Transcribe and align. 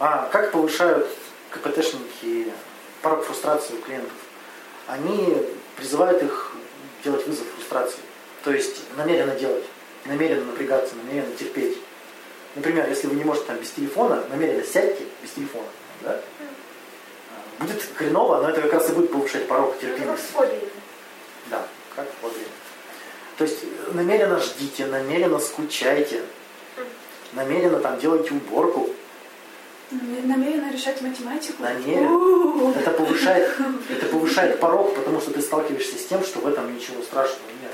А 0.00 0.30
как 0.32 0.50
повышают 0.50 1.06
КПТшники 1.50 2.50
порог 3.02 3.22
фрустрации 3.22 3.74
у 3.74 3.82
клиентов? 3.82 4.12
Они 4.86 5.46
призывают 5.76 6.22
их 6.22 6.52
делать 7.04 7.26
вызов 7.26 7.46
фрустрации. 7.54 8.00
То 8.42 8.50
есть 8.50 8.80
намеренно 8.96 9.34
делать, 9.34 9.64
намеренно 10.06 10.46
напрягаться, 10.46 10.94
намеренно 10.96 11.36
терпеть. 11.36 11.76
Например, 12.54 12.88
если 12.88 13.08
вы 13.08 13.16
не 13.16 13.24
можете 13.24 13.48
там 13.48 13.58
без 13.58 13.70
телефона, 13.72 14.24
намеренно 14.30 14.64
сядьте 14.64 15.04
без 15.22 15.32
телефона. 15.32 15.68
Да? 16.00 16.18
Будет 17.58 17.82
хреново, 17.94 18.40
но 18.40 18.48
это 18.48 18.62
как 18.62 18.72
раз 18.72 18.88
и 18.88 18.92
будет 18.92 19.12
повышать 19.12 19.46
порог 19.46 19.78
терпимости. 19.78 20.32
Да, 21.50 21.66
как 21.94 22.06
фобия. 22.22 22.46
То 23.36 23.44
есть 23.44 23.58
намеренно 23.92 24.40
ждите, 24.40 24.86
намеренно 24.86 25.38
скучайте, 25.38 26.22
намеренно 27.34 27.80
там 27.80 27.98
делайте 27.98 28.32
уборку. 28.32 28.88
Намеренно 29.90 30.72
решать 30.72 31.02
математику. 31.02 31.62
Намеренно. 31.62 32.72
Это 32.78 32.90
повышает, 32.92 33.50
это 33.88 34.06
повышает 34.06 34.60
порог, 34.60 34.94
потому 34.94 35.20
что 35.20 35.32
ты 35.32 35.42
сталкиваешься 35.42 35.98
с 35.98 36.06
тем, 36.06 36.22
что 36.22 36.38
в 36.38 36.46
этом 36.46 36.72
ничего 36.72 37.02
страшного 37.02 37.48
нет. 37.60 37.72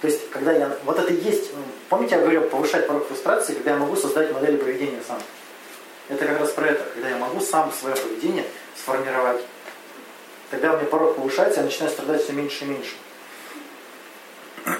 То 0.00 0.08
есть, 0.08 0.28
когда 0.30 0.52
я... 0.52 0.76
Вот 0.84 0.98
это 0.98 1.12
и 1.12 1.16
есть... 1.16 1.52
ну, 1.54 1.62
Помните, 1.88 2.16
я 2.16 2.20
говорил, 2.20 2.42
повышать 2.42 2.86
порог 2.88 3.06
фрустрации, 3.06 3.54
когда 3.54 3.70
я 3.70 3.76
могу 3.76 3.94
создать 3.96 4.32
модели 4.32 4.56
поведения 4.56 5.00
сам. 5.06 5.18
Это 6.08 6.26
как 6.26 6.40
раз 6.40 6.50
про 6.50 6.66
это, 6.66 6.84
когда 6.92 7.08
я 7.08 7.16
могу 7.16 7.40
сам 7.40 7.72
свое 7.72 7.94
поведение 7.94 8.44
сформировать. 8.76 9.40
Тогда 10.50 10.72
у 10.72 10.76
меня 10.76 10.86
порог 10.86 11.16
повышается, 11.16 11.60
я 11.60 11.66
начинаю 11.66 11.90
страдать 11.90 12.22
все 12.24 12.32
меньше 12.32 12.64
и 12.64 12.68
меньше. 12.68 12.94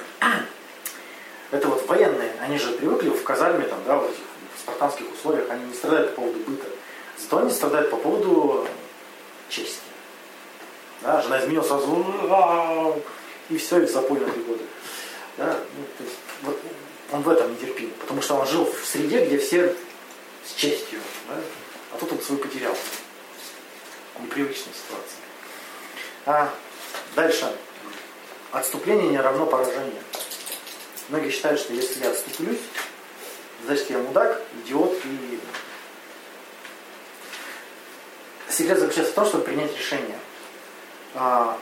Это 1.53 1.69
вот 1.69 1.87
военные, 1.89 2.33
они 2.41 2.59
же 2.59 2.73
привыкли 2.73 3.09
в 3.09 3.23
казарме, 3.23 3.65
там, 3.67 3.79
да, 3.87 3.97
вот 3.97 4.11
этих 4.11 4.34
спартанских 4.65 5.13
условиях, 5.13 5.51
они 5.51 5.65
не 5.67 5.75
страдают 5.75 6.15
по 6.15 6.23
поводу 6.23 6.39
быта. 6.41 6.67
Зато 7.19 7.39
они 7.39 7.51
страдают 7.51 7.91
по 7.91 7.97
поводу 7.97 8.67
чести. 9.49 9.79
Да, 11.03 11.21
жена 11.21 11.41
изменила 11.41 11.63
сразу, 11.63 13.03
и 13.51 13.57
все, 13.59 13.83
и 13.83 13.87
в 13.87 13.91
запой 13.91 14.21
на 14.21 14.31
три 14.31 14.43
года. 14.43 14.63
Да, 15.37 15.59
ну, 15.77 15.85
то 15.99 16.05
есть, 16.05 16.17
вот, 16.43 16.61
он 17.13 17.23
в 17.23 17.29
этом 17.29 17.51
не 17.51 17.57
терпим, 17.59 17.91
потому 18.01 18.23
что 18.23 18.37
он 18.37 18.47
жил 18.47 18.65
в 18.65 18.87
среде, 18.87 19.27
где 19.27 19.39
все 19.39 19.75
с 20.47 20.55
честью, 20.55 21.01
да, 21.29 21.37
а 21.93 21.99
тут 21.99 22.13
он 22.13 22.21
свой 22.21 22.39
потерял. 22.39 22.75
Непривычная 24.21 24.73
ситуация. 24.73 25.19
А 26.27 26.55
дальше. 27.17 27.53
Отступление 28.53 29.09
не 29.09 29.19
равно 29.19 29.47
поражение. 29.47 30.03
Многие 31.09 31.31
считают, 31.31 31.61
что 31.61 31.75
если 31.75 32.05
я 32.05 32.13
отступлюсь, 32.13 32.61
значит 33.65 33.91
я 33.91 33.99
мудак, 33.99 34.41
идиот 34.63 34.99
и... 35.05 35.41
Секрет 38.51 38.79
заключается 38.79 39.13
в 39.13 39.15
том, 39.15 39.27
чтобы 39.27 39.45
принять 39.45 39.77
решение. 39.77 40.19
А, 41.15 41.59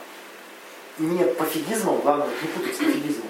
не 0.99 1.25
пофигизмом, 1.25 2.01
главное, 2.01 2.29
не 2.29 2.49
путать 2.49 2.75
с 2.75 2.79
пофигизмом. 2.79 3.29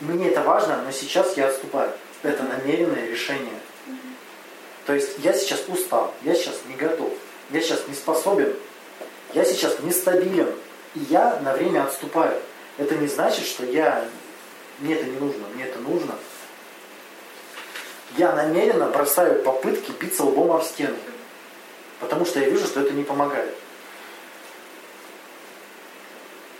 Мне 0.00 0.28
это 0.28 0.42
важно, 0.42 0.82
но 0.82 0.90
сейчас 0.92 1.36
я 1.36 1.48
отступаю. 1.48 1.92
Это 2.22 2.42
намеренное 2.44 3.08
решение. 3.08 3.58
То 4.84 4.94
есть 4.94 5.18
я 5.18 5.32
сейчас 5.32 5.64
устал, 5.68 6.14
я 6.22 6.34
сейчас 6.34 6.54
не 6.68 6.76
готов, 6.76 7.12
я 7.50 7.60
сейчас 7.60 7.88
не 7.88 7.94
способен, 7.94 8.54
я 9.34 9.44
сейчас 9.44 9.80
нестабилен, 9.80 10.54
и 10.94 11.00
я 11.10 11.40
на 11.40 11.54
время 11.54 11.84
отступаю. 11.84 12.40
Это 12.78 12.94
не 12.94 13.08
значит, 13.08 13.46
что 13.46 13.64
я 13.64 14.08
мне 14.78 14.94
это 14.94 15.06
не 15.06 15.18
нужно, 15.18 15.46
мне 15.54 15.64
это 15.64 15.78
нужно. 15.78 16.14
Я 18.16 18.32
намеренно 18.32 18.86
бросаю 18.86 19.42
попытки 19.42 19.92
биться 20.00 20.24
лбом 20.24 20.52
об 20.52 20.62
стену. 20.62 20.96
Потому 22.00 22.24
что 22.24 22.40
я 22.40 22.48
вижу, 22.48 22.66
что 22.66 22.80
это 22.80 22.92
не 22.92 23.04
помогает. 23.04 23.54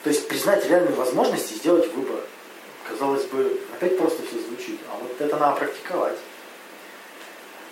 То 0.02 0.10
есть 0.10 0.28
признать 0.28 0.64
реальные 0.66 0.94
возможности 0.94 1.54
и 1.54 1.56
сделать 1.56 1.92
выбор. 1.92 2.20
Казалось 2.88 3.24
бы, 3.24 3.60
опять 3.74 3.98
просто 3.98 4.22
все 4.24 4.38
звучит, 4.38 4.78
а 4.88 4.96
вот 5.02 5.20
это 5.20 5.36
надо 5.36 5.58
практиковать. 5.58 6.16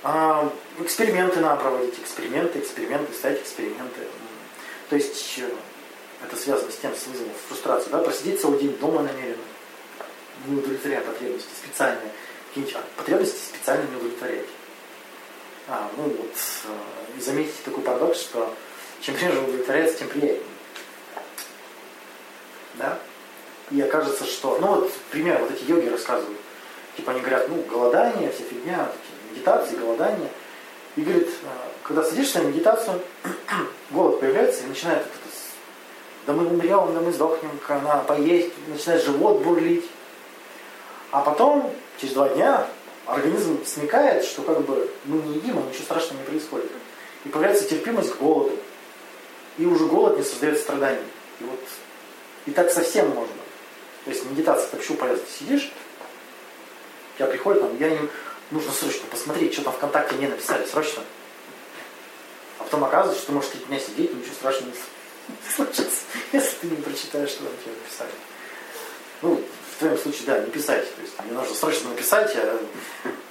А, 0.02 0.52
эксперименты 0.80 1.40
надо 1.40 1.62
проводить, 1.62 1.98
эксперименты, 1.98 2.58
эксперименты, 2.58 3.12
ставить 3.14 3.40
эксперименты. 3.40 4.00
То 4.90 4.96
есть 4.96 5.38
э, 5.38 5.48
это 6.24 6.36
связано 6.36 6.70
с 6.70 6.76
тем, 6.76 6.94
с 6.94 7.06
вызовом 7.06 7.32
фрустрации, 7.48 7.90
да, 7.90 7.98
посидеть 7.98 8.40
целый 8.40 8.58
день 8.58 8.76
дома 8.78 9.02
намеренно, 9.02 9.42
не 10.46 10.58
удовлетворяя 10.58 11.00
потребности 11.00 11.48
специальные, 11.62 12.10
какие-нибудь 12.54 12.76
потребности 12.96 13.48
специально 13.48 13.88
не 13.90 13.96
удовлетворять. 13.96 14.46
А, 15.66 15.90
ну 15.96 16.04
вот, 16.04 16.34
э, 16.64 17.20
заметите 17.20 17.58
такой 17.64 17.82
парадокс, 17.82 18.20
что 18.20 18.54
чем 19.00 19.16
реже 19.16 19.40
удовлетворяется, 19.40 19.98
тем 19.98 20.08
приятнее. 20.08 20.40
Да? 22.74 22.98
И 23.70 23.80
окажется, 23.80 24.24
что, 24.24 24.58
ну 24.60 24.66
вот, 24.68 24.92
пример, 25.10 25.40
вот 25.40 25.50
эти 25.50 25.64
йоги 25.64 25.88
рассказывают, 25.88 26.38
типа 26.96 27.12
они 27.12 27.20
говорят, 27.20 27.48
ну, 27.48 27.62
голодание, 27.62 28.30
вся 28.30 28.44
фигня, 28.44 28.86
такие, 28.86 29.32
медитации, 29.32 29.76
голодание. 29.76 30.30
И 30.96 31.00
говорит, 31.00 31.28
э, 31.28 31.46
когда 31.82 32.04
садишься 32.04 32.40
на 32.40 32.48
медитацию, 32.48 33.00
голод 33.90 34.20
появляется 34.20 34.64
и 34.64 34.68
начинает 34.68 35.00
это, 35.00 35.08
да 36.26 36.32
мы 36.32 36.46
умрем, 36.46 36.94
да 36.94 37.00
мы 37.00 37.12
сдохнем, 37.12 37.50
на 37.68 37.98
поесть, 37.98 38.52
начинает 38.68 39.02
живот 39.02 39.42
бурлить. 39.42 39.84
А 41.10 41.20
потом, 41.20 41.74
через 42.00 42.14
два 42.14 42.28
дня, 42.28 42.66
организм 43.06 43.64
смекает, 43.64 44.24
что 44.24 44.42
как 44.42 44.62
бы 44.62 44.90
мы 45.04 45.22
не 45.22 45.36
едим, 45.36 45.58
а 45.58 45.62
ничего 45.62 45.84
страшного 45.84 46.20
не 46.20 46.26
происходит. 46.26 46.70
И 47.24 47.28
появляется 47.28 47.68
терпимость 47.68 48.12
к 48.12 48.18
голоду. 48.18 48.56
И 49.58 49.66
уже 49.66 49.86
голод 49.86 50.18
не 50.18 50.24
создает 50.24 50.58
страданий. 50.58 51.06
И 51.40 51.44
вот 51.44 51.60
и 52.46 52.50
так 52.50 52.70
совсем 52.70 53.08
можно. 53.08 53.34
То 54.04 54.10
есть 54.10 54.24
медитация 54.26 54.66
это 54.66 54.76
почему 54.76 54.98
полезно? 54.98 55.24
Ты 55.24 55.44
сидишь, 55.44 55.72
тебя 57.16 57.26
приходит 57.26 57.62
там, 57.62 57.78
я 57.78 57.88
им 57.88 58.10
нужно 58.50 58.72
срочно 58.72 59.06
посмотреть, 59.10 59.54
что 59.54 59.62
там 59.62 59.72
ВКонтакте 59.74 60.16
мне 60.16 60.28
написали, 60.28 60.66
срочно. 60.66 61.02
А 62.58 62.64
потом 62.64 62.84
оказывается, 62.84 63.22
что 63.22 63.28
ты 63.28 63.36
можешь 63.36 63.50
три 63.50 63.60
дня 63.60 63.78
сидеть, 63.78 64.14
ничего 64.14 64.34
страшного 64.34 64.70
не 64.70 64.76
случится, 65.56 66.02
если 66.32 66.56
ты 66.60 66.66
не 66.66 66.76
прочитаешь, 66.76 67.30
что 67.30 67.44
там 67.44 67.52
тебе 67.62 67.74
написали. 67.74 68.10
Ну, 69.22 69.42
в 69.74 69.78
твоем 69.78 69.98
случае, 69.98 70.22
да, 70.26 70.38
не 70.38 70.50
писать. 70.50 70.94
То 70.94 71.02
есть 71.02 71.14
мне 71.24 71.32
нужно 71.32 71.54
срочно 71.54 71.90
написать, 71.90 72.32
а 72.36 72.62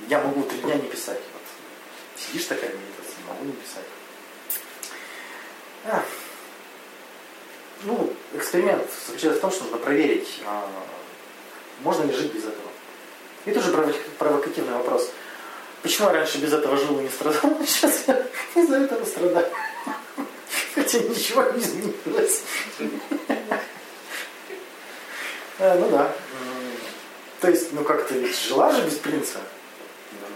я 0.09 0.20
могу 0.20 0.44
три 0.44 0.59
дня 0.59 0.76
не 0.76 0.90
писать. 0.90 1.20
Вот. 1.34 2.22
Сидишь 2.22 2.46
такая 2.46 2.70
медитация, 2.70 3.26
могу 3.28 3.46
не 3.46 3.54
писать. 3.54 3.86
А. 5.86 6.04
Ну, 7.84 8.14
эксперимент 8.34 8.88
заключается 9.08 9.40
в 9.40 9.42
том, 9.42 9.52
что 9.52 9.64
нужно 9.64 9.78
проверить, 9.78 10.42
а, 10.46 10.70
можно 11.81 12.04
ли 12.04 12.14
жить 12.14 12.34
без 12.34 12.44
этого. 12.44 12.70
И 13.46 13.52
тоже 13.52 13.72
провокативный 14.18 14.74
вопрос. 14.74 15.12
Почему 15.81 16.08
я 16.08 16.14
раньше 16.14 16.38
без 16.38 16.54
этого 16.54 16.78
жил 16.78 17.00
и 17.00 17.04
не 17.04 17.10
страдал, 17.10 17.58
а 17.60 17.66
сейчас 17.66 18.04
я 18.08 18.25
из-за 18.56 18.78
этого 18.78 19.04
страдаю? 19.06 19.48
Хотя 20.75 21.00
ничего 21.00 21.44
не 21.52 21.62
изменилось. 21.62 22.42
А, 25.66 25.75
ну 25.75 25.90
да. 25.90 26.13
То 27.40 27.50
есть, 27.50 27.72
ну 27.72 27.85
как-то 27.85 28.16
ведь 28.16 28.38
жила 28.38 28.69
же 28.74 28.84
без 28.85 28.96
принца. 28.96 29.40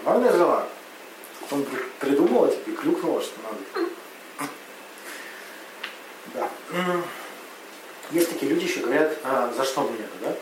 Нормально 0.06 0.32
жила. 0.32 0.66
Потом 1.42 1.66
придумала 2.00 2.50
тебе 2.50 2.72
и 2.72 2.76
клюкнула, 2.78 3.22
что 3.22 3.34
надо. 3.42 3.90
Да. 6.34 6.50
Есть 8.12 8.30
такие 8.30 8.50
люди 8.54 8.64
еще 8.64 8.80
говорят, 8.80 9.18
а, 9.26 9.52
за 9.54 9.66
что 9.66 9.82
мне 9.82 10.00
это, 10.00 10.38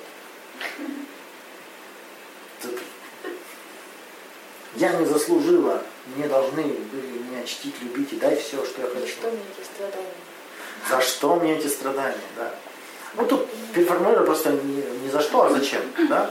да? 2.62 2.70
Я 4.76 4.94
не 4.98 5.06
заслужила, 5.08 5.82
мне 6.16 6.28
должны 6.28 6.62
были 6.62 7.08
меня 7.08 7.44
чтить, 7.46 7.82
любить 7.82 8.14
и 8.14 8.18
дать 8.18 8.40
все, 8.40 8.64
что 8.64 8.82
я 8.82 8.88
хочу. 8.88 9.00
За 9.00 9.12
что 9.12 9.32
мне 9.32 9.48
эти 9.58 9.66
страдания? 9.66 10.14
За 10.90 11.02
что 11.02 11.36
мне 11.38 11.58
эти 11.58 11.68
страдания, 11.68 12.18
да. 12.38 12.54
Ну 13.18 13.26
тут 13.26 13.48
переформулирую 13.74 14.26
просто 14.26 14.52
не, 14.52 14.82
не 15.04 15.10
за 15.10 15.22
что, 15.22 15.44
а 15.44 15.50
зачем, 15.50 15.82
да? 16.10 16.30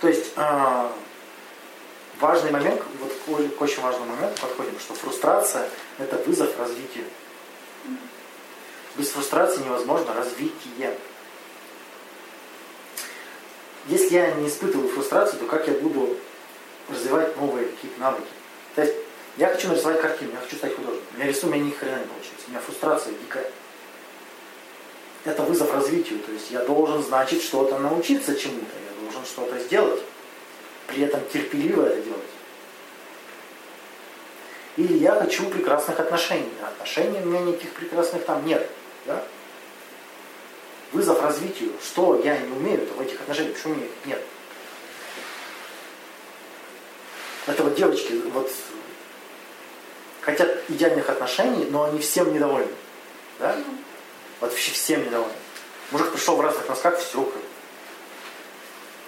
То 0.00 0.08
есть 0.08 0.32
э, 0.36 0.88
важный 2.20 2.50
момент, 2.50 2.82
вот 3.00 3.12
к, 3.12 3.56
к 3.56 3.60
очень 3.60 3.82
важному 3.82 4.14
моменту 4.14 4.40
подходим, 4.40 4.78
что 4.78 4.94
фрустрация– 4.94 5.68
это 5.98 6.16
вызов 6.26 6.58
развитию. 6.58 7.04
Без 8.96 9.10
фрустрации 9.10 9.62
невозможно 9.62 10.12
развитие. 10.14 10.96
Если 13.86 14.14
я 14.14 14.32
не 14.32 14.48
испытываю 14.48 14.88
фрустрацию, 14.88 15.38
то 15.40 15.46
как 15.46 15.66
я 15.68 15.74
буду 15.74 16.16
развивать 16.88 17.36
новые 17.36 17.68
какие-то 17.68 18.00
навыки? 18.00 18.28
То 18.74 18.82
есть 18.82 18.94
я 19.36 19.48
хочу 19.48 19.68
нарисовать 19.68 20.00
картину, 20.00 20.32
я 20.32 20.38
хочу 20.38 20.56
стать 20.56 20.74
художником. 20.74 21.18
Я 21.18 21.26
рисую, 21.26 21.52
у 21.52 21.54
меня 21.54 21.64
ни 21.66 21.70
хрена 21.70 21.98
не 21.98 22.04
получается. 22.04 22.46
У 22.46 22.50
меня 22.50 22.60
фрустрация 22.60 23.12
дикая. 23.14 23.50
Это 25.24 25.42
вызов 25.42 25.72
развитию. 25.72 26.18
То 26.20 26.32
есть 26.32 26.50
я 26.50 26.64
должен, 26.64 27.02
значит, 27.02 27.42
что-то 27.42 27.78
научиться 27.78 28.34
чему-то. 28.34 28.72
Я 28.88 29.02
должен 29.02 29.24
что-то 29.24 29.58
сделать. 29.58 30.02
При 30.86 31.02
этом 31.02 31.20
терпеливо 31.32 31.86
это 31.86 32.02
делать. 32.02 32.20
Или 34.76 34.94
я 34.94 35.14
хочу 35.14 35.50
прекрасных 35.50 36.00
отношений. 36.00 36.52
А 36.62 36.68
отношений 36.68 37.18
у 37.22 37.26
меня 37.26 37.40
никаких 37.40 37.72
прекрасных 37.72 38.24
там 38.24 38.46
нет. 38.46 38.68
Да? 39.06 39.22
Вызов 40.92 41.22
развитию. 41.22 41.72
Что 41.82 42.20
я 42.24 42.38
не 42.38 42.52
умею 42.52 42.88
в 42.96 43.00
этих 43.00 43.20
отношениях, 43.20 43.56
почему 43.56 43.74
меня 43.74 43.86
их 43.86 44.06
нет? 44.06 44.22
Это 47.46 47.62
вот 47.64 47.74
девочки 47.74 48.12
вот 48.32 48.50
хотят 50.20 50.62
идеальных 50.68 51.08
отношений, 51.08 51.66
но 51.66 51.84
они 51.84 51.98
всем 51.98 52.32
недовольны. 52.32 52.72
Да? 53.38 53.56
Вообще 54.40 54.72
всем 54.72 55.04
недовольны. 55.04 55.34
Мужик 55.90 56.12
пришел 56.12 56.36
в 56.36 56.40
разных 56.40 56.68
носках, 56.68 56.98
все. 56.98 57.30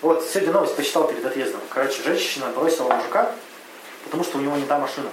Вот 0.02 0.26
сегодня 0.26 0.52
новость 0.52 0.76
почитал 0.76 1.06
перед 1.06 1.24
отъездом. 1.24 1.60
Короче, 1.70 2.02
женщина 2.02 2.48
бросила 2.48 2.92
мужика, 2.92 3.32
потому 4.04 4.24
что 4.24 4.38
у 4.38 4.40
него 4.40 4.56
не 4.56 4.66
та 4.66 4.78
машина. 4.78 5.08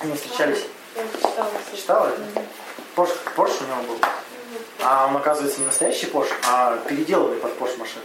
Они 0.00 0.14
встречались. 0.14 0.64
Я 0.94 1.02
читала. 1.28 1.50
Читала? 1.74 2.12
Порш, 2.94 3.10
Порш 3.34 3.52
у 3.60 3.64
него 3.64 3.82
был. 3.94 3.98
А 4.80 5.08
он, 5.08 5.16
оказывается, 5.16 5.60
не 5.60 5.66
настоящий 5.66 6.06
Порш, 6.06 6.28
а 6.48 6.76
переделанный 6.88 7.36
под 7.38 7.58
Порш 7.58 7.76
машину. 7.76 8.04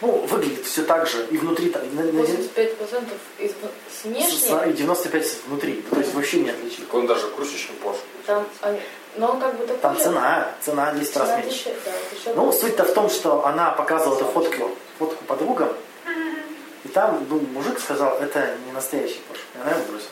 Ну, 0.00 0.12
выглядит 0.26 0.64
все 0.64 0.84
так 0.84 1.06
же. 1.08 1.26
И 1.30 1.36
внутри 1.38 1.70
там. 1.70 1.82
на- 1.94 2.02
на- 2.04 2.10
85% 2.22 3.12
из 3.38 3.50
с 3.50 3.54
с- 4.00 4.04
внешне, 4.04 4.70
И 4.70 4.72
95 4.72 5.36
внутри. 5.48 5.82
То 5.90 5.98
есть 5.98 6.14
вообще 6.14 6.40
не 6.40 6.50
отличить. 6.50 6.80
Так 6.86 6.94
он 6.94 7.06
даже 7.06 7.26
круче, 7.28 7.58
чем 7.58 7.74
Porsche. 7.82 7.98
там, 8.26 8.46
они- 8.60 8.80
но 9.16 9.32
он 9.32 9.40
как 9.40 9.56
бы 9.58 9.66
такой 9.66 9.80
Там 9.80 9.98
цена, 9.98 10.54
цена 10.60 10.92
10 10.92 11.16
раз 11.16 11.26
Цена 11.28 11.40
меньше. 11.40 11.58
дешевле, 11.58 11.80
да, 11.84 11.90
вот 11.90 12.18
еще 12.20 12.34
Ну, 12.34 12.52
суть-то 12.52 12.84
в 12.84 12.92
том, 12.94 13.10
что 13.10 13.44
она 13.46 13.70
показывала 13.72 14.16
эту 14.16 14.26
фотку, 14.26 14.70
фотку 15.00 15.24
подругам, 15.24 15.72
и 16.84 16.88
там 16.88 17.26
ну, 17.28 17.40
мужик 17.40 17.80
сказал, 17.80 18.18
это 18.18 18.56
не 18.66 18.72
настоящий 18.72 19.20
Порш. 19.28 19.40
И 19.56 19.60
она 19.60 19.70
его 19.72 19.80
бросила. 19.90 20.10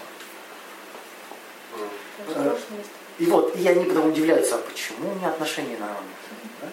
Место. 2.29 2.56
И 3.19 3.27
вот, 3.27 3.55
и 3.56 3.67
они 3.69 3.85
потом 3.85 4.09
удивляются, 4.09 4.56
а 4.56 4.59
почему 4.59 5.11
у 5.11 5.15
меня 5.15 5.29
отношения 5.29 5.77
нормальные? 5.79 6.17
Да? 6.62 6.69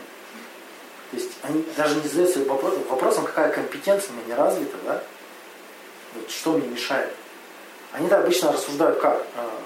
То 1.13 1.19
есть 1.19 1.31
они 1.43 1.63
даже 1.77 1.93
не 1.97 2.07
задаются 2.07 2.39
вопрос- 2.39 2.87
вопросом, 2.89 3.25
какая 3.25 3.51
компетенция 3.51 4.09
у 4.09 4.13
меня 4.15 4.25
не 4.29 4.33
развита, 4.33 4.75
да? 4.83 5.03
Вот 6.15 6.27
что 6.27 6.53
мне 6.53 6.67
мешает. 6.67 7.13
Они 7.91 8.07
да, 8.07 8.17
обычно 8.17 8.51
рассуждают 8.51 8.99
как? 8.99 9.23
А, 9.35 9.61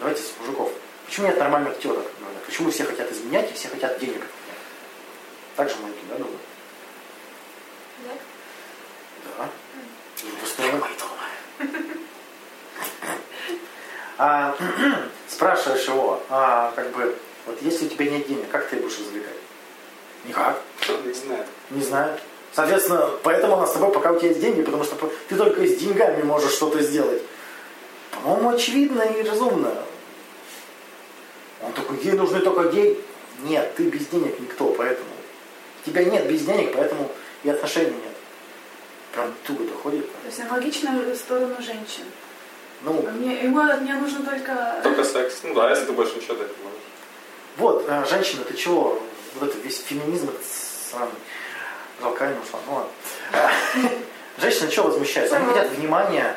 давайте 0.00 0.22
с 0.22 0.32
мужиков. 0.40 0.72
Почему 1.06 1.28
нет 1.28 1.38
нормальных 1.38 1.80
говорят? 1.80 2.04
Почему 2.46 2.72
все 2.72 2.82
хотят 2.82 3.12
изменять 3.12 3.48
и 3.48 3.54
все 3.54 3.68
хотят 3.68 4.00
денег? 4.00 4.26
Так 5.54 5.70
же 5.70 5.76
мужики, 5.76 6.00
да, 6.08 6.16
думают? 6.16 6.40
Да? 8.04 8.14
Да. 9.38 9.48
Постоянно. 10.42 10.88
А, 14.20 14.56
спрашиваешь 15.28 15.86
его, 15.86 16.20
а, 16.28 16.72
как 16.74 16.90
бы, 16.90 17.16
вот 17.46 17.62
если 17.62 17.86
у 17.86 17.88
тебя 17.88 18.10
нет 18.10 18.26
денег, 18.26 18.50
как 18.50 18.68
ты 18.68 18.74
будешь 18.74 18.98
развлекать? 18.98 19.36
Никак. 20.24 20.60
Не 21.04 21.12
знаю. 21.12 21.44
Не 21.70 21.82
знаю. 21.82 22.18
Соответственно, 22.52 23.10
поэтому 23.22 23.54
она 23.54 23.66
с 23.66 23.72
тобой, 23.72 23.92
пока 23.92 24.12
у 24.12 24.18
тебя 24.18 24.28
есть 24.28 24.40
деньги, 24.40 24.62
потому 24.62 24.84
что 24.84 24.96
ты 25.28 25.36
только 25.36 25.66
с 25.66 25.76
деньгами 25.76 26.22
можешь 26.22 26.52
что-то 26.52 26.82
сделать. 26.82 27.22
По-моему, 28.10 28.50
очевидно 28.50 29.02
и 29.02 29.22
разумно. 29.22 29.72
Он 31.62 31.72
такой, 31.72 31.98
ей 31.98 32.12
нужны 32.12 32.40
только 32.40 32.70
деньги. 32.70 33.00
Нет, 33.44 33.74
ты 33.76 33.84
без 33.84 34.06
денег 34.06 34.38
никто, 34.40 34.72
поэтому. 34.72 35.10
Тебя 35.84 36.04
нет 36.04 36.26
без 36.26 36.42
денег, 36.42 36.74
поэтому 36.74 37.10
и 37.44 37.50
отношений 37.50 37.90
нет. 37.90 38.16
Прям 39.12 39.32
туго 39.46 39.64
доходит. 39.64 40.10
То 40.22 40.26
есть 40.26 40.40
аналогично 40.40 40.92
в 40.92 41.16
сторону 41.16 41.54
женщин. 41.60 42.04
Ну, 42.82 42.92
Мне, 43.12 43.42
ему 43.42 43.60
от 43.60 43.80
меня 43.80 43.98
нужно 43.98 44.24
только... 44.24 44.80
Только 44.82 45.04
секс. 45.04 45.40
Ну 45.42 45.54
да, 45.54 45.70
если 45.70 45.86
ты 45.86 45.92
больше 45.92 46.16
ничего 46.16 46.34
дать 46.34 46.48
не 46.56 46.64
можешь. 46.64 46.80
вот, 47.56 47.84
э, 47.88 48.04
женщина, 48.08 48.44
ты 48.44 48.54
чего? 48.54 49.00
Вот 49.34 49.50
это 49.50 49.58
весь 49.58 49.80
феминизм 49.80 50.28
этот 50.28 50.42
сраный. 50.90 51.12
Ушла. 52.00 52.60
Ну 52.66 52.74
ладно. 52.74 53.90
Женщины 54.38 54.70
чего 54.70 54.86
возмущаются? 54.86 55.36
Они 55.36 55.46
хотят 55.46 55.70
внимания. 55.70 56.36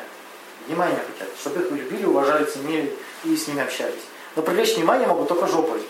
Внимания 0.66 0.96
хотят. 0.96 1.28
Чтобы 1.40 1.62
их 1.62 1.70
любили, 1.70 2.04
уважали, 2.04 2.44
ценили 2.44 2.96
и 3.24 3.36
с 3.36 3.48
ними 3.48 3.62
общались. 3.62 4.02
Но 4.34 4.42
привлечь 4.42 4.74
внимание 4.76 5.06
могут 5.06 5.28
только 5.28 5.46
жопой. 5.46 5.82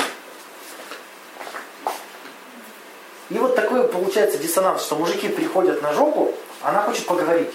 И 3.31 3.39
вот 3.39 3.57
такой 3.57 3.89
получается 3.89 4.37
диссонанс, 4.37 4.83
что 4.83 4.97
мужики 4.97 5.29
приходят 5.29 5.81
на 5.81 5.95
жопу, 5.95 6.35
а 6.61 6.71
она 6.71 6.83
хочет 6.83 7.07
поговорить. 7.07 7.51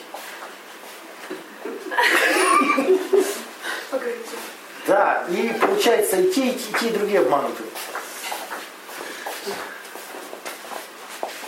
Да, 4.88 5.25
и 5.29 5.53
получается 5.59 6.15
и 6.15 6.31
те, 6.31 6.47
и 6.47 6.53
те, 6.53 6.69
и 6.69 6.79
те, 6.79 6.88
и 6.88 6.91
другие 6.91 7.19
обмануты. 7.19 7.61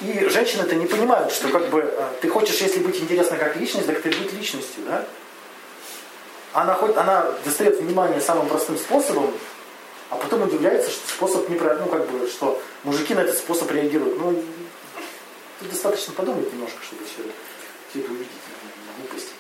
И 0.02 0.30
женщины-то 0.30 0.76
не 0.76 0.86
понимают, 0.86 1.32
что 1.34 1.50
как 1.50 1.70
бы 1.70 1.82
э, 1.82 2.08
ты 2.22 2.30
хочешь, 2.30 2.62
если 2.62 2.80
быть 2.80 3.00
интересной 3.02 3.38
как 3.38 3.58
личность, 3.58 3.88
так 3.88 4.02
ты 4.02 4.10
быть 4.10 4.32
личностью, 4.32 4.84
да? 4.86 5.06
Она, 6.54 6.74
хоть, 6.74 6.96
она 6.96 7.26
достает 7.44 7.80
внимание 7.80 8.22
самым 8.22 8.48
простым 8.48 8.78
способом, 8.78 9.34
а 10.10 10.16
потом 10.16 10.44
удивляется, 10.44 10.90
что 10.90 11.08
способ 11.08 11.50
неправильный, 11.50 11.86
ну 11.86 11.92
как 11.92 12.10
бы, 12.10 12.28
что 12.28 12.62
мужики 12.84 13.14
на 13.14 13.20
этот 13.20 13.38
способ 13.38 13.70
реагируют. 13.72 14.18
Ну, 14.18 14.44
тут 15.60 15.70
достаточно 15.70 16.14
подумать 16.14 16.52
немножко, 16.52 16.82
чтобы 16.82 17.04
все, 17.04 17.22
все 17.90 18.00
это 18.00 18.12
увидеть, 18.12 18.32
глупость. 18.98 19.34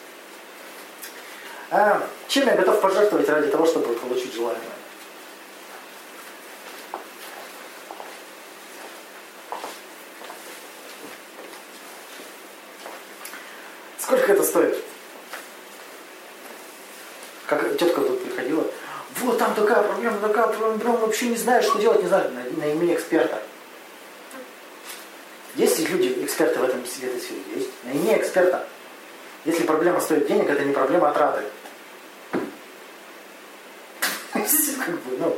А, 1.72 2.08
чем 2.28 2.48
я 2.48 2.56
готов 2.56 2.82
пожертвовать 2.82 3.30
ради 3.30 3.48
того, 3.48 3.66
чтобы 3.66 3.94
получить 3.94 4.34
желаемое? 4.34 4.64
Сколько 14.10 14.32
это 14.32 14.44
стоит? 14.60 14.84
Как 17.48 17.78
тетка 17.78 18.02
тут 18.02 18.24
приходила. 18.24 18.66
Вот 19.18 19.38
там 19.40 19.54
такая 19.56 19.82
проблема, 19.84 20.20
такая 20.20 20.48
проблема, 20.48 20.98
вообще 20.98 21.30
не 21.30 21.36
знаю, 21.36 21.64
что 21.64 21.80
делать, 21.80 22.04
не 22.04 22.08
знаю. 22.08 22.32
На- 22.32 22.60
Найми 22.60 22.94
эксперта. 22.94 23.42
Есть 25.56 25.80
люди, 25.90 26.24
эксперты 26.24 26.60
в 26.60 26.64
этом 26.64 26.84
в 26.84 27.04
этой 27.04 27.20
сфере? 27.20 27.42
Есть. 27.56 27.70
Найми 27.84 28.16
эксперта. 28.16 28.68
Если 29.46 29.64
проблема 29.64 30.00
стоит 30.00 30.28
денег, 30.28 30.50
это 30.50 30.64
не 30.64 30.74
проблема, 30.74 31.10
а 31.10 31.14
траты. 31.14 31.44
Как 34.34 34.96
бы, 35.02 35.18
ну, 35.18 35.38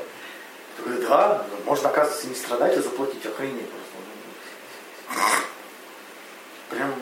да, 1.07 1.45
можно, 1.65 1.89
оказывается, 1.89 2.27
не 2.27 2.35
страдать, 2.35 2.77
а 2.77 2.81
заплатить 2.81 3.25
охренеть 3.25 3.69
просто. 3.69 3.91
Прям 6.69 6.93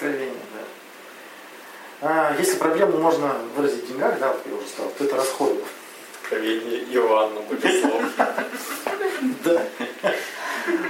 откровение, 0.00 0.34
да. 0.54 0.60
А, 2.02 2.29
если 2.40 2.56
проблему 2.56 2.98
можно 2.98 3.34
выразить 3.54 3.84
в 3.84 3.88
деньгах, 3.88 4.18
да, 4.18 4.32
вот 4.32 4.40
я 4.46 4.54
уже 4.54 4.66
сказал, 4.68 4.90
то 4.96 5.04
это 5.04 5.16
расходы. 5.16 5.60
Откровение 6.22 6.84
Иоанна 6.94 7.40
Богослов. 7.42 8.02
Да. 9.44 9.62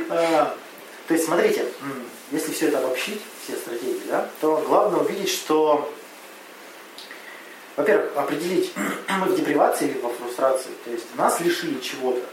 А, 0.09 0.57
То 1.09 1.15
есть, 1.15 1.27
смотрите, 1.27 1.67
если 2.31 2.53
все 2.53 2.69
это 2.69 2.79
обобщить, 2.79 3.21
все 3.43 3.57
стратегии, 3.57 4.03
да, 4.07 4.29
то 4.41 4.63
главное 4.69 5.01
увидеть, 5.01 5.31
что, 5.31 5.93
во-первых, 7.77 8.17
определить, 8.17 8.73
мы 9.09 9.27
в 9.27 9.37
депривации 9.37 9.89
или 9.89 9.99
во 9.99 10.11
фрустрации, 10.11 10.71
то 10.85 10.91
есть 10.93 11.07
нас 11.17 11.41
лишили 11.41 11.81
чего-то, 11.81 12.25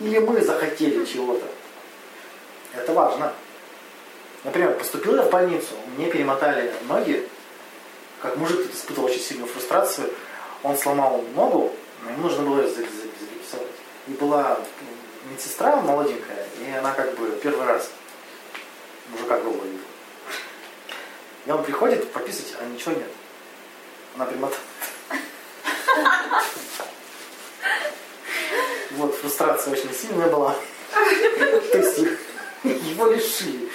или 0.00 0.18
мы 0.18 0.42
захотели 0.42 1.04
чего-то. 1.06 1.46
Это 2.74 2.92
важно. 2.92 3.32
Например, 4.42 4.74
поступил 4.74 5.16
я 5.16 5.22
в 5.22 5.30
больницу, 5.30 5.74
мне 5.96 6.10
перемотали 6.10 6.70
ноги, 6.86 7.26
как 8.24 8.36
мужик 8.38 8.72
испытывал 8.74 9.10
очень 9.10 9.20
сильную 9.20 9.46
фрустрацию, 9.52 10.10
он 10.62 10.78
сломал 10.78 11.22
ногу, 11.34 11.76
но 12.02 12.10
ему 12.10 12.22
нужно 12.22 12.42
было 12.42 12.62
ее 12.62 12.68
за- 12.68 12.76
за- 12.76 12.86
загипсовать. 13.20 13.68
И 14.08 14.12
была 14.12 14.58
медсестра 15.30 15.76
молоденькая, 15.76 16.46
и 16.58 16.70
она 16.70 16.92
как 16.92 17.14
бы 17.18 17.38
первый 17.42 17.66
раз 17.66 17.90
мужика 19.10 19.38
голого 19.40 19.62
видела. 19.64 19.84
И 21.44 21.50
он 21.50 21.62
приходит 21.64 22.10
прописывать, 22.12 22.54
а 22.58 22.64
ничего 22.64 22.92
нет. 22.92 23.10
Она 24.16 24.24
примотала. 24.24 24.58
Вот, 28.92 29.14
фрустрация 29.16 29.70
очень 29.74 29.92
сильная 29.92 30.28
была. 30.28 30.56
То 31.72 31.78
есть 31.78 31.98
его 32.62 33.06
лишили. 33.08 33.68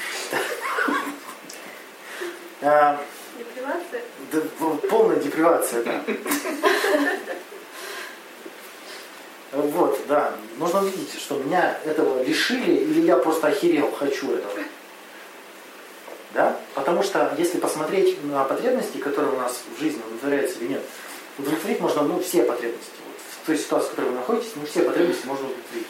А, 2.62 3.00
Депривация? 3.38 4.02
Да, 4.32 4.42
в- 4.60 4.78
полная 4.88 5.18
депривация, 5.18 5.84
да. 5.84 6.04
Вот, 9.52 10.00
да. 10.08 10.36
Нужно 10.58 10.82
увидеть, 10.82 11.20
что 11.20 11.36
меня 11.38 11.80
этого 11.84 12.24
лишили, 12.24 12.76
или 12.76 13.02
я 13.02 13.18
просто 13.18 13.48
охерел, 13.48 13.92
хочу 13.92 14.32
этого. 14.32 14.54
Да? 16.34 16.60
Потому 16.76 17.02
что 17.02 17.34
если 17.38 17.58
посмотреть 17.58 18.24
на 18.24 18.44
потребности, 18.44 18.98
которые 18.98 19.34
у 19.34 19.38
нас 19.38 19.64
в 19.76 19.80
жизни 19.80 20.02
удовлетворяется 20.02 20.60
или 20.60 20.68
нет. 20.74 20.82
Удовлетворить 21.40 21.80
можно 21.80 22.04
ну, 22.04 22.20
все 22.20 22.44
потребности. 22.44 22.92
Вот 23.08 23.16
в 23.42 23.46
той 23.48 23.58
ситуации, 23.58 23.88
в 23.88 23.90
которой 23.92 24.10
вы 24.10 24.16
находитесь, 24.16 24.52
ну, 24.56 24.66
все 24.66 24.84
потребности 24.84 25.26
можно 25.26 25.48
удовлетворить. 25.48 25.88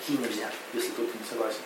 Какие 0.00 0.18
нельзя, 0.18 0.50
если 0.74 0.90
кто-то 0.90 1.10
не 1.18 1.28
согласен. 1.30 1.60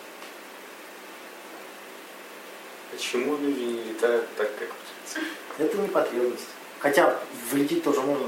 Почему 2.91 3.37
люди 3.37 3.59
не 3.59 3.83
летают 3.83 4.25
так, 4.35 4.49
как 4.57 4.69
птицы? 4.69 5.25
Это 5.57 5.77
не 5.77 5.87
потребность. 5.87 6.45
Хотя 6.79 7.19
вылететь 7.51 7.83
тоже 7.83 8.01
можно. 8.01 8.27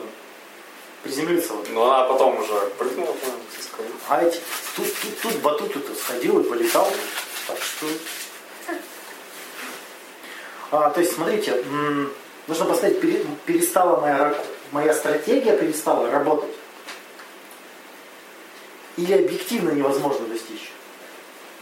Приземлиться 1.03 1.53
вот. 1.53 1.67
Ну, 1.69 1.81
а 1.83 2.07
потом 2.07 2.39
уже 2.39 2.53
прыгнула 2.77 3.15
скалу. 3.59 3.89
А 4.07 4.23
эти, 4.23 4.39
тут, 4.75 4.85
тут, 5.01 5.19
тут 5.21 5.35
батут 5.41 5.73
тут 5.73 5.97
сходил 5.97 6.39
и 6.39 6.43
полетал. 6.43 6.87
Так 7.47 7.57
что... 7.59 7.87
А, 10.69 10.89
то 10.91 11.01
есть, 11.01 11.15
смотрите, 11.15 11.63
нужно 12.47 12.65
поставить, 12.65 13.01
пере- 13.01 13.25
перестала 13.45 13.99
моя, 13.99 14.35
моя 14.71 14.93
стратегия 14.93 15.57
перестала 15.57 16.11
работать. 16.11 16.51
Или 18.97 19.13
объективно 19.13 19.71
невозможно 19.71 20.27
достичь. 20.27 20.71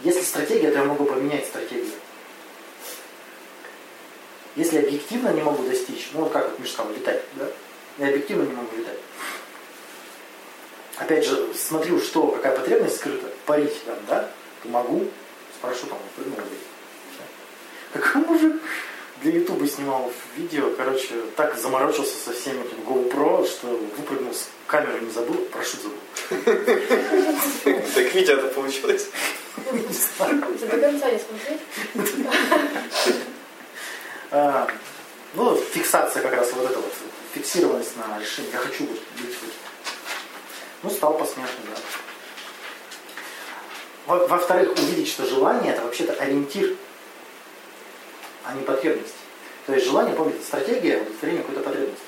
Если 0.00 0.22
стратегия, 0.22 0.70
то 0.70 0.78
я 0.78 0.84
могу 0.84 1.06
поменять 1.06 1.46
стратегию. 1.46 1.92
Если 4.56 4.78
объективно 4.78 5.28
не 5.30 5.42
могу 5.42 5.62
достичь, 5.62 6.10
ну 6.12 6.20
вот 6.20 6.32
как 6.32 6.50
вот 6.50 6.58
Миша 6.58 6.72
сказал, 6.72 6.92
летать, 6.92 7.22
да? 7.34 7.46
Я 7.98 8.08
объективно 8.08 8.42
не 8.42 8.54
могу 8.54 8.76
летать. 8.76 8.98
Опять 10.96 11.24
же, 11.24 11.54
смотрю, 11.54 12.00
что, 12.00 12.26
какая 12.28 12.56
потребность 12.56 12.96
скрыта, 12.96 13.26
парить 13.46 13.84
там, 13.84 13.96
да? 14.08 14.28
То 14.62 14.68
могу, 14.68 15.06
с 15.54 15.62
парашютом 15.62 15.98
прыгнул. 16.16 16.36
и 16.38 16.40
всё. 17.14 18.00
Как 18.00 18.14
мужик 18.16 18.60
для 19.22 19.32
Ютуба 19.32 19.66
снимал 19.66 20.12
видео, 20.36 20.70
короче, 20.76 21.14
так 21.36 21.56
заморочился 21.56 22.16
со 22.16 22.32
всеми 22.32 22.62
этим 22.64 22.78
GoPro, 22.86 23.46
что 23.46 23.66
выпрыгнул 23.96 24.34
с 24.34 24.48
камеры 24.66 25.00
не 25.00 25.10
забыл, 25.10 25.36
парашют 25.52 25.80
забыл. 25.82 25.98
Так 27.94 28.14
Витя 28.14 28.32
это 28.32 28.48
получилось. 28.48 29.08
Не 29.72 29.92
знаю. 29.92 30.44
Это 30.62 30.76
до 30.76 30.78
конца 30.78 31.10
не 31.10 31.18
смотреть. 31.18 31.60
А, 34.32 34.68
ну, 35.34 35.56
фиксация 35.56 36.22
как 36.22 36.32
раз 36.34 36.52
вот 36.52 36.70
эта 36.70 36.78
вот, 36.78 36.92
фиксированность 37.34 37.96
на 37.96 38.18
решение. 38.20 38.52
Я 38.52 38.58
хочу 38.58 38.84
быть, 38.84 39.02
быть 39.18 39.36
вот. 39.42 39.52
Ну, 40.82 40.90
стал 40.90 41.18
посмешным, 41.18 41.66
да. 41.74 41.80
Во- 44.06 44.26
Во-вторых, 44.26 44.72
увидеть, 44.78 45.08
что 45.08 45.26
желание 45.26 45.72
это 45.72 45.82
вообще-то 45.82 46.12
ориентир, 46.14 46.76
а 48.44 48.54
не 48.54 48.62
потребность. 48.62 49.14
То 49.66 49.74
есть 49.74 49.86
желание, 49.86 50.14
помните, 50.14 50.42
стратегия 50.44 50.98
удовлетворения 50.98 51.42
какой-то 51.42 51.60
потребности. 51.62 52.04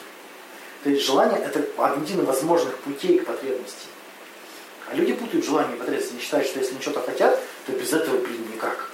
То 0.85 0.91
есть 0.91 1.05
желание 1.05 1.41
это 1.41 1.64
один 1.79 2.21
из 2.21 2.26
возможных 2.26 2.76
путей 2.79 3.19
к 3.19 3.26
потребности. 3.26 3.87
А 4.88 4.95
люди 4.95 5.12
путают 5.12 5.45
желание 5.45 5.76
и 5.76 5.79
потребность. 5.79 6.12
Они 6.12 6.21
считают, 6.21 6.47
что 6.47 6.59
если 6.61 6.73
они 6.73 6.83
что-то 6.83 7.02
хотят, 7.02 7.41
то 7.67 7.73
без 7.73 7.93
этого, 7.93 8.19
блин, 8.19 8.47
никак 8.52 8.91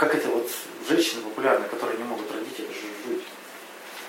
как 0.00 0.14
это 0.14 0.28
вот 0.28 0.48
женщины 0.88 1.20
популярные, 1.20 1.68
которые 1.68 1.98
не 1.98 2.04
могут 2.04 2.32
родить, 2.32 2.58
это. 2.58 3.20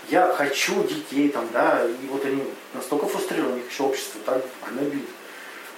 Я 0.08 0.34
хочу 0.34 0.84
детей 0.86 1.28
там, 1.28 1.50
да, 1.52 1.86
и 1.86 2.08
вот 2.08 2.24
они 2.24 2.46
настолько 2.74 3.08
фрустрированы, 3.08 3.60
их 3.60 3.70
еще 3.70 3.84
общество 3.84 4.22
так 4.26 4.42
гнобит. 4.70 5.06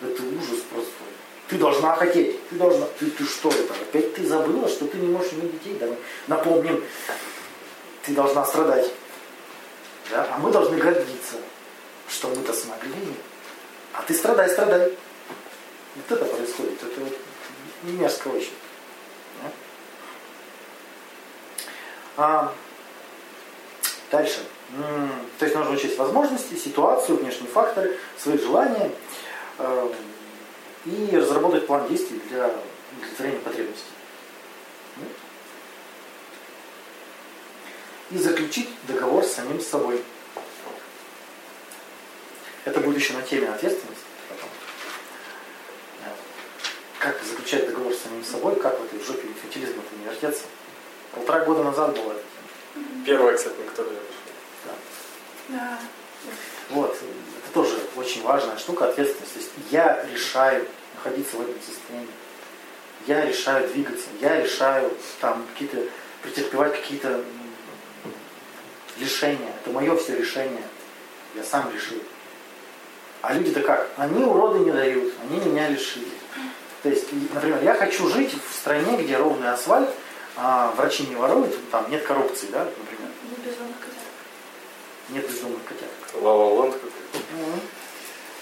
Это 0.02 0.22
ужас 0.22 0.60
просто. 0.72 0.92
Ты 1.50 1.58
должна 1.58 1.96
хотеть, 1.96 2.48
ты 2.48 2.56
должна, 2.56 2.86
ты, 3.00 3.10
ты 3.10 3.26
что 3.26 3.50
это? 3.50 3.74
Опять 3.74 4.14
ты 4.14 4.26
забыла, 4.26 4.70
что 4.70 4.86
ты 4.86 4.98
не 4.98 5.08
можешь 5.08 5.34
иметь 5.34 5.52
детей? 5.54 5.78
Давай 5.80 5.98
напомним, 6.28 6.84
ты 8.04 8.14
должна 8.14 8.46
страдать. 8.46 8.92
Да? 10.12 10.30
А 10.32 10.38
мы 10.38 10.52
должны 10.52 10.78
гордиться, 10.78 11.38
что 12.08 12.28
мы-то 12.30 12.54
смогли. 12.54 13.16
А 13.94 14.04
ты 14.04 14.14
страдай, 14.14 14.48
страдай. 14.48 14.96
Вот 15.96 16.12
это 16.12 16.26
происходит. 16.26 16.84
Это 16.84 17.02
мерзко 17.84 18.28
очень. 18.28 18.54
А, 22.18 22.54
дальше. 24.12 24.46
То 25.40 25.46
есть 25.46 25.56
нужно 25.56 25.74
учесть 25.74 25.98
возможности, 25.98 26.56
ситуацию, 26.56 27.18
внешние 27.18 27.50
факторы, 27.50 27.98
свои 28.18 28.38
желания 28.38 28.92
э, 29.60 29.94
и 30.86 31.16
разработать 31.16 31.68
план 31.68 31.88
действий 31.88 32.20
для 32.30 32.50
удовлетворения 32.98 33.40
потребностей. 33.40 33.92
И 38.12 38.18
заключить 38.18 38.70
договор 38.88 39.24
с 39.24 39.34
самим 39.34 39.60
собой. 39.62 40.04
Это 42.66 42.80
будет 42.80 42.98
еще 42.98 43.14
на 43.14 43.22
теме 43.22 43.50
ответственности. 43.50 44.06
Да. 46.00 46.12
Как 47.00 47.24
заключать 47.24 47.68
договор 47.68 47.94
с 47.94 48.00
самим 48.00 48.24
собой, 48.24 48.56
как 48.56 48.80
в 48.80 48.86
этой 48.86 49.04
жопе 49.04 49.28
инфантилизма 49.28 49.82
не 50.00 50.06
вертеться. 50.06 50.44
Полтора 51.14 51.46
года 51.46 51.64
назад 51.64 51.96
было 51.96 52.16
кстати, 53.36 53.56
на 53.60 53.66
которую 53.66 53.96
я. 53.96 54.02
Да. 54.66 54.74
Да. 55.50 55.80
Вот, 56.70 56.92
это 56.96 57.54
тоже 57.54 57.78
очень 57.96 58.24
важная 58.24 58.58
штука, 58.58 58.90
ответственность. 58.90 59.34
То 59.34 59.40
есть 59.40 59.52
я 59.70 60.06
решаю 60.12 60.66
находиться 60.96 61.38
в 61.38 61.42
этом 61.42 61.56
состоянии. 61.62 62.08
Я 63.06 63.26
решаю 63.26 63.68
двигаться. 63.68 64.08
Я 64.22 64.42
решаю 64.42 64.92
там 65.20 65.46
какие-то, 65.54 65.78
претерпевать 66.22 66.74
какие-то 66.80 67.22
лишения. 68.98 69.52
Это 69.62 69.72
мое 69.72 69.96
все 69.98 70.16
решение. 70.16 70.64
Я 71.36 71.44
сам 71.44 71.70
решил. 71.74 72.00
А 73.22 73.34
люди-то 73.34 73.62
как? 73.62 73.90
Они 73.98 74.24
уроды 74.24 74.60
не 74.60 74.72
дают, 74.72 75.14
они 75.24 75.40
меня 75.40 75.70
лишили. 75.70 76.08
То 76.82 76.90
есть, 76.90 77.08
например, 77.34 77.62
я 77.64 77.74
хочу 77.74 78.08
жить 78.10 78.34
в 78.34 78.56
стране, 78.56 79.02
где 79.02 79.18
ровный 79.18 79.50
асфальт, 79.50 79.90
а 80.36 80.72
врачи 80.76 81.06
не 81.08 81.16
воруют, 81.16 81.56
там 81.70 81.90
нет 81.92 82.04
коррупции, 82.04 82.48
да, 82.52 82.66
например. 82.66 83.12
Не 83.24 83.46
безумных 83.46 83.80
котят. 83.80 84.04
Нет 85.10 85.30
бездомных 85.30 85.64
котят. 85.66 85.90
Мгм. 87.14 87.60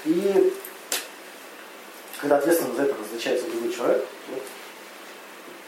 И 0.05 0.53
когда 2.19 2.37
ответственным 2.37 2.75
за 2.75 2.83
это 2.83 2.95
назначается 2.95 3.49
другой 3.49 3.73
человек, 3.73 4.05
вот, 4.29 4.43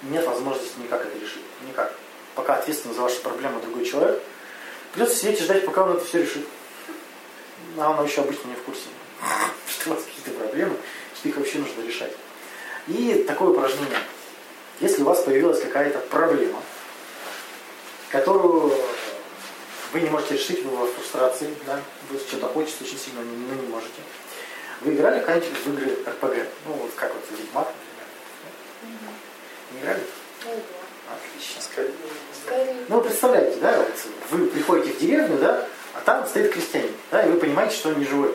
нет 0.04 0.26
возможности 0.26 0.80
никак 0.80 1.06
это 1.06 1.18
решить. 1.18 1.44
Никак. 1.68 1.94
Пока 2.36 2.56
ответственный 2.56 2.96
за 2.96 3.02
ваши 3.02 3.20
проблемы 3.22 3.62
другой 3.62 3.86
человек, 3.86 4.22
придется 4.94 5.18
сидеть 5.18 5.42
и 5.42 5.44
ждать, 5.44 5.66
пока 5.66 5.84
он 5.84 5.98
это 5.98 6.06
все 6.06 6.22
решит. 6.22 6.46
А 7.78 7.90
он 7.90 8.06
еще 8.06 8.22
обычно 8.22 8.48
не 8.50 8.56
в 8.56 8.64
курсе, 8.64 8.84
что 9.68 9.92
у 9.92 9.94
вас 9.96 10.04
какие-то 10.04 10.40
проблемы, 10.40 10.76
что 11.16 11.30
их 11.30 11.38
вообще 11.38 11.60
нужно 11.60 11.82
решать. 11.82 12.12
И 12.88 13.26
такое 13.28 13.50
упражнение. 13.50 13.98
Если 14.80 15.02
у 15.02 15.06
вас 15.06 15.22
появилась 15.22 15.62
какая-то 15.62 16.00
проблема, 16.00 16.62
которую 18.10 18.74
вы 19.92 20.02
не 20.02 20.10
можете 20.10 20.36
решить, 20.36 20.64
вы 20.64 20.76
во 20.76 20.88
фрустрации, 20.88 21.54
да, 21.66 21.80
вы 22.10 22.18
что-то 22.20 22.48
хотите 22.48 22.84
очень 22.84 22.98
сильно, 22.98 23.22
но 23.22 23.56
не 23.56 23.68
можете. 23.68 24.02
Вы 24.82 24.96
играли 24.96 25.20
когда-нибудь 25.20 25.60
в 25.66 25.74
игры 25.74 25.98
РПГ? 26.08 26.48
Ну, 26.66 26.74
вот 26.74 26.92
как 26.96 27.14
вот 27.14 27.24
Ведьмак, 27.40 27.68
например. 28.82 29.14
Не 29.72 29.80
играли? 29.80 30.04
Ну. 30.46 30.52
Отлично. 31.14 31.62
Скорее. 31.62 32.76
Ну, 32.90 32.98
вы 32.98 33.04
представляете, 33.04 33.58
да, 33.60 33.78
вот 33.78 33.94
вы 34.32 34.48
приходите 34.48 34.94
в 34.94 35.00
деревню, 35.00 35.38
да, 35.38 35.68
а 35.94 36.02
там 36.02 36.28
стоит 36.28 36.52
крестьянин, 36.52 36.94
да, 37.12 37.24
и 37.24 37.30
вы 37.30 37.40
понимаете, 37.40 37.76
что 37.76 37.90
он 37.90 38.00
не 38.00 38.06
живой. 38.06 38.34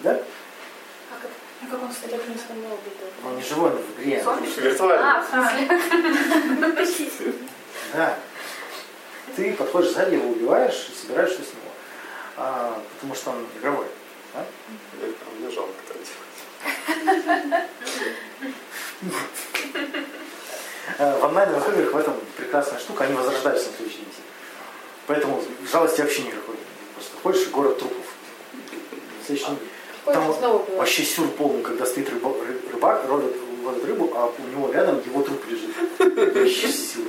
Да? 0.00 0.22
Как 1.70 1.80
не. 2.28 3.28
Он 3.28 3.36
не 3.36 3.42
живой, 3.42 3.70
он 3.70 3.76
в 3.78 4.00
игре. 4.00 4.24
Виртуально. 4.56 5.18
А, 5.18 5.22
в 5.22 5.26
смысле? 6.86 7.34
Да. 7.92 8.16
Ты 9.36 9.52
подходишь 9.54 9.92
сзади, 9.92 10.14
его 10.14 10.30
убиваешь 10.30 10.88
и 10.90 10.94
собираешь 10.94 11.30
что 11.30 11.42
с 11.42 11.46
него. 11.48 11.70
А, 12.36 12.80
потому 12.94 13.14
что 13.14 13.30
он 13.30 13.46
игровой. 13.58 13.86
Да? 14.34 14.44
Мне 15.00 15.12
мне 15.38 15.50
жалко 15.50 15.72
это 15.88 15.98
делать. 15.98 17.64
Э, 20.98 21.18
В 21.20 21.24
онлайновых 21.24 21.68
играх 21.68 21.92
в 21.92 21.96
этом 21.96 22.14
прекрасная 22.36 22.78
штука, 22.78 23.04
они 23.04 23.14
возрождаются 23.14 23.70
на 23.70 23.76
следующий 23.76 23.98
день. 23.98 24.08
Поэтому 25.06 25.42
жалости 25.70 26.00
вообще 26.00 26.22
никакой. 26.22 26.56
Просто 26.94 27.16
ходишь 27.22 27.46
в 27.46 27.50
город 27.50 27.78
трупов. 27.78 28.06
Следующий 29.26 29.50
Там 30.04 30.32
вообще 30.76 31.04
сюр 31.04 31.28
полный, 31.28 31.62
когда 31.62 31.84
стоит 31.86 32.08
рыба- 32.10 32.36
ры- 32.46 32.72
рыбак, 32.72 33.08
ловит, 33.08 33.36
ловит 33.62 33.84
рыбу, 33.84 34.10
а 34.14 34.26
у 34.36 34.50
него 34.50 34.72
рядом 34.72 35.00
его 35.04 35.22
труп 35.22 35.42
лежит. 35.48 35.70
Вообще 35.98 36.68
ужасная. 36.68 37.04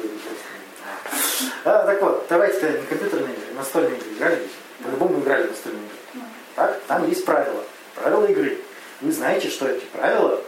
А, 1.63 1.85
так 1.85 2.01
вот, 2.01 2.25
давайте 2.29 2.79
не 2.79 2.85
компьютерные 2.87 3.33
игры, 3.33 3.45
настольные 3.55 3.97
игры 3.97 4.11
играли? 4.13 4.47
По-любому 4.83 5.19
играли 5.19 5.43
в 5.47 5.51
настольные 5.51 5.83
игры. 5.83 6.25
Так, 6.55 6.81
там 6.87 7.07
есть 7.09 7.25
правила. 7.25 7.63
Правила 7.95 8.25
игры. 8.25 8.59
Вы 9.01 9.11
знаете, 9.11 9.49
что 9.49 9.67
эти 9.67 9.83
правила, 9.85 10.41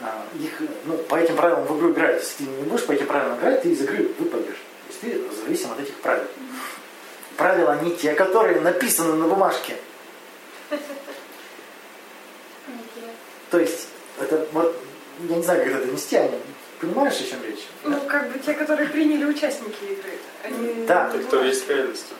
а, 0.00 0.24
их, 0.38 0.60
ну, 0.84 0.96
по 0.96 1.16
этим 1.16 1.36
правилам 1.36 1.64
в 1.64 1.78
игру 1.78 1.92
играть. 1.92 2.20
Если 2.22 2.44
ты 2.44 2.50
не 2.50 2.62
будешь 2.64 2.84
по 2.86 2.92
этим 2.92 3.06
правилам 3.06 3.38
играть, 3.38 3.62
ты 3.62 3.70
из 3.70 3.80
игры 3.82 4.10
выпадешь. 4.18 4.60
есть 4.88 5.00
ты 5.00 5.20
зависим 5.42 5.72
от 5.72 5.80
этих 5.80 5.94
правил. 5.96 6.24
Правила 7.36 7.80
не 7.82 7.96
те, 7.96 8.12
которые 8.12 8.60
написаны 8.60 9.14
на 9.14 9.26
бумажке. 9.26 9.76
То 13.50 13.58
есть, 13.58 13.88
это 14.20 14.46
вот, 14.52 14.76
я 15.28 15.36
не 15.36 15.42
знаю, 15.42 15.64
как 15.64 15.72
это 15.72 15.86
донести, 15.86 16.16
Аня. 16.16 16.38
Понимаешь, 16.80 17.20
о 17.20 17.24
чем 17.24 17.42
речь? 17.44 17.66
Ну, 17.84 18.00
как 18.06 18.32
бы 18.32 18.38
те, 18.38 18.54
которые 18.54 18.88
приняли 18.88 19.24
участники 19.24 19.84
игры. 19.84 20.12
Они 20.42 20.86
Да. 20.86 21.10
Те, 21.12 21.18
кто 21.18 21.44
есть 21.44 21.66
в 21.66 21.70
реальности. 21.70 22.14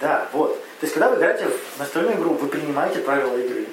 Да, 0.00 0.28
вот. 0.32 0.56
То 0.80 0.86
есть, 0.86 0.94
когда 0.94 1.10
вы 1.10 1.16
играете 1.16 1.46
в 1.46 1.78
настольную 1.78 2.16
игру, 2.16 2.30
вы 2.34 2.48
принимаете 2.48 3.00
правила 3.00 3.36
игры. 3.36 3.66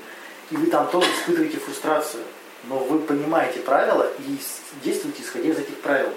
И 0.52 0.58
вы 0.58 0.68
там 0.68 0.90
тоже 0.90 1.08
испытываете 1.12 1.58
фрустрацию. 1.58 2.24
Но 2.66 2.80
вы 2.80 3.00
понимаете 3.00 3.60
правила 3.60 4.12
и 4.20 4.38
действуете, 4.84 5.24
исходя 5.24 5.50
из 5.50 5.58
этих 5.58 5.76
правил. 5.78 6.10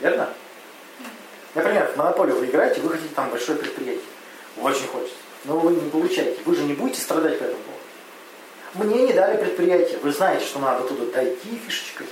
Верно? 0.00 0.30
Например, 1.54 1.92
в 1.92 1.96
монополию 1.96 2.36
вы 2.36 2.46
играете, 2.46 2.80
вы 2.80 2.90
хотите 2.90 3.14
там 3.14 3.30
большое 3.30 3.58
предприятие. 3.58 4.04
Очень 4.60 4.86
хочется. 4.86 5.16
Но 5.44 5.58
вы 5.58 5.72
не 5.72 5.90
получаете. 5.90 6.40
Вы 6.46 6.54
же 6.54 6.62
не 6.62 6.72
будете 6.72 7.00
страдать 7.02 7.38
по 7.38 7.44
этому. 7.44 7.60
Мне 8.74 9.06
не 9.06 9.12
дали 9.12 9.36
предприятие. 9.36 9.98
Вы 9.98 10.12
знаете, 10.12 10.46
что 10.46 10.58
надо 10.58 10.84
туда 10.84 11.04
дойти 11.12 11.60
фишечкой, 11.66 12.06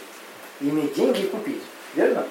иметь 0.61 0.95
деньги 0.95 1.23
и 1.23 1.27
купить. 1.27 1.63
Верно? 1.95 2.27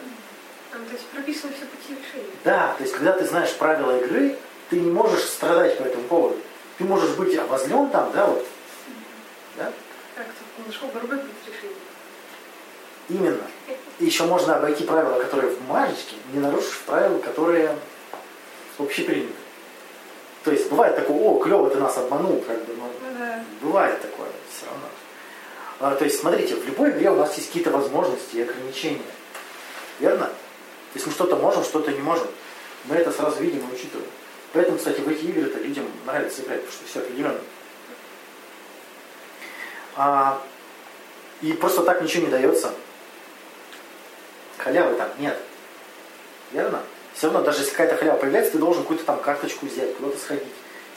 Там, 0.71 0.85
то 0.85 0.93
есть 0.93 1.05
прописаны 1.07 1.53
все 1.53 1.65
пути 1.65 1.99
решения. 1.99 2.31
Да, 2.43 2.75
то 2.77 2.83
есть 2.83 2.93
когда 2.93 3.13
ты 3.13 3.25
знаешь 3.25 3.53
правила 3.55 3.97
игры, 3.99 4.37
ты 4.69 4.79
не 4.79 4.91
можешь 4.91 5.23
страдать 5.23 5.77
по 5.77 5.83
этому 5.83 6.03
поводу. 6.03 6.37
Ты 6.77 6.83
можешь 6.83 7.15
быть 7.15 7.35
обозлен 7.35 7.89
там, 7.89 8.11
да, 8.13 8.27
вот. 8.27 8.45
Да? 9.57 9.71
Как 10.15 10.27
ты 10.27 10.67
нашел 10.67 10.89
другой 10.93 11.17
путь 11.17 11.29
решения. 11.47 11.75
Именно. 13.09 13.43
И 13.97 14.05
еще 14.05 14.25
можно 14.25 14.57
обойти 14.57 14.83
правила, 14.83 15.19
которые 15.19 15.51
в 15.51 15.59
бумажечке, 15.61 16.15
не 16.31 16.39
нарушив 16.39 16.83
правила, 16.85 17.17
которые 17.17 17.75
общеприняты. 18.77 19.33
То 20.49 20.55
есть 20.55 20.67
бывает 20.67 20.95
такое, 20.95 21.15
о, 21.15 21.37
клево, 21.37 21.69
ты 21.69 21.77
нас 21.77 21.95
обманул, 21.99 22.43
как 22.47 22.57
бы, 22.65 22.73
ну, 22.75 22.91
да. 23.19 23.43
бывает 23.61 24.01
такое 24.01 24.29
все 24.51 24.65
равно. 24.65 24.87
А, 25.79 25.95
то 25.95 26.05
есть, 26.05 26.19
смотрите, 26.19 26.55
в 26.55 26.65
любой 26.65 26.89
игре 26.89 27.11
у 27.11 27.17
нас 27.17 27.35
есть 27.35 27.49
какие-то 27.49 27.69
возможности 27.69 28.37
и 28.37 28.41
ограничения. 28.41 29.05
Верно? 29.99 30.25
То 30.25 30.95
есть 30.95 31.05
мы 31.05 31.11
что-то 31.13 31.35
можем, 31.35 31.63
что-то 31.63 31.91
не 31.91 31.99
можем. 31.99 32.25
Мы 32.85 32.95
это 32.95 33.11
сразу 33.11 33.39
видим 33.43 33.59
и 33.59 33.75
учитываем. 33.75 34.09
Поэтому, 34.51 34.79
кстати, 34.79 35.01
в 35.01 35.07
эти 35.07 35.25
игры-то 35.25 35.59
людям 35.59 35.85
нравится 36.07 36.41
играть, 36.41 36.61
потому 36.61 36.73
что 36.73 36.89
все 36.89 36.99
определенно. 37.01 37.41
А, 39.97 40.41
и 41.43 41.53
просто 41.53 41.83
так 41.83 42.01
ничего 42.01 42.25
не 42.25 42.31
дается. 42.31 42.73
Халявы 44.57 44.95
там 44.95 45.09
нет. 45.19 45.37
Верно? 46.51 46.81
Все 47.19 47.27
равно, 47.27 47.41
даже 47.41 47.59
если 47.59 47.71
какая-то 47.71 47.97
халява 47.97 48.17
появляется, 48.17 48.53
ты 48.53 48.59
должен 48.59 48.83
какую-то 48.83 49.03
там 49.03 49.19
карточку 49.19 49.65
взять, 49.65 49.93
куда-то 49.97 50.17
сходить. 50.17 50.47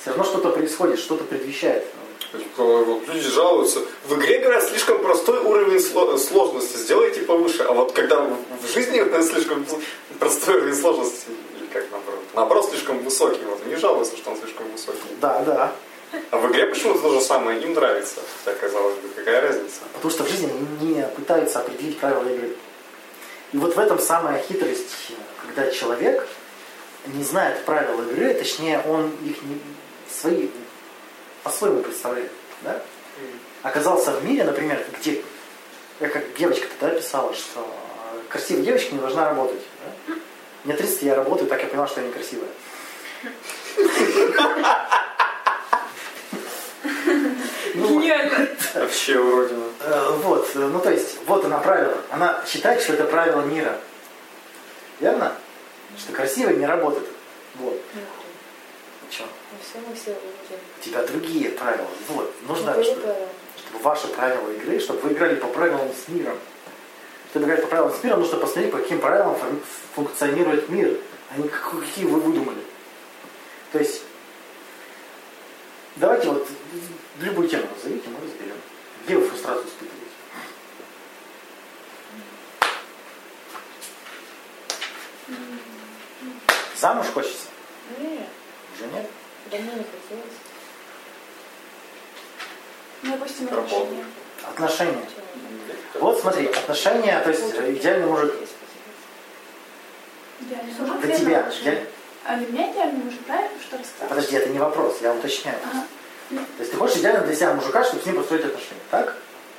Все 0.00 0.10
равно 0.10 0.22
что-то 0.22 0.50
происходит, 0.50 1.00
что-то 1.00 1.24
предвещает. 1.24 1.84
Люди 2.32 3.28
жалуются. 3.28 3.80
В 4.06 4.14
игре, 4.14 4.38
говорят, 4.38 4.62
слишком 4.62 5.02
простой 5.02 5.40
уровень 5.40 5.78
сло- 5.78 6.16
сложности. 6.16 6.76
Сделайте 6.76 7.22
повыше. 7.22 7.64
А 7.64 7.72
вот 7.72 7.90
когда 7.90 8.20
в 8.20 8.72
жизни 8.72 9.02
слишком 9.28 9.66
простой 10.20 10.58
уровень 10.58 10.76
сложности, 10.76 11.26
или 11.58 11.66
как 11.72 11.90
наоборот, 11.90 12.20
наоборот, 12.34 12.68
слишком 12.70 13.00
высокий. 13.00 13.42
Вот 13.44 13.58
они 13.66 13.74
жалуются, 13.74 14.16
что 14.16 14.30
он 14.30 14.36
слишком 14.36 14.70
высокий. 14.70 15.00
Да, 15.20 15.42
да. 15.44 15.72
А 16.30 16.38
в 16.38 16.48
игре 16.52 16.66
почему-то 16.66 17.00
то 17.00 17.14
же 17.14 17.20
самое 17.20 17.60
им 17.60 17.72
нравится. 17.72 18.20
Хотя, 18.44 18.56
казалось 18.58 18.94
бы, 18.94 19.08
какая 19.08 19.40
разница? 19.40 19.80
Потому 19.94 20.10
что 20.12 20.22
в 20.22 20.28
жизни 20.28 20.52
не 20.80 21.02
пытаются 21.16 21.58
определить 21.58 21.98
правила 21.98 22.28
игры. 22.28 22.54
И 23.52 23.56
вот 23.58 23.76
в 23.76 23.78
этом 23.78 23.98
самая 23.98 24.42
хитрость, 24.42 25.12
когда 25.46 25.70
человек 25.70 26.26
не 27.06 27.22
знает 27.22 27.64
правил 27.64 28.02
игры, 28.02 28.32
точнее, 28.34 28.80
он 28.80 29.10
их 29.24 29.42
не, 29.42 29.60
свои, 30.10 30.48
по-своему 31.42 31.82
представляет. 31.82 32.30
Да? 32.62 32.82
Оказался 33.62 34.12
в 34.12 34.24
мире, 34.24 34.44
например, 34.44 34.82
где, 34.98 35.22
э, 36.00 36.08
как 36.08 36.34
девочка 36.34 36.66
тогда 36.78 36.96
писала, 36.96 37.34
что 37.34 37.60
э, 37.60 38.20
красивая 38.28 38.62
девочка 38.62 38.94
не 38.94 39.00
должна 39.00 39.28
работать. 39.28 39.60
Да? 40.08 40.14
Мне 40.64 40.74
30, 40.74 41.02
я 41.02 41.14
работаю, 41.16 41.48
так 41.48 41.60
я 41.62 41.68
поняла, 41.68 41.86
что 41.86 42.00
я 42.00 42.06
некрасивая. 42.06 42.48
Гениально. 47.74 48.48
Вообще 48.80 49.18
уродина. 49.18 49.64
Э, 49.80 50.10
Вот, 50.22 50.48
э, 50.54 50.58
ну 50.58 50.80
то 50.80 50.90
есть, 50.90 51.18
вот 51.26 51.44
она 51.44 51.58
правило. 51.58 51.96
Она 52.10 52.42
считает, 52.46 52.80
что 52.82 52.94
это 52.94 53.04
правило 53.04 53.42
мира. 53.42 53.78
Верно? 55.00 55.32
Что 55.98 56.12
красиво 56.12 56.50
не 56.50 56.64
работает. 56.66 57.06
Вот. 57.56 57.80
Чё? 59.10 59.24
Увидим. 59.90 60.14
У 60.78 60.84
тебя 60.84 61.02
другие 61.06 61.50
правила. 61.50 61.88
Вот. 62.08 62.32
Нужно, 62.48 62.72
чтобы, 62.82 63.14
чтобы 63.58 63.82
ваши 63.82 64.08
правила 64.08 64.50
игры, 64.52 64.80
чтобы 64.80 65.00
вы 65.00 65.12
играли 65.12 65.34
по 65.34 65.48
правилам 65.48 65.88
с 65.92 66.08
миром. 66.08 66.38
Чтобы 67.30 67.46
играть 67.46 67.62
по 67.62 67.66
правилам 67.68 67.92
с 67.94 68.02
миром, 68.04 68.20
нужно 68.20 68.38
посмотреть, 68.38 68.72
по 68.72 68.78
каким 68.78 69.00
правилам 69.00 69.34
фун- 69.36 69.60
функционирует 69.94 70.68
мир, 70.70 70.96
а 71.34 71.38
не 71.38 71.48
как- 71.48 71.80
какие 71.80 72.04
вы 72.06 72.20
выдумали. 72.20 72.60
То 73.72 73.78
есть, 73.78 74.02
давайте 75.96 76.28
вот 76.28 76.46
любую 77.20 77.48
тему 77.48 77.64
назовите, 77.76 78.08
мы 78.08 78.16
разберем. 78.24 78.41
Где 79.04 79.16
вы 79.16 79.26
фрустрацию 79.28 79.66
испытываете? 79.66 80.06
Замуж 86.80 87.06
хочется? 87.14 87.46
Нет, 87.98 88.26
Уже 88.76 88.86
нет? 88.92 89.08
давно 89.50 89.66
не 89.72 89.84
хотелось. 89.84 90.38
Ну, 93.02 93.12
допустим, 93.12 93.46
отношения. 93.48 94.04
Отношения. 94.48 95.04
Вот 96.00 96.20
смотри, 96.20 96.46
отношения, 96.46 97.20
то 97.20 97.30
есть 97.30 97.54
э, 97.54 97.72
идеальный 97.74 98.06
мужик 98.06 98.34
Идеальный 100.40 100.72
Слушай, 100.74 100.90
муж. 100.92 101.00
для 101.04 101.16
тебя. 101.18 101.50
идеаль- 101.62 101.86
А 102.24 102.36
для 102.36 102.46
меня 102.48 102.72
идеальный 102.72 103.04
муж, 103.04 103.14
правильно, 103.26 103.58
что 103.60 103.78
рассказал? 103.78 104.08
Подожди, 104.08 104.36
это 104.36 104.48
не 104.48 104.58
вопрос, 104.58 104.98
я 105.02 105.12
уточняю. 105.12 105.58
Ага. 105.64 105.84
То 106.38 106.60
есть 106.60 106.72
ты 106.72 106.76
хочешь 106.76 106.96
идеально 106.96 107.26
для 107.26 107.34
себя 107.34 107.54
мужика, 107.54 107.84
чтобы 107.84 108.02
с 108.02 108.06
ним 108.06 108.16
построить 108.16 108.44
отношения, 108.44 108.80
так? 108.90 109.16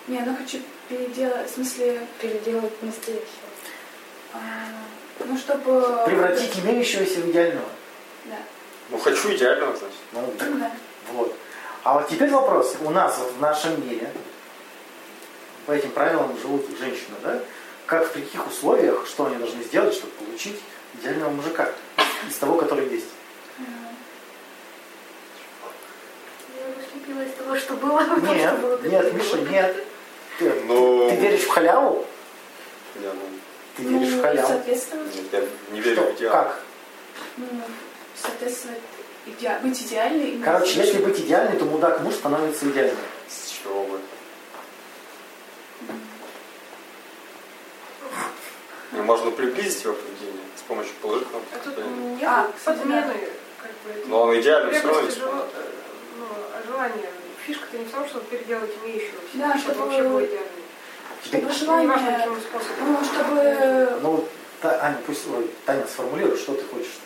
Не, 0.07 0.19
ну 0.19 0.35
хочу 0.35 0.59
переделать, 0.89 1.49
в 1.49 1.53
смысле, 1.53 2.01
Переделать 2.21 2.81
настоящее. 2.83 3.27
а, 4.33 4.39
ну, 5.25 5.37
чтобы... 5.37 6.03
Превратить 6.05 6.59
имеющегося 6.59 7.21
в 7.21 7.29
идеального. 7.29 7.67
Да. 8.25 8.37
Ну, 8.89 8.97
хочу 8.97 9.33
идеального, 9.33 9.75
значит. 9.75 9.97
Ну, 10.11 10.33
так 10.37 10.49
Ну, 10.49 10.59
да. 10.59 10.71
Вот. 11.13 11.35
А 11.83 11.99
вот 11.99 12.09
теперь 12.09 12.29
вопрос. 12.29 12.75
У 12.81 12.89
нас 12.89 13.17
вот 13.17 13.33
в 13.33 13.41
нашем 13.41 13.87
мире 13.87 14.09
по 15.65 15.71
этим 15.71 15.91
правилам 15.91 16.37
живут 16.41 16.65
женщины, 16.79 17.15
да? 17.21 17.39
Как 17.85 18.07
в 18.07 18.13
каких 18.13 18.47
условиях, 18.47 19.05
что 19.07 19.25
они 19.25 19.35
должны 19.35 19.63
сделать, 19.63 19.93
чтобы 19.93 20.13
получить 20.13 20.59
идеального 20.95 21.29
мужика 21.31 21.69
из 22.27 22.35
того, 22.35 22.57
который 22.57 22.87
есть? 22.89 23.07
А, 27.05 27.09
Я 27.09 27.15
слепила 27.15 27.21
из 27.23 27.33
того, 27.33 27.55
что 27.57 27.73
было. 27.75 27.99
Нет, 28.33 28.83
нет, 28.83 29.13
Миша, 29.13 29.37
нет. 29.37 29.75
Ты, 30.39 30.49
Ну- 30.65 31.09
ты 31.09 31.15
веришь 31.15 31.43
в 31.43 31.49
халяву? 31.49 32.05
Не, 32.95 33.07
ну, 33.07 33.13
Ты 33.77 33.83
веришь 33.83 34.13
в 34.13 34.15
Ну, 34.17 34.21
халяву? 34.21 34.47
соответствовать, 34.47 35.15
нет, 35.15 35.25
я 35.31 35.41
не 35.73 35.81
верю 35.81 36.01
Что? 36.01 36.11
в 36.11 36.15
идеал. 36.15 36.31
Как? 36.33 36.59
ну, 37.37 37.45
соответствовать, 38.15 38.79
иде- 39.25 39.59
быть 39.61 39.81
идеальной. 39.81 40.31
и 40.31 40.41
Короче, 40.41 40.79
если 40.79 40.99
быть 40.99 41.19
идеальной, 41.19 41.57
то 41.57 41.65
мудак 41.65 42.01
муж 42.01 42.15
становится 42.15 42.67
идеальным. 42.69 42.97
С 43.27 43.49
чего 43.63 43.83
бы? 43.85 43.99
Ну, 48.91 49.03
можно 49.03 49.31
приблизить 49.31 49.83
его 49.83 49.93
поведение 49.95 50.43
с 50.55 50.61
помощью 50.61 50.93
положительного 51.01 51.43
А 51.51 51.57
тут 51.63 51.77
нет 51.77 52.23
А, 52.29 52.51
подмены, 52.63 53.13
как 53.59 53.71
бы. 53.83 54.07
Но 54.07 54.21
он 54.21 54.39
идеальный 54.39 54.79
все 54.79 54.87
ну, 56.19 56.25
а 56.53 56.61
желание. 56.67 57.09
Фишка-то 57.45 57.77
не 57.77 57.85
в 57.85 57.91
том, 57.91 58.07
чтобы 58.07 58.25
переделать 58.25 58.71
имеющегося, 58.83 59.27
Да, 59.33 59.57
чтобы- 59.57 59.79
вообще 59.81 60.03
было 60.03 60.25
идеально. 60.25 60.49
Чтобы 61.25 61.51
желание... 61.53 62.17
каким 62.17 62.41
способом. 62.41 62.93
Ну, 62.93 63.03
чтобы... 63.03 63.99
Ну, 64.01 64.09
вот, 64.11 64.29
Та- 64.61 64.79
Аня, 64.81 64.97
пусть 65.05 65.27
ой, 65.27 65.49
Таня 65.65 65.85
сформулирует, 65.87 66.39
что 66.39 66.53
ты 66.53 66.63
хочешь. 66.63 66.99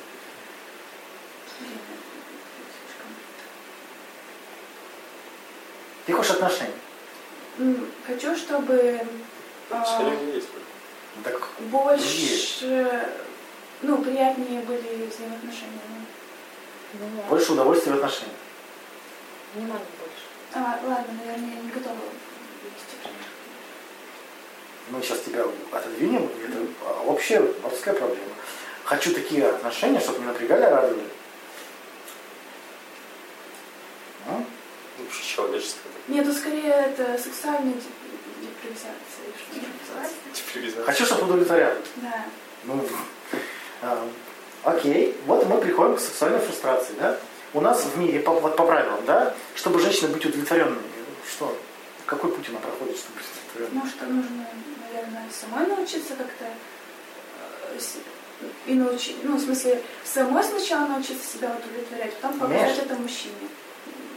Ты 6.06 6.14
хочешь 6.14 6.32
отношений? 6.32 6.74
Хочу, 8.06 8.36
чтобы 8.36 9.02
а, 9.70 9.82
Отношения 9.82 10.36
есть. 10.36 10.48
Ну, 11.16 11.24
Так 11.24 11.50
больше, 11.60 13.10
ну, 13.82 13.98
приятнее 13.98 14.62
были 14.62 15.10
взаимоотношения. 15.10 15.82
ну. 16.94 17.22
Больше 17.30 17.54
удовольствия 17.54 17.94
в 17.94 17.96
отношениях. 17.96 18.38
Внимания 19.54 19.86
больше. 20.00 20.26
А, 20.54 20.80
ладно, 20.88 21.14
наверное, 21.26 21.56
я 21.56 21.62
не 21.62 21.70
готова 21.72 21.96
вести 22.64 22.96
пример. 23.02 23.18
Мы 24.90 25.02
сейчас 25.02 25.20
тебя 25.22 25.44
отодвинем, 25.72 26.30
это 26.48 26.60
общая 27.06 27.42
морская 27.62 27.94
проблема. 27.94 28.34
хочу 28.86 29.14
такие 29.14 29.46
отношения, 29.48 30.00
чтобы 30.00 30.20
не 30.20 30.26
напрягали, 30.26 30.64
а 30.64 30.70
радовали. 30.72 31.04
Ну, 34.28 34.46
Ну, 34.98 35.06
человеческое. 35.12 35.90
Нет, 36.08 36.26
ну 36.26 36.34
скорее 36.34 36.72
это 36.72 37.18
сексуальная 37.22 37.74
деп- 37.74 38.42
депривизация. 38.42 38.94
Депривизация. 40.34 40.84
Хочу, 40.86 41.06
чтобы 41.06 41.26
удовлетворяли. 41.26 41.80
Да. 41.98 42.26
Ну, 42.64 42.86
а, 43.82 44.08
окей, 44.64 45.16
вот 45.26 45.46
мы 45.48 45.60
приходим 45.62 45.96
к 45.96 46.00
сексуальной 46.00 46.40
фрустрации, 46.40 46.94
да? 47.00 47.20
У 47.54 47.62
нас 47.62 47.84
в 47.86 47.98
мире, 47.98 48.20
по, 48.20 48.32
вот 48.34 48.56
по 48.56 48.66
правилам, 48.66 49.06
да, 49.06 49.34
чтобы 49.56 49.80
женщины 49.80 50.10
быть 50.10 50.26
удовлетворенными, 50.26 50.82
что, 51.30 51.58
какой 52.06 52.32
путь 52.32 52.50
она 52.50 52.60
проходит, 52.60 52.98
чтобы 52.98 53.18
быть 53.20 53.26
удовлетворенной? 53.56 53.84
Ну, 53.84 53.90
что 53.90 54.06
нужно, 54.06 54.48
наверное, 54.92 55.26
самой 55.32 55.68
научиться 55.68 56.16
как-то 56.16 56.46
э, 56.46 57.80
и 58.66 58.74
научить, 58.74 59.18
ну, 59.24 59.38
в 59.38 59.42
смысле, 59.42 59.82
самой 60.04 60.44
сначала 60.44 60.88
научиться 60.88 61.38
себя 61.38 61.56
удовлетворять, 61.56 62.14
потом 62.16 62.40
показать 62.40 62.78
это 62.80 62.96
мужчине. 62.96 63.34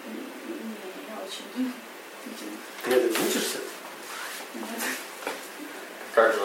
Не, 0.08 0.52
не 0.54 1.14
очень. 1.24 1.72
Ты 2.84 2.90
это 2.90 3.20
учишься? 3.22 3.58
Нет. 4.54 4.64
Как 6.14 6.34
же? 6.34 6.40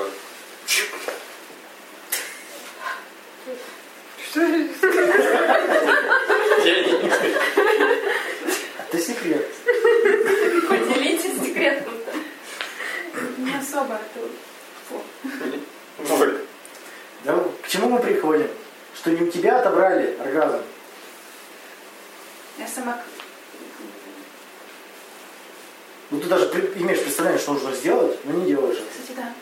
Что 4.29 4.39
же? 4.47 4.69
Я 6.65 6.83
не- 6.83 7.11
Это 8.79 8.99
секрет. 8.99 9.47
Поделитесь 10.67 11.39
секретом-то. 11.41 12.11
Не 13.37 13.55
особо, 13.55 13.95
это 13.95 14.19
фу. 14.89 15.01
Вот. 15.99 16.29
Да, 17.23 17.43
к 17.63 17.67
чему 17.67 17.89
мы 17.89 17.99
приходим? 17.99 18.49
Что 18.95 19.11
не 19.11 19.21
у 19.21 19.31
тебя 19.31 19.59
отобрали 19.59 20.17
оргазм. 20.19 20.61
Я 22.57 22.67
сама... 22.67 23.01
Ну 26.11 26.14
ты 26.25 26.29
даже 26.29 26.45
имеешь 26.75 27.01
представление, 27.01 27.39
что 27.39 27.53
нужно 27.53 27.71
сделать, 27.73 28.17
но 28.25 28.33
не 28.33 28.47
делаешь 28.47 28.77
это. 28.77 28.85
Кстати, 28.91 29.17
да. 29.17 29.33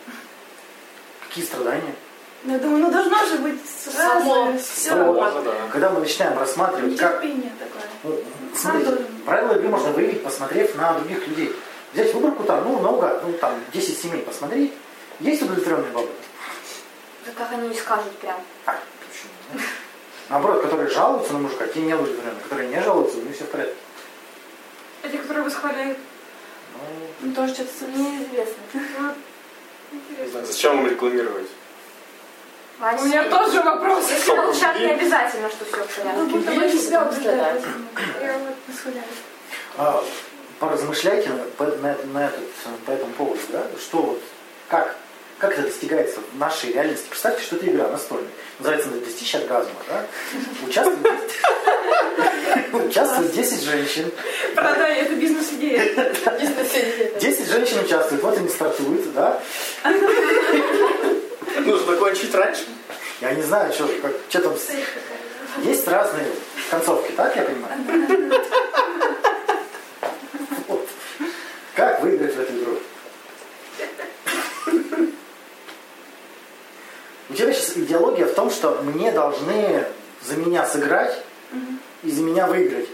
Какие 1.28 1.46
страдания? 1.46 1.96
Ну, 2.44 2.52
Я 2.54 2.60
думаю, 2.60 2.80
ну 2.80 2.92
должно 2.92 3.26
же 3.26 3.38
быть 3.38 3.62
Само. 3.66 4.52
сразу 4.52 4.58
все. 4.60 5.04
Вот. 5.06 5.44
Да. 5.46 5.54
Когда 5.72 5.90
мы 5.92 6.02
начинаем 6.02 6.38
рассматривать, 6.38 6.98
как... 6.98 7.24
Нетерпение 7.24 7.52
такое. 7.58 7.84
Ну, 8.04 8.20
смотрите, 8.54 8.90
должен. 8.90 9.06
правила 9.26 9.54
игры 9.54 9.70
можно 9.70 9.92
выявить, 9.92 10.24
посмотрев 10.24 10.76
на 10.76 10.94
других 11.00 11.26
людей. 11.26 11.56
Взять 11.94 12.14
выборку 12.14 12.44
там, 12.44 12.64
ну, 12.66 12.80
много, 12.80 13.22
ну, 13.26 13.34
там, 13.34 13.56
10 13.72 13.98
семей 13.98 14.22
посмотреть. 14.24 14.74
Есть 15.22 15.42
удовлетворенные 15.42 15.92
бабы? 15.92 16.10
Да 17.26 17.32
как 17.38 17.52
они 17.54 17.70
не 17.70 17.76
скажут 17.76 18.12
прям. 18.18 18.42
А, 18.66 18.78
почему? 19.08 19.64
Наоборот, 20.30 20.64
которые 20.64 20.90
жалуются 20.90 21.32
на 21.32 21.40
мужика, 21.40 21.66
те 21.68 21.80
не 21.80 21.94
удовлетворенные. 21.94 22.44
Которые 22.44 22.68
не 22.68 22.82
жалуются, 22.82 23.20
у 23.20 23.22
них 23.22 23.36
все 23.36 23.46
в 23.46 23.50
порядке. 23.50 23.76
А 25.04 25.10
те, 25.10 25.18
которые 25.18 25.46
восхваляют. 25.46 25.98
Ну, 26.74 27.08
Ну, 27.30 27.36
тоже 27.36 27.54
что-то 27.54 27.86
Неизвестно. 27.86 29.16
Интересно. 29.92 30.46
Зачем 30.46 30.80
им 30.80 30.88
рекламировать? 30.88 31.48
Ваня, 32.80 33.02
У 33.02 33.06
меня 33.06 33.30
тоже 33.30 33.62
вопрос. 33.62 34.10
Если 34.10 34.36
молчат, 34.36 34.80
не 34.80 34.88
обязательно, 34.88 35.50
что 35.50 35.66
все 35.66 35.84
в 35.84 35.96
порядке. 35.96 36.18
Ну, 36.18 36.26
будто 36.28 36.52
бы 36.52 36.62
они 36.64 36.78
себя 36.80 37.04
убеждают. 37.08 37.64
Я 38.22 38.38
вот 38.40 38.56
Восхваляют. 38.68 39.08
а, 39.78 40.04
поразмышляйте 40.60 41.30
на, 41.30 41.44
по, 41.44 41.66
на- 41.66 41.98
на 42.14 42.26
этот, 42.26 42.44
по 42.86 42.92
этому 42.92 43.14
поводу, 43.14 43.40
да? 43.50 43.64
Что 43.80 43.98
вот, 44.02 44.22
как, 44.70 44.96
как 45.38 45.54
это 45.54 45.62
достигается 45.64 46.20
в 46.34 46.38
нашей 46.40 46.72
реальности? 46.74 47.06
Представьте, 47.10 47.44
что 47.44 47.58
это 47.58 47.68
игра 47.68 47.88
настольная. 47.90 48.30
Называется 48.60 48.90
«Достичь 48.90 49.36
оргазма», 49.36 49.76
да? 49.88 50.06
Участвует, 50.68 50.98
участвует 52.74 53.32
10 53.34 53.62
женщин. 53.64 54.12
продай, 54.56 55.02
это 55.02 55.14
бизнес-идея. 55.16 56.14
10 57.20 57.48
женщин 57.48 57.80
участвуют, 57.86 58.24
вот 58.24 58.38
они 58.38 58.50
стартуют, 58.50 59.14
да? 59.14 59.40
Нужно 61.60 61.86
закончить 61.94 62.34
раньше. 62.34 62.64
Я 63.22 63.32
не 63.34 63.42
знаю, 63.44 63.72
что, 63.74 63.88
как, 64.02 64.12
что 64.30 64.42
там. 64.42 64.54
с- 64.58 65.64
Есть 65.66 65.88
разные 65.88 66.26
концовки, 66.70 67.12
так 67.14 67.36
я 67.36 67.44
понимаю? 67.44 68.42
Вот. 70.68 70.88
Как 71.76 72.02
выиграть 72.02 72.36
в 72.36 72.40
эту 72.42 72.54
игру? 72.54 72.78
У 77.30 77.34
тебя 77.34 77.54
сейчас 77.54 77.78
идеология 77.78 78.26
в 78.26 78.34
том, 78.34 78.52
что 78.52 78.82
мне 78.84 79.12
должны 79.12 79.86
за 80.24 80.36
меня 80.36 80.66
сыграть 80.68 81.24
и 82.04 82.12
за 82.12 82.22
меня 82.22 82.48
выиграть. 82.48 82.88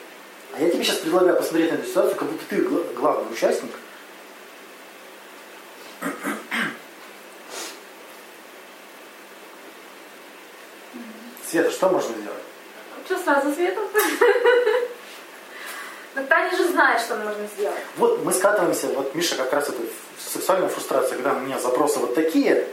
А 0.53 0.61
я 0.61 0.69
тебе 0.69 0.83
сейчас 0.83 0.97
предлагаю 0.97 1.37
посмотреть 1.37 1.71
на 1.71 1.75
эту 1.75 1.87
ситуацию, 1.87 2.15
как 2.15 2.27
будто 2.29 2.43
ты 2.49 2.61
гла- 2.61 2.83
главный 2.95 3.31
участник. 3.31 3.71
Света, 11.49 11.71
что 11.71 11.89
можно 11.89 12.15
сделать? 12.15 12.37
Что 13.05 13.17
сразу 13.17 13.53
светом? 13.53 13.83
Но 16.15 16.23
Таня 16.23 16.55
же 16.55 16.67
знает, 16.69 17.01
что 17.01 17.15
нужно 17.15 17.47
сделать. 17.55 17.77
Вот 17.97 18.23
мы 18.23 18.33
скатываемся, 18.33 18.87
вот 18.87 19.15
Миша 19.15 19.35
как 19.35 19.53
раз 19.53 19.69
это 19.69 19.79
сексуальная 20.17 20.69
фрустрация, 20.69 21.15
когда 21.15 21.33
у 21.33 21.39
меня 21.39 21.59
запросы 21.59 21.99
вот 21.99 22.13
такие, 22.15 22.67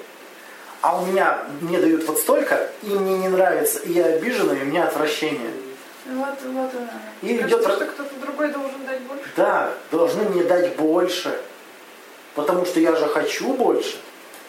а 0.81 1.01
у 1.01 1.07
меня 1.07 1.46
мне 1.61 1.79
дают 1.79 2.05
вот 2.05 2.18
столько, 2.18 2.70
и 2.83 2.88
мне 2.88 3.18
не 3.18 3.29
нравится, 3.29 3.79
и 3.81 3.92
я 3.92 4.07
обижена, 4.07 4.55
и 4.55 4.62
у 4.62 4.64
меня 4.64 4.87
отвращение. 4.88 5.51
Вот, 6.08 6.34
вот 6.42 6.70
она. 6.74 6.92
И 7.22 7.36
идет... 7.36 7.62
Кажется, 7.62 7.76
что 7.76 7.86
кто-то 7.86 8.14
другой 8.20 8.48
должен 8.52 8.86
дать 8.86 9.00
больше. 9.02 9.24
Да, 9.36 9.72
должны 9.90 10.22
мне 10.28 10.44
дать 10.44 10.76
больше, 10.76 11.38
потому 12.34 12.64
что 12.64 12.80
я 12.80 12.94
же 12.94 13.06
хочу 13.06 13.54
больше, 13.54 13.96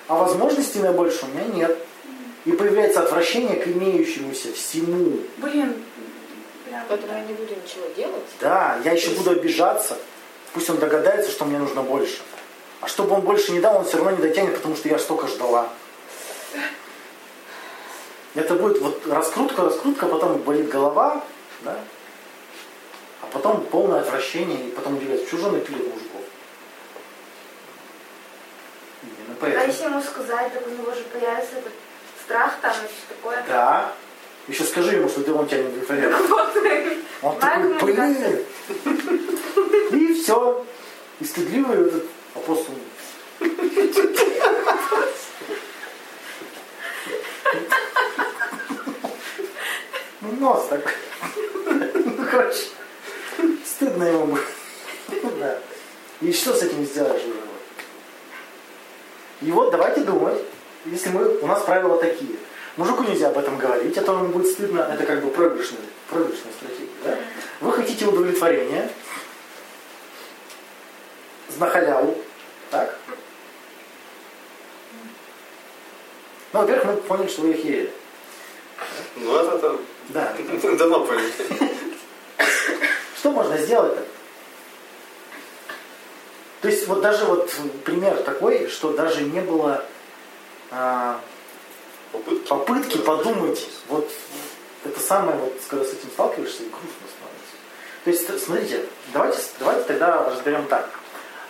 а 0.08 0.16
возможностей 0.16 0.80
на 0.80 0.92
больше 0.92 1.26
у 1.26 1.28
меня 1.30 1.46
нет. 1.46 1.78
И 2.46 2.52
появляется 2.52 3.02
отвращение 3.02 3.58
к 3.58 3.68
имеющемуся 3.68 4.54
всему. 4.54 5.20
Блин, 5.38 5.76
прям... 6.66 6.84
Поэтому 6.88 7.14
я 7.14 7.22
не 7.22 7.34
буду 7.34 7.54
ничего 7.54 7.86
делать. 7.96 8.24
Да, 8.40 8.80
я 8.86 8.94
еще 8.94 9.10
буду 9.10 9.32
обижаться. 9.32 9.98
Пусть 10.54 10.70
он 10.70 10.78
догадается, 10.78 11.32
что 11.32 11.46
мне 11.46 11.58
нужно 11.58 11.82
больше. 11.82 12.20
А 12.80 12.88
чтобы 12.88 13.16
он 13.16 13.22
больше 13.22 13.52
не 13.52 13.60
дал, 13.60 13.78
он 13.78 13.86
все 13.86 13.98
равно 13.98 14.12
не 14.12 14.22
дотянет, 14.22 14.56
потому 14.56 14.76
что 14.76 14.88
я 14.88 15.00
столько 15.00 15.28
ждала. 15.28 15.68
Это 18.36 18.54
будет 18.54 18.80
вот 18.80 19.02
раскрутка, 19.08 19.64
раскрутка, 19.64 20.06
потом 20.06 20.38
болит 20.38 20.70
голова, 20.70 21.24
да? 21.62 21.80
А 23.22 23.26
потом 23.28 23.62
полное 23.66 24.02
отвращение, 24.02 24.68
и 24.68 24.72
потом 24.72 25.00
что 25.28 25.38
же 25.38 25.46
он 25.48 25.60
пилит 25.62 25.88
мужиков? 25.88 26.22
Именно 29.04 29.34
А 29.34 29.38
поэтому. 29.40 29.66
если 29.68 29.84
ему 29.86 30.02
сказать, 30.02 30.54
так 30.54 30.68
у 30.68 30.70
него 30.70 30.94
же 30.94 31.04
появится 31.04 31.58
этот 31.58 31.74
страх 32.24 32.56
там 32.62 32.72
и 32.72 32.88
все 32.88 33.16
такое. 33.16 33.44
Да. 33.48 33.94
Еще 34.48 34.64
скажи 34.64 34.96
ему, 34.96 35.10
что 35.10 35.24
ты 35.24 35.34
он 35.34 35.48
тебя 35.48 35.64
не 35.64 35.68
удовлетворяет. 35.68 36.16
Он 37.22 37.40
такой, 37.40 37.94
блин. 37.94 38.46
И 39.92 40.14
все. 40.14 40.66
И 41.20 41.26
стыдливый 41.26 41.88
этот 41.88 42.06
апостол. 42.36 42.76
нос 50.40 50.68
такой. 50.68 50.92
Ну, 51.66 52.26
короче, 52.30 52.64
стыдно 53.66 54.04
ему 54.04 54.26
было. 54.28 54.40
Ну, 55.10 55.32
Да. 55.40 55.60
И 56.22 56.32
что 56.32 56.54
с 56.54 56.64
этим 56.64 56.84
сделаешь 56.84 57.24
уже? 57.24 57.48
И 59.42 59.52
вот 59.52 59.72
давайте 59.72 60.02
думать, 60.02 60.42
если 60.86 61.10
мы, 61.10 61.38
у 61.40 61.48
нас 61.48 61.64
правила 61.64 61.98
такие. 62.00 62.38
Мужику 62.76 63.04
нельзя 63.04 63.30
об 63.30 63.38
этом 63.38 63.58
говорить, 63.58 63.98
а 63.98 64.04
то 64.04 64.14
ему 64.14 64.30
будет 64.30 64.52
стыдно, 64.52 64.82
это 64.92 65.06
как 65.06 65.24
бы 65.24 65.30
проигрышная, 65.30 65.82
проигрышная 66.10 66.54
стратегия. 66.54 66.90
Да? 67.04 67.18
Вы 67.62 67.72
хотите 67.72 68.06
удовлетворения 68.06 68.90
на 71.58 71.70
халяву, 71.70 72.18
так? 72.70 72.98
Ну, 76.54 76.60
во-первых, 76.60 76.86
мы 76.86 76.98
поняли, 76.98 77.28
что 77.28 77.42
вы 77.42 77.54
охерели. 77.54 77.92
Ну, 79.16 79.36
это, 79.36 79.80
Да. 80.10 80.34
давно 80.78 81.06
поняли. 81.06 81.32
Что 83.18 83.32
можно 83.32 83.58
сделать-то? 83.58 84.06
То 86.62 86.68
есть 86.70 86.88
вот 86.88 87.02
даже 87.02 87.26
вот 87.26 87.54
пример 87.86 88.18
такой, 88.24 88.68
что 88.68 88.94
даже 88.94 89.24
не 89.24 89.42
было 89.42 89.84
а, 90.72 91.20
Попытки. 92.12 92.48
попытки 92.48 92.98
подумать, 92.98 93.68
вот 93.90 94.10
это 94.84 95.00
самое, 95.00 95.38
вот 95.38 95.54
когда 95.68 95.86
с 95.86 95.90
этим 95.90 96.10
сталкиваешься, 96.10 96.64
и 96.64 96.70
грустно 96.70 97.08
становится. 97.16 97.56
То 98.04 98.10
есть, 98.10 98.46
смотрите, 98.46 98.86
давайте, 99.14 99.40
давайте 99.60 99.84
тогда 99.84 100.24
разберем 100.30 100.66
так. 100.68 100.90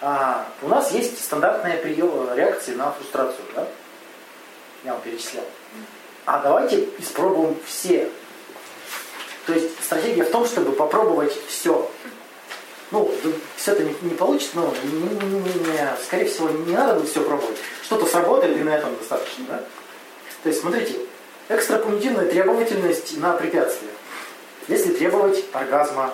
А, 0.01 0.47
у 0.61 0.67
нас 0.67 0.91
есть 0.91 1.23
стандартные 1.23 1.77
приемы 1.77 2.35
реакции 2.35 2.73
на 2.73 2.91
фрустрацию, 2.91 3.45
да? 3.55 3.67
Я 4.83 4.93
вам 4.93 5.01
перечислял. 5.01 5.45
а 6.25 6.39
давайте 6.39 6.87
испробуем 6.99 7.57
все. 7.65 8.09
То 9.47 9.53
есть 9.53 9.81
стратегия 9.81 10.23
в 10.23 10.29
том, 10.29 10.45
чтобы 10.45 10.73
попробовать 10.73 11.33
все. 11.47 11.89
Ну, 12.91 13.11
все 13.55 13.71
это 13.71 13.83
не, 13.83 13.95
не 14.01 14.13
получится, 14.13 14.51
но 14.55 14.73
не, 14.83 14.91
не, 14.91 15.25
не, 15.25 15.39
не, 15.39 16.03
скорее 16.05 16.25
всего, 16.25 16.49
не 16.49 16.73
надо 16.73 16.95
будет 16.95 17.09
все 17.09 17.21
пробовать. 17.21 17.57
Что-то 17.83 18.05
сработает, 18.05 18.57
и 18.57 18.63
на 18.63 18.75
этом 18.75 18.95
достаточно. 18.97 19.45
Да? 19.47 19.63
То 20.43 20.49
есть, 20.49 20.61
смотрите, 20.61 20.95
экстрапунитивная 21.47 22.29
требовательность 22.29 23.17
на 23.17 23.33
препятствие. 23.33 23.91
Если 24.67 24.91
требовать 24.91 25.43
оргазма, 25.53 26.13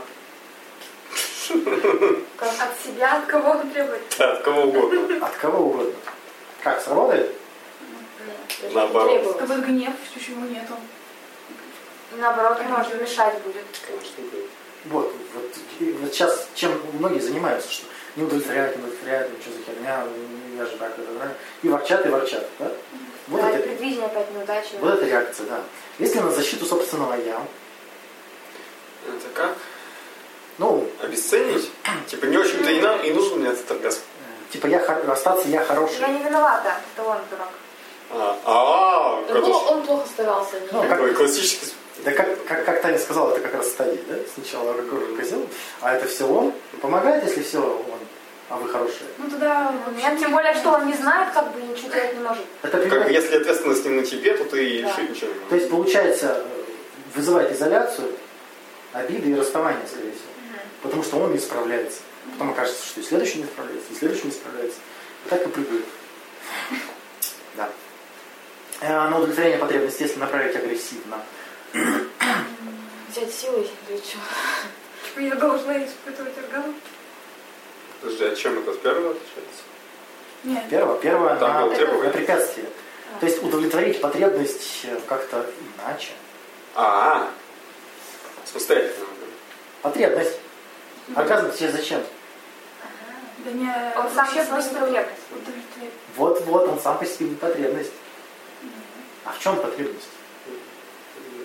от 1.49 2.79
себя, 2.83 3.17
от 3.17 3.25
кого 3.25 3.49
он 3.49 3.69
требует? 3.71 4.01
Да, 4.17 4.33
от 4.33 4.43
кого 4.43 4.61
угодно. 4.61 5.25
от 5.25 5.35
кого 5.37 5.65
угодно. 5.65 5.93
Как, 6.61 6.81
сработает? 6.81 7.31
Наоборот. 8.73 9.11
Требует. 9.11 9.37
Как 9.37 9.67
гнев, 9.67 9.93
почему 10.13 10.45
нету? 10.47 10.73
Наоборот, 12.17 12.59
может 12.69 13.01
мешать 13.01 13.35
будет. 13.41 13.65
Конечно, 13.85 14.23
будет. 14.23 14.49
Вот, 14.85 15.13
вот, 15.33 15.43
вот 16.01 16.13
сейчас 16.13 16.47
чем 16.55 16.79
многие 16.93 17.19
занимаются, 17.19 17.71
что 17.71 17.85
не 18.15 18.23
удовлетворяют, 18.23 18.75
не 18.75 18.83
удовлетворяют, 18.83 19.31
ну 19.31 19.37
что 19.41 19.51
за 19.51 19.63
херня, 19.63 20.03
ну, 20.05 20.57
я 20.57 20.65
же 20.65 20.77
так, 20.77 20.91
это, 20.99 21.11
да? 21.19 21.31
и 21.61 21.69
ворчат, 21.69 22.05
и 22.05 22.09
ворчат. 22.09 22.45
Да? 22.59 22.71
Вот, 23.29 23.41
Да, 23.41 23.49
и 23.49 23.53
это, 23.55 23.63
предвидение 23.69 24.05
опять 24.05 24.29
неудачи. 24.31 24.69
вот 24.79 24.93
эта 24.93 25.05
реакция, 25.05 25.45
да. 25.47 25.61
Если 25.99 26.19
на 26.19 26.31
защиту 26.31 26.65
собственного 26.65 27.13
я, 27.15 27.41
Это 29.07 29.29
как? 29.33 29.55
ну, 30.57 30.87
Обесценить? 31.01 31.71
Типа 32.07 32.25
не 32.25 32.37
очень-то 32.37 32.69
и 32.69 32.81
нам, 32.81 32.99
и 33.01 33.11
нужен 33.13 33.39
мне 33.39 33.49
этот 33.49 33.69
оргазм. 33.71 34.01
типа 34.51 34.67
я 34.67 34.79
остаться 34.79 35.47
я 35.47 35.63
хороший. 35.63 35.99
Я 36.01 36.07
не 36.09 36.23
виновата, 36.23 36.75
это 36.93 37.07
он 37.07 37.17
дурак. 37.29 37.49
А, 38.11 38.37
а, 38.45 39.21
Ну, 39.29 39.35
это 39.37 39.45
ж 39.47 39.49
он 39.71 39.81
плохо 39.83 40.07
старался. 40.07 40.59
не- 40.59 40.67
Ну, 40.71 40.83
как- 40.87 41.15
классический... 41.17 41.73
Да 42.03 42.11
как, 42.11 42.45
как, 42.45 42.65
как 42.65 42.81
Таня 42.81 42.99
сказала, 42.99 43.31
это 43.31 43.39
как 43.41 43.53
раз 43.55 43.69
стадия, 43.69 43.99
да? 44.09 44.15
Сначала 44.33 44.73
рукой 44.73 45.15
козел, 45.15 45.47
а 45.81 45.95
это 45.95 46.07
все 46.07 46.27
он. 46.27 46.53
Помогает, 46.81 47.23
если 47.23 47.41
все 47.43 47.59
он, 47.59 47.99
а 48.49 48.57
вы 48.57 48.67
хорошие. 48.69 49.07
Ну 49.17 49.29
тогда 49.29 49.73
Нет, 49.95 50.19
тем 50.19 50.31
более, 50.31 50.53
что 50.53 50.71
он 50.71 50.87
не 50.87 50.93
знает, 50.93 51.33
как 51.33 51.53
бы 51.53 51.61
и 51.61 51.63
ничего 51.63 51.89
делать 51.93 52.13
не 52.15 52.19
может. 52.19 52.43
Это 52.61 52.77
Как 52.77 52.89
пример- 52.89 53.09
если 53.09 53.37
ответственность 53.37 53.85
не 53.85 53.91
на 53.91 54.05
тебе, 54.05 54.35
то 54.37 54.43
ты 54.45 54.69
и 54.69 54.81
Да. 54.81 54.89
решить 54.89 55.09
ничего 55.11 55.31
не 55.31 55.49
То 55.49 55.55
есть 55.55 55.69
получается 55.69 56.45
вызывает 57.15 57.51
изоляцию, 57.53 58.11
обиды 58.91 59.29
и 59.29 59.35
расставание, 59.35 59.85
скорее 59.87 60.11
всего. 60.11 60.27
Потому 60.81 61.03
что 61.03 61.17
он 61.17 61.31
не 61.31 61.39
справляется. 61.39 62.01
Потом 62.33 62.51
окажется, 62.51 62.85
что 62.85 62.99
и 62.99 63.03
следующий 63.03 63.37
не 63.39 63.45
справляется, 63.45 63.93
и 63.93 63.95
следующий 63.95 64.25
не 64.25 64.31
справляется. 64.31 64.77
И 65.25 65.29
так 65.29 65.45
и 65.45 65.49
прыгает. 65.49 65.85
Да. 67.55 67.69
Э, 68.81 69.09
На 69.09 69.17
удовлетворение 69.17 69.57
потребностей, 69.59 70.03
если 70.05 70.19
направить 70.19 70.55
агрессивно. 70.55 71.17
Взять 73.09 73.33
силой 73.33 73.65
что? 73.87 74.17
Типа 75.05 75.19
я 75.19 75.35
должна 75.35 75.83
испытывать 75.85 76.37
оргазм? 76.37 76.73
Подожди, 78.01 78.25
а 78.25 78.35
чем 78.35 78.59
это 78.59 78.73
первого 78.73 79.11
отличается? 79.11 79.63
Нет. 80.43 80.63
Первое, 80.69 80.97
первое 80.99 81.35
Так, 81.37 81.71
на, 81.71 82.03
на 82.03 82.09
препятствие. 82.09 82.67
То 83.19 83.25
есть 83.25 83.41
удовлетворить 83.43 84.01
потребность 84.01 84.81
э, 84.83 84.99
как-то 85.07 85.45
иначе. 85.77 86.11
А, 86.75 87.29
самостоятельно. 88.45 89.05
Потребность. 89.81 90.39
Оргазм 91.15 91.51
тебе 91.51 91.71
зачем? 91.71 92.03
Да 93.45 93.51
не, 93.51 93.67
Он 93.97 94.07
сам 94.09 94.15
вообще 94.15 94.43
просто 94.45 94.73
потребность. 94.75 95.11
удовлетворить. 95.31 95.93
Вот-вот, 96.15 96.67
он 96.69 96.79
сам 96.79 96.97
по 96.97 97.05
себе 97.05 97.29
не 97.29 97.35
потребность. 97.35 97.91
А 99.25 99.31
в 99.31 99.39
чем 99.39 99.55
потребность? 99.61 100.07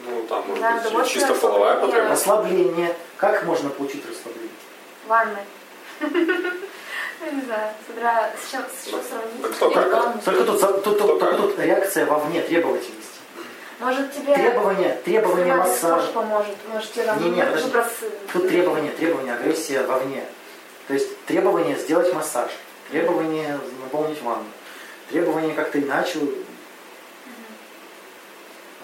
Ну, 0.08 0.22
там, 0.28 0.44
может 0.48 0.62
Да, 0.62 0.90
быть, 0.90 1.08
чисто 1.08 1.34
половая 1.34 1.76
потребность. 1.80 2.10
Расслабление. 2.22 2.96
Как 3.16 3.44
можно 3.44 3.68
получить 3.70 4.04
расслабление? 4.08 4.50
Ванной. 5.06 5.42
Я 6.00 7.30
не 7.32 7.40
знаю, 7.42 7.72
с 8.46 8.50
чем, 8.50 8.62
с 8.62 8.88
чем 8.88 9.00
сравнить. 9.02 9.58
Как? 9.90 10.24
Только 10.24 10.44
тут, 10.44 10.82
только 10.84 11.36
тут 11.36 11.58
реакция 11.58 12.06
вовне, 12.06 12.42
требовательность. 12.42 13.08
Может 13.80 14.12
тебе... 14.12 14.34
Требование 14.34 14.98
Сама 15.52 15.64
массажа. 15.64 16.12
поможет. 16.12 16.56
Может 16.72 16.92
тебе 16.92 17.04
там... 17.04 17.22
Не-не, 17.22 17.42
подожди. 17.44 17.68
выброс- 17.70 18.12
Тут 18.32 18.48
требование, 18.48 18.92
требование, 18.92 19.34
агрессия 19.34 19.82
вовне. 19.82 20.24
То 20.86 20.94
есть 20.94 21.24
требование 21.26 21.76
сделать 21.76 22.12
массаж, 22.14 22.50
требование 22.90 23.58
наполнить 23.82 24.22
ванну, 24.22 24.44
требование 25.10 25.54
как-то 25.54 25.80
иначе. 25.80 26.20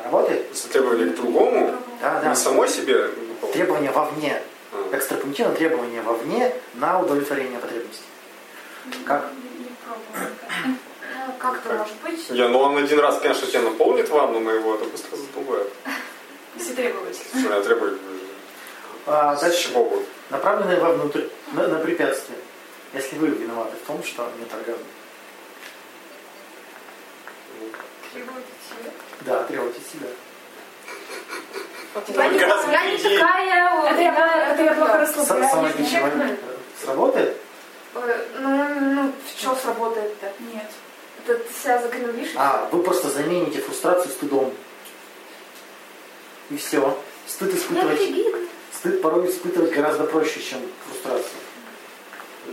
Работает? 0.04 0.33
Если 0.74 0.80
требовали 0.80 1.10
к 1.10 1.14
другому, 1.16 1.76
Да, 2.00 2.20
да. 2.20 2.30
не 2.30 2.36
самой 2.36 2.68
себе. 2.68 3.08
Требование 3.52 3.92
вовне. 3.92 4.42
а, 4.72 4.96
Экстрапунктивное 4.96 5.54
требование 5.54 6.02
вовне 6.02 6.52
на 6.74 6.98
удовлетворение 7.00 7.60
потребностей. 7.60 8.02
Как? 9.06 9.30
Ну, 10.64 11.32
как-то 11.38 11.74
может 11.74 11.94
быть. 12.02 12.26
Я, 12.30 12.48
ну 12.48 12.58
он 12.58 12.76
один 12.76 12.98
раз, 12.98 13.20
конечно, 13.20 13.46
тебя 13.46 13.62
наполнит 13.62 14.08
ванну 14.08 14.40
моего, 14.40 14.74
это 14.74 14.84
быстро 14.86 15.16
задувает. 15.16 15.72
Если 16.56 16.82
я 16.82 17.62
требую. 17.62 17.98
А, 19.06 19.36
С 19.36 19.40
дальше. 19.42 19.68
чего 19.68 19.84
будет? 19.84 20.08
Направленное 20.30 20.80
вовнутрь, 20.80 21.22
на, 21.52 21.68
на 21.68 21.78
препятствие. 21.78 22.38
Если 22.94 23.16
вы 23.16 23.28
виноваты 23.28 23.76
в 23.76 23.86
том, 23.86 24.02
что 24.02 24.28
нет 24.40 24.52
оргазма. 24.52 24.84
Требовать 28.12 28.44
от 28.44 28.78
себя? 28.78 28.90
Да, 29.20 29.42
требуйте 29.44 29.80
себя. 29.92 30.08
Я 32.08 32.28
не, 32.28 32.38
я 32.38 32.90
не 32.90 32.98
такая... 32.98 33.90
Это 33.90 34.00
я, 34.00 34.52
это 34.52 34.62
я 34.62 34.74
плохо 34.74 34.98
расслабляюсь. 34.98 35.90
Сработает? 36.82 37.36
Ну, 37.94 38.00
ну, 38.40 39.12
в 39.12 39.40
чем 39.40 39.56
сработает-то? 39.56 40.32
Нет. 40.52 40.70
Это 41.26 41.38
ты 41.38 41.52
себя 41.52 41.80
загневишь? 41.80 42.32
А, 42.36 42.68
вы 42.72 42.82
просто 42.82 43.08
замените 43.08 43.60
фрустрацию 43.60 44.10
стыдом. 44.10 44.52
И 46.50 46.56
все. 46.56 46.98
Стыд 47.26 47.54
испытывать, 47.54 48.00
стыд 48.72 49.00
порой 49.00 49.30
испытывать 49.30 49.72
гораздо 49.72 50.04
проще, 50.04 50.42
чем 50.42 50.60
фрустрацию. 50.86 51.40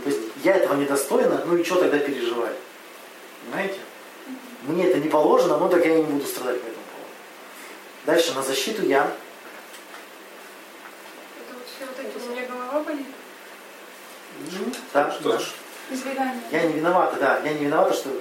То 0.04 0.08
есть 0.08 0.20
я 0.42 0.54
этого 0.56 0.76
недостойна, 0.76 1.42
ну 1.44 1.56
и 1.56 1.64
что 1.64 1.76
тогда 1.76 1.98
переживать? 1.98 2.56
Понимаете? 3.44 3.78
Мне 4.62 4.88
это 4.88 4.98
не 4.98 5.08
положено, 5.08 5.58
ну 5.58 5.68
так 5.68 5.84
я 5.84 5.98
и 5.98 6.02
не 6.02 6.10
буду 6.12 6.24
страдать 6.24 6.60
по 6.60 6.66
этому 6.66 6.84
поводу. 6.86 7.10
Дальше 8.06 8.34
на 8.34 8.42
защиту 8.42 8.82
я. 8.86 9.12
Это 11.36 11.52
вот 11.52 11.66
все 11.66 11.84
вот 11.84 11.98
эти, 11.98 12.16
у 12.16 12.71
голова 12.82 12.84
болит. 12.84 13.06
Да, 14.92 15.10
Что 15.12 15.32
да. 15.32 15.38
ж, 15.38 15.44
Избегание. 15.90 16.42
Я 16.50 16.62
не 16.66 16.72
виновата, 16.74 17.16
да. 17.16 17.40
Я 17.44 17.52
не 17.54 17.64
виновата, 17.66 17.94
что 17.94 18.08
ну, 18.08 18.20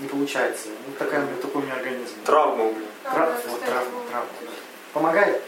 не 0.00 0.08
получается. 0.08 0.68
Ну, 0.86 0.94
такая 0.98 1.20
у 1.20 1.26
меня, 1.26 1.36
такой 1.40 1.62
у 1.62 1.64
меня 1.64 1.74
организм. 1.74 2.14
травма 2.24 2.64
у 2.64 2.72
меня. 2.72 2.86
Да, 3.04 3.10
Трав- 3.10 3.28
да, 3.28 3.34
вот, 3.34 3.44
кстати, 3.44 3.70
травма, 3.70 3.90
вот. 3.90 4.08
травма, 4.08 4.28
да. 4.40 4.46
Помогает? 4.92 5.42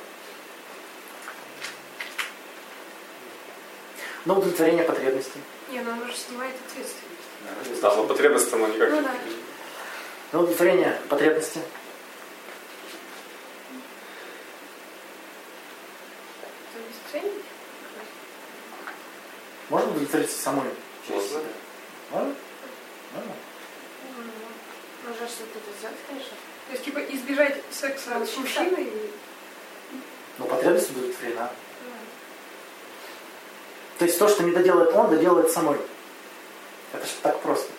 На 4.24 4.34
удовлетворение 4.34 4.84
потребностей. 4.84 5.40
Не, 5.70 5.80
ну 5.80 5.92
оно 5.92 6.06
же 6.06 6.14
снимает 6.16 6.54
ответственность. 6.68 7.80
Да, 7.82 7.94
но 7.96 8.04
потребность 8.04 8.52
она 8.52 8.68
никак 8.68 8.90
Ну 8.90 8.96
не 8.96 9.02
да. 9.02 9.10
На 10.32 10.38
удовлетворение 10.40 10.98
потребностей. 11.08 11.60
Это 16.74 16.84
обесценить? 17.18 17.44
Можно 19.68 19.90
удовлетвориться 19.90 20.31
самой 20.42 20.68
через 21.06 21.22
Можно. 21.22 21.28
себя? 21.28 21.50
Можно? 22.10 22.34
Можно? 23.14 23.32
Ну, 24.16 25.08
Нужно 25.08 25.28
что-то 25.28 25.58
сделать, 25.78 25.96
конечно. 26.08 26.36
То 26.66 26.72
есть, 26.72 26.84
типа, 26.84 26.98
избежать 26.98 27.62
секса 27.70 28.24
с 28.24 28.36
мужчиной. 28.36 28.92
Но 30.38 30.46
потребность 30.46 30.90
удовлетворена. 30.90 31.50
То 33.98 34.04
есть 34.04 34.18
то, 34.18 34.28
что 34.28 34.42
не 34.42 34.52
доделает 34.52 34.92
он, 34.94 35.10
доделает 35.10 35.50
самой. 35.50 35.78
Это 36.92 37.06
же 37.06 37.12
так 37.22 37.40
просто. 37.40 37.70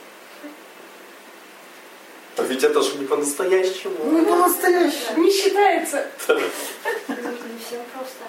А 2.38 2.44
ведь 2.44 2.64
это 2.64 2.82
же 2.82 2.96
не 2.98 3.06
по-настоящему. 3.06 4.20
Не 4.20 4.26
по-настоящему. 4.26 5.24
Не 5.24 5.32
считается. 5.32 6.08
Не 6.28 7.60
всем 7.60 7.84
просто. 7.94 8.24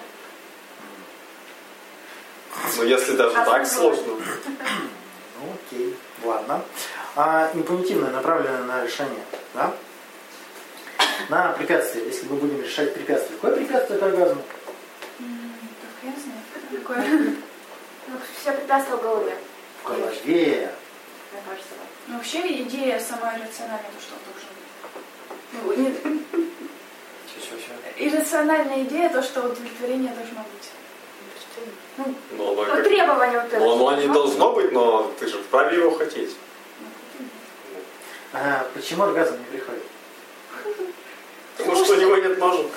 Но 2.77 2.83
если 2.83 3.15
даже 3.15 3.35
А 3.37 3.45
так 3.45 3.65
сложно. 3.67 4.13
Ну, 5.39 5.53
окей, 5.53 5.95
ладно. 6.23 6.61
А 7.15 7.49
импунитивное, 7.53 8.11
направленное 8.11 8.63
на 8.63 8.83
решение, 8.83 9.23
да? 9.53 9.73
На 11.29 11.51
препятствие, 11.53 12.05
если 12.07 12.27
мы 12.27 12.35
будем 12.37 12.61
решать 12.61 12.93
препятствие. 12.93 13.37
Какое 13.39 13.55
препятствие 13.57 13.99
к 13.99 14.03
оргазму? 14.03 14.41
Так, 15.17 16.03
я 16.03 16.11
знаю. 16.11 16.41
Какое? 16.83 17.35
Ну, 18.07 18.17
все 18.39 18.51
препятствия 18.51 18.95
в 18.97 19.01
голове, 19.01 19.35
В 19.83 19.87
голове. 19.87 20.71
мне 21.31 21.41
кажется. 21.47 21.69
Ну, 22.07 22.17
вообще 22.17 22.61
идея 22.63 22.99
сама 22.99 23.33
иррациональная, 23.35 23.89
то, 23.91 24.01
что 24.01 24.13
он 24.15 24.21
должен 24.29 24.49
быть. 24.53 25.97
Ну, 25.97 26.13
не- 28.03 28.07
иррациональная 28.07 28.83
идея, 28.83 29.09
то, 29.09 29.21
что 29.23 29.41
удовлетворение 29.41 30.13
должно 30.13 30.41
быть. 30.41 30.69
Ну, 31.97 32.15
Ну, 32.31 32.51
оно, 32.51 32.63
ну, 32.65 32.75
как- 32.75 32.83
требование 32.83 33.39
вот 33.39 33.53
это. 33.53 33.59
ну, 33.59 33.87
оно 33.87 34.01
не 34.01 34.07
Ну, 34.07 34.13
должно 34.13 34.51
быть, 34.53 34.71
но 34.71 35.11
ты 35.19 35.27
же 35.27 35.37
вправе 35.37 35.77
его 35.77 35.91
хотеть. 35.91 36.35
А 38.33 38.67
почему 38.73 39.03
оргазм 39.03 39.37
не 39.39 39.45
приходит? 39.45 39.83
Потому 41.57 41.75
что 41.85 41.93
у 41.93 41.95
него 41.97 42.17
нет 42.17 42.37
ножек. 42.37 42.67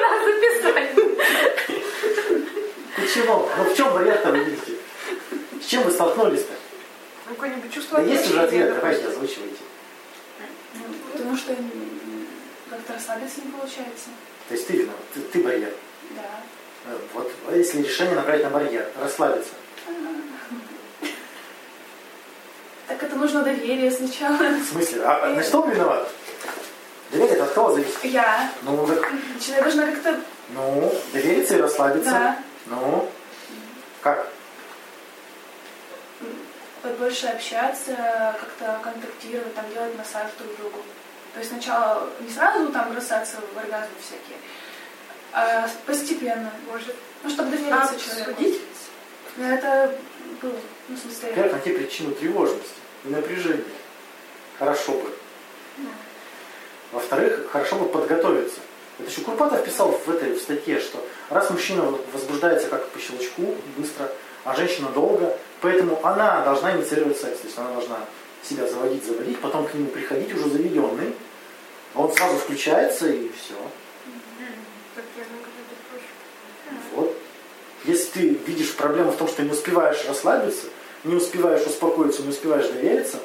Надо 0.00 0.24
записать. 0.24 0.90
Почему? 2.96 3.48
Ну 3.56 3.64
в 3.64 3.76
чем 3.76 3.92
барьер-то 3.92 4.30
вы 4.30 4.38
видите? 4.38 4.72
С 5.60 5.66
чем 5.66 5.82
вы 5.82 5.90
столкнулись-то? 5.90 6.54
Ну, 7.28 7.34
какое-нибудь 7.34 7.72
чувство 7.72 7.98
Да 7.98 8.04
есть 8.04 8.30
уже 8.30 8.40
ответ, 8.42 8.74
давайте 8.74 9.08
озвучивайте. 9.08 9.56
Ну, 11.16 11.22
Потому 11.22 11.36
что 11.36 11.56
как-то 12.68 12.92
расслабиться 12.92 13.40
не 13.40 13.50
получается. 13.50 14.10
То 14.48 14.54
есть 14.54 14.66
ты 14.66 14.74
виноват, 14.74 15.00
ты, 15.14 15.20
ты 15.20 15.42
барьер. 15.42 15.72
Да. 16.10 16.22
Э, 16.86 16.98
Вот 17.14 17.32
а 17.48 17.56
если 17.56 17.82
решение 17.82 18.14
направить 18.14 18.44
на 18.44 18.50
барьер, 18.50 18.86
расслабиться. 19.00 19.50
Так 22.86 23.02
это 23.02 23.16
нужно 23.16 23.42
доверие 23.42 23.90
сначала. 23.90 24.36
В 24.36 24.64
смысле? 24.64 25.02
А 25.04 25.34
на 25.34 25.42
что 25.42 25.62
он 25.62 25.70
виноват? 25.70 26.08
Доверие 27.10 27.42
от 27.42 27.50
кого 27.50 27.72
зависит? 27.72 28.04
Я. 28.04 28.52
Ну, 28.62 28.86
так, 28.86 29.12
Человек 29.40 29.64
должна 29.64 29.86
как-то... 29.86 30.20
ну, 30.50 30.94
довериться 31.12 31.56
и 31.56 31.60
расслабиться. 31.60 32.10
Да. 32.10 32.38
Ну, 32.66 33.10
как? 34.02 34.30
побольше 36.86 37.26
общаться, 37.26 37.96
как-то 38.38 38.78
контактировать, 38.82 39.54
там, 39.54 39.64
делать 39.72 39.96
массаж 39.96 40.30
друг 40.38 40.56
другу. 40.56 40.78
То 41.36 41.40
есть 41.40 41.52
сначала 41.52 42.08
не 42.20 42.30
сразу 42.32 42.72
там 42.72 42.90
бросаться 42.94 43.36
в 43.54 43.58
оргазм 43.58 43.90
всякие, 44.00 44.38
а 45.34 45.68
постепенно. 45.84 46.50
Может, 46.66 46.94
Ну, 47.22 47.28
чтобы 47.28 47.50
довериться 47.50 48.00
человеку. 48.00 48.30
обсудить? 48.30 48.60
Ну, 49.36 49.44
Это 49.44 49.94
было, 50.40 50.54
ну, 50.88 50.96
в 50.96 50.98
смысле... 50.98 51.28
Во-первых, 51.28 51.52
найти 51.52 51.72
причину 51.72 52.14
тревожности 52.14 52.70
и 53.04 53.08
напряжения. 53.10 53.64
Хорошо 54.58 54.92
бы. 54.92 55.10
Во-вторых, 56.92 57.50
хорошо 57.50 57.76
бы 57.76 57.88
подготовиться. 57.90 58.60
Это 58.98 59.10
еще 59.10 59.20
Курпатов 59.20 59.62
писал 59.62 59.90
в 59.90 60.08
этой 60.08 60.32
в 60.32 60.40
статье, 60.40 60.80
что 60.80 61.06
раз 61.28 61.50
мужчина 61.50 61.82
возбуждается 62.14 62.68
как 62.68 62.88
по 62.88 62.98
щелчку, 62.98 63.54
быстро, 63.76 64.10
а 64.44 64.56
женщина 64.56 64.88
долго, 64.88 65.36
поэтому 65.60 66.00
она 66.02 66.40
должна 66.46 66.72
инициировать 66.78 67.20
секс. 67.20 67.40
То 67.40 67.46
есть 67.46 67.58
она 67.58 67.72
должна 67.72 67.98
себя 68.42 68.66
заводить, 68.66 69.04
заводить, 69.04 69.40
потом 69.40 69.66
к 69.66 69.74
нему 69.74 69.88
приходить 69.88 70.34
уже 70.34 70.48
заведенный. 70.48 71.14
А 71.94 72.02
он 72.02 72.12
сразу 72.12 72.36
включается 72.36 73.08
и 73.08 73.30
все. 73.30 73.54
Вот. 76.92 77.16
Если 77.84 78.10
ты 78.10 78.28
видишь 78.46 78.74
проблему 78.74 79.12
в 79.12 79.16
том, 79.16 79.28
что 79.28 79.42
не 79.42 79.50
успеваешь 79.50 80.04
расслабиться, 80.06 80.66
не 81.04 81.14
успеваешь 81.14 81.66
успокоиться, 81.66 82.22
не 82.22 82.30
успеваешь 82.30 82.68
довериться, 82.68 83.18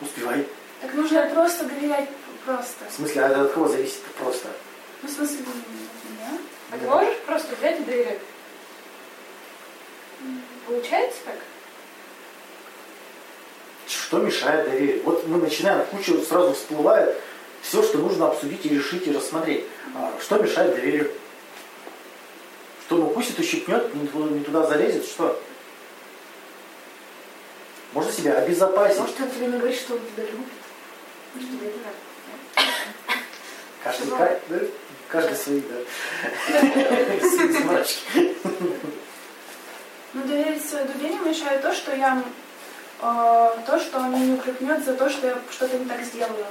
успевай. 0.00 0.46
Так 0.80 0.94
нужно 0.94 1.30
просто 1.32 1.64
доверять 1.64 2.08
просто. 2.44 2.84
В 2.88 2.92
смысле, 2.92 3.22
а 3.22 3.28
это 3.28 3.42
от 3.42 3.52
кого 3.52 3.68
зависит 3.68 4.02
просто? 4.18 4.48
Ну, 5.02 5.08
в 5.08 5.12
смысле, 5.12 5.38
меня. 5.38 6.38
А 6.70 6.78
ты 6.78 6.86
можешь 6.86 7.18
просто 7.26 7.54
взять 7.56 7.80
и 7.80 7.84
доверять? 7.84 8.20
Получается 10.66 11.18
так? 11.24 11.36
Что 13.86 14.18
мешает 14.18 14.70
доверию? 14.70 15.02
Вот 15.04 15.26
мы 15.26 15.38
начинаем, 15.38 15.84
куча 15.86 16.16
сразу 16.22 16.54
всплывает 16.54 17.20
все, 17.62 17.82
что 17.82 17.98
нужно 17.98 18.28
обсудить 18.28 18.64
и 18.64 18.68
решить 18.70 19.06
и 19.06 19.12
рассмотреть. 19.12 19.64
А 19.94 20.12
что 20.20 20.38
мешает 20.38 20.74
доверию? 20.74 21.10
Что, 22.86 22.96
ну 22.96 23.10
пусть 23.10 23.38
ущипнет, 23.38 23.94
не 23.94 24.06
туда, 24.06 24.30
не 24.34 24.44
туда 24.44 24.66
залезет, 24.66 25.06
что? 25.06 25.40
Можно 27.92 28.12
себя 28.12 28.34
обезопасить. 28.34 29.00
Может, 29.00 29.20
он 29.20 29.30
тебе 29.30 29.46
не 29.46 29.58
говорит, 29.58 29.78
что 29.78 29.94
он 29.94 30.00
тебя 30.00 30.24
любит. 30.24 30.46
Тебе 31.34 31.68
это. 31.68 31.90
Каждый, 33.82 34.10
ка- 34.10 34.40
да? 34.48 34.58
Каждый 35.08 35.36
свои, 35.36 35.60
да. 35.60 35.76
Ну, 40.14 40.22
доверить 40.22 40.64
свое 40.64 40.84
доверие 40.84 41.18
мешает 41.18 41.60
то, 41.60 41.74
что 41.74 41.92
я... 41.92 42.22
э, 43.04 43.58
то, 43.66 43.78
что 43.78 43.98
он 43.98 44.12
меня 44.12 44.24
не 44.24 44.34
укрепнет 44.34 44.84
за 44.84 44.94
то, 44.94 45.08
что 45.10 45.26
я 45.26 45.38
что-то 45.50 45.78
не 45.78 45.84
так 45.84 46.02
сделала. 46.02 46.46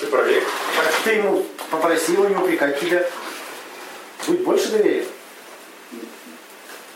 Ты 0.00 0.06
проверь. 0.06 0.44
Так 0.76 0.94
ты 1.04 1.10
ему 1.12 1.44
попросила 1.70 2.26
не 2.26 2.36
упрекать 2.36 2.80
тебя. 2.80 3.06
Будет 4.26 4.44
больше 4.44 4.68
доверия. 4.70 5.06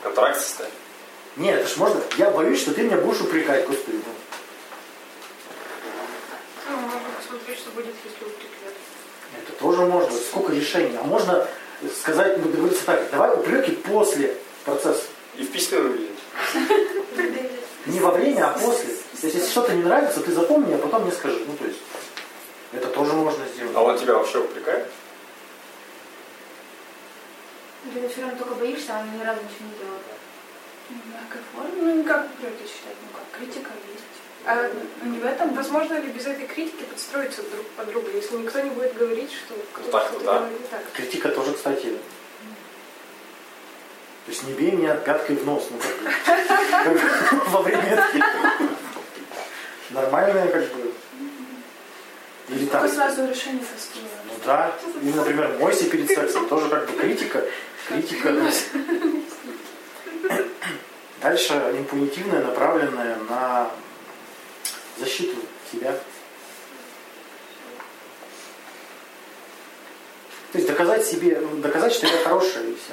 Контракт 0.02 0.40
составь. 0.40 0.70
Нет, 1.36 1.60
это 1.60 1.68
ж 1.68 1.76
можно. 1.76 2.00
Я 2.16 2.30
боюсь, 2.30 2.60
что 2.60 2.72
ты 2.72 2.82
меня 2.82 2.96
будешь 2.96 3.20
упрекать, 3.20 3.66
господи. 3.66 3.98
ну. 4.04 4.12
Ну, 6.70 6.76
можно 6.76 7.08
посмотреть, 7.16 7.58
что 7.58 7.70
будет, 7.70 7.94
если 8.04 8.24
упрекнет. 8.24 8.74
Это 9.36 9.52
тоже 9.58 9.82
можно. 9.82 10.16
Сколько 10.16 10.52
решений. 10.52 10.96
А 10.98 11.04
можно 11.04 11.46
сказать, 12.00 12.38
ну, 12.38 12.50
договориться 12.50 12.84
так, 12.86 13.10
давай 13.10 13.34
упреки 13.36 13.72
после 13.72 14.34
процесса. 14.64 15.04
И 15.36 15.44
в 15.44 15.52
письменном 15.52 15.92
виде. 15.92 16.10
Не 17.88 18.00
во 18.00 18.10
время, 18.10 18.50
а 18.50 18.58
после. 18.58 18.94
То 19.20 19.26
есть, 19.26 19.36
если 19.36 19.50
что-то 19.50 19.74
не 19.74 19.82
нравится, 19.82 20.20
ты 20.20 20.32
запомни, 20.32 20.74
а 20.74 20.78
потом 20.78 21.02
мне 21.02 21.12
скажи. 21.12 21.42
Ну, 21.46 21.56
то 21.56 21.64
есть, 21.64 21.80
это 22.72 22.86
тоже 22.88 23.12
можно 23.14 23.44
сделать. 23.46 23.74
А 23.74 23.82
он 23.82 23.98
тебя 23.98 24.14
вообще 24.14 24.38
упрекает? 24.38 24.86
Ты 27.94 28.08
все 28.08 28.22
равно 28.22 28.38
только 28.38 28.54
боишься, 28.54 28.92
а 28.94 29.00
он 29.00 29.18
ни 29.18 29.24
разу 29.24 29.40
ничего 29.42 29.68
не 29.68 29.78
делает. 29.78 30.02
Не 30.90 31.00
в 31.00 31.06
мягкой 31.14 31.40
форме. 31.52 31.82
Ну, 31.82 31.94
не 31.96 32.04
как 32.04 32.26
упреки 32.26 32.64
считать, 32.64 32.96
ну 33.02 33.08
как, 33.16 33.38
критика 33.38 33.70
есть. 33.92 34.04
А 34.44 34.70
Ну, 35.02 35.10
не 35.10 35.18
в 35.18 35.24
этом. 35.24 35.54
возможно 35.54 35.94
ли 36.00 36.08
без 36.08 36.26
этой 36.26 36.46
критики 36.46 36.82
подстроиться 36.84 37.42
друг 37.42 37.66
под 37.76 37.86
друга, 37.88 38.10
если 38.10 38.36
никто 38.36 38.60
не 38.60 38.70
будет 38.70 38.96
говорить, 38.96 39.30
что 39.32 39.54
кто-то 39.72 39.90
так, 39.90 40.08
что-то 40.08 40.24
да. 40.24 40.48
так? 40.70 40.82
Критика 40.92 41.28
тоже, 41.30 41.54
кстати. 41.54 41.98
То 44.28 44.32
есть 44.32 44.46
не 44.46 44.52
бей 44.52 44.72
меня 44.72 44.94
пяткой 44.94 45.36
в 45.36 45.46
нос, 45.46 45.68
ну 45.70 45.78
как 45.78 46.92
бы. 46.92 47.00
Во 47.46 47.62
время. 47.62 48.06
Нормальное 49.88 50.48
как 50.48 50.64
бы. 50.74 50.92
Или 52.50 52.66
так. 52.66 52.92
сразу 52.92 53.26
решение 53.26 53.64
простое. 53.64 54.04
Ну 54.26 54.32
да. 54.44 54.76
Или, 55.00 55.12
например, 55.12 55.56
мойся 55.58 55.88
перед 55.88 56.08
сексом. 56.08 56.46
Тоже 56.46 56.68
как 56.68 56.90
бы 56.90 56.92
критика. 56.98 57.42
Критика. 57.88 58.34
Дальше 61.22 61.54
импунитивная, 61.78 62.44
направленная 62.44 63.16
на 63.30 63.70
защиту 64.98 65.36
себя. 65.72 65.92
То 70.52 70.58
есть 70.58 70.68
доказать 70.68 71.06
себе, 71.06 71.40
доказать, 71.62 71.94
что 71.94 72.06
я 72.06 72.18
хорошая 72.22 72.64
и 72.64 72.74
все. 72.74 72.92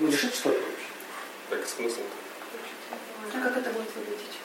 Ну, 0.00 0.08
решить 0.08 0.34
что-то 0.34 0.58
вообще. 0.58 0.88
Так 1.50 1.66
смысл. 1.66 2.00
А 3.34 3.40
как 3.40 3.56
это 3.56 3.70
будет 3.70 3.88
выглядеть? 3.96 4.38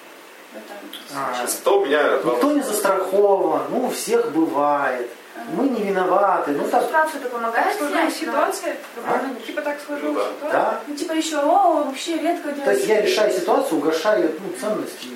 А, 1.15 1.45
у 1.71 1.85
меня 1.85 2.17
Никто 2.17 2.51
не 2.51 2.61
застрахован, 2.61 3.63
ну 3.69 3.87
у 3.87 3.89
всех 3.89 4.31
бывает. 4.31 5.09
Мы 5.51 5.67
не 5.67 5.83
виноваты. 5.83 6.51
Ну 6.51 6.67
так, 6.67 6.83
Ситуация 6.83 7.21
это 7.21 7.29
помогает 7.29 7.75
Сложная 7.75 8.11
ситуация, 8.11 8.77
А? 9.05 9.45
типа 9.45 9.61
так 9.61 9.79
сложилась 9.83 10.13
Ну 10.13 10.19
да. 10.19 10.29
ситуация. 10.29 10.51
да. 10.51 10.79
Ну, 10.87 10.95
типа 10.95 11.11
еще, 11.13 11.37
о, 11.37 11.83
вообще 11.83 12.19
редко 12.19 12.51
делать. 12.51 12.65
То 12.65 12.71
есть 12.71 12.87
я 12.87 13.01
решаю 13.01 13.33
ситуацию, 13.33 13.79
угошаю 13.79 14.31
ну, 14.39 14.53
ценности. 14.59 15.07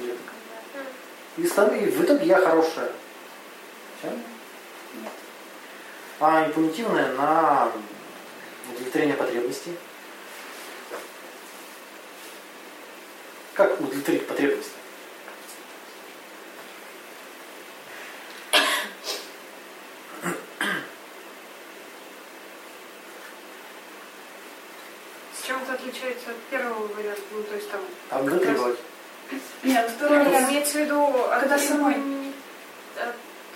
И, 1.38 1.42
и 1.42 1.46
в 1.46 2.04
итоге 2.04 2.26
я 2.26 2.38
хорошая. 2.38 2.90
Всё? 4.00 4.10
А 6.20 6.46
импунитивная 6.48 7.14
на 7.14 7.70
удовлетворение 8.74 9.16
потребностей. 9.16 9.78
Как 13.58 13.82
удовлетворить 13.82 14.28
потребности? 14.28 14.72
С 25.34 25.48
чем 25.48 25.58
это 25.64 25.74
отличается 25.74 26.30
от 26.30 26.38
первого 26.52 26.86
варианта? 26.86 27.22
Ну, 27.32 27.42
то 27.42 27.56
есть 27.56 27.72
там... 27.72 27.82
Там 28.12 28.26
вытребовать. 28.26 28.78
Нет, 29.64 29.90
второй 29.90 30.20
вариант. 30.24 30.52
имеется 30.52 30.78
в 30.78 30.82
виду... 30.82 31.28
Когда 31.28 31.58
самой. 31.58 31.96
от 31.96 33.16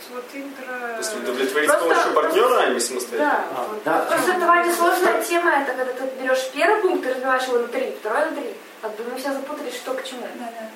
вот 0.09 0.25
интро... 0.33 0.65
То 0.65 0.97
есть 0.97 1.15
удовлетворить 1.15 1.69
с 1.69 1.73
Просто- 1.73 1.89
помощью 1.89 2.13
партнера, 2.13 2.59
а 2.59 2.69
не 2.71 2.79
самостоятельно? 2.79 3.31
Да. 3.31 3.45
А, 3.55 3.79
да. 3.85 3.99
Просто 4.05 4.31
это 4.31 4.75
сложная 4.75 5.23
тема, 5.23 5.51
это 5.61 5.73
когда 5.73 5.93
ты 5.93 6.09
берешь 6.19 6.49
первый 6.55 6.81
пункт 6.81 7.05
и 7.05 7.09
разбиваешь 7.09 7.43
его 7.43 7.59
на 7.59 7.67
три, 7.67 7.95
второй 7.99 8.31
на 8.31 8.35
три. 8.35 8.55
А 8.81 8.89
то 8.89 9.03
мы 9.03 9.17
все 9.17 9.31
запутались, 9.33 9.75
что 9.75 9.93
к 9.93 10.03
чему. 10.03 10.21
Да, 10.21 10.45
да. 10.45 10.69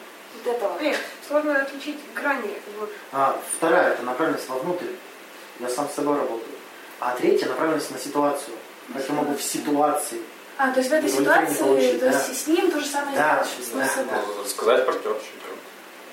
вот 0.43 0.55
этого. 0.55 0.79
Нет, 0.79 0.97
сложно 1.27 1.61
отличить 1.61 1.97
грани. 2.13 2.53
Вот. 2.79 2.91
А, 3.11 3.39
вторая 3.57 3.93
это 3.93 4.03
направленность 4.03 4.47
вовнутрь. 4.47 4.85
Я 5.59 5.69
сам 5.69 5.89
с 5.89 5.93
собой 5.93 6.17
работаю. 6.17 6.55
А 6.99 7.15
третья 7.15 7.47
направленность 7.47 7.91
на 7.91 7.97
ситуацию. 7.97 8.55
Как 8.93 9.07
я 9.07 9.15
могу 9.15 9.33
в 9.33 9.41
ситуации. 9.41 10.21
А, 10.57 10.71
то 10.71 10.79
есть 10.79 10.89
в 10.89 10.93
этой 10.93 11.09
ситуации, 11.09 11.63
получить, 11.63 11.99
то 11.99 12.05
есть 12.05 12.27
да. 12.27 12.33
с 12.33 12.47
ним 12.47 12.71
то 12.71 12.79
же 12.79 12.85
самое 12.85 13.17
Да, 13.17 13.43
сделать, 13.43 13.91
да. 13.95 14.03
да. 14.03 14.21
Можно 14.21 14.43
рассказать 14.43 14.85
партнерше. 14.85 15.25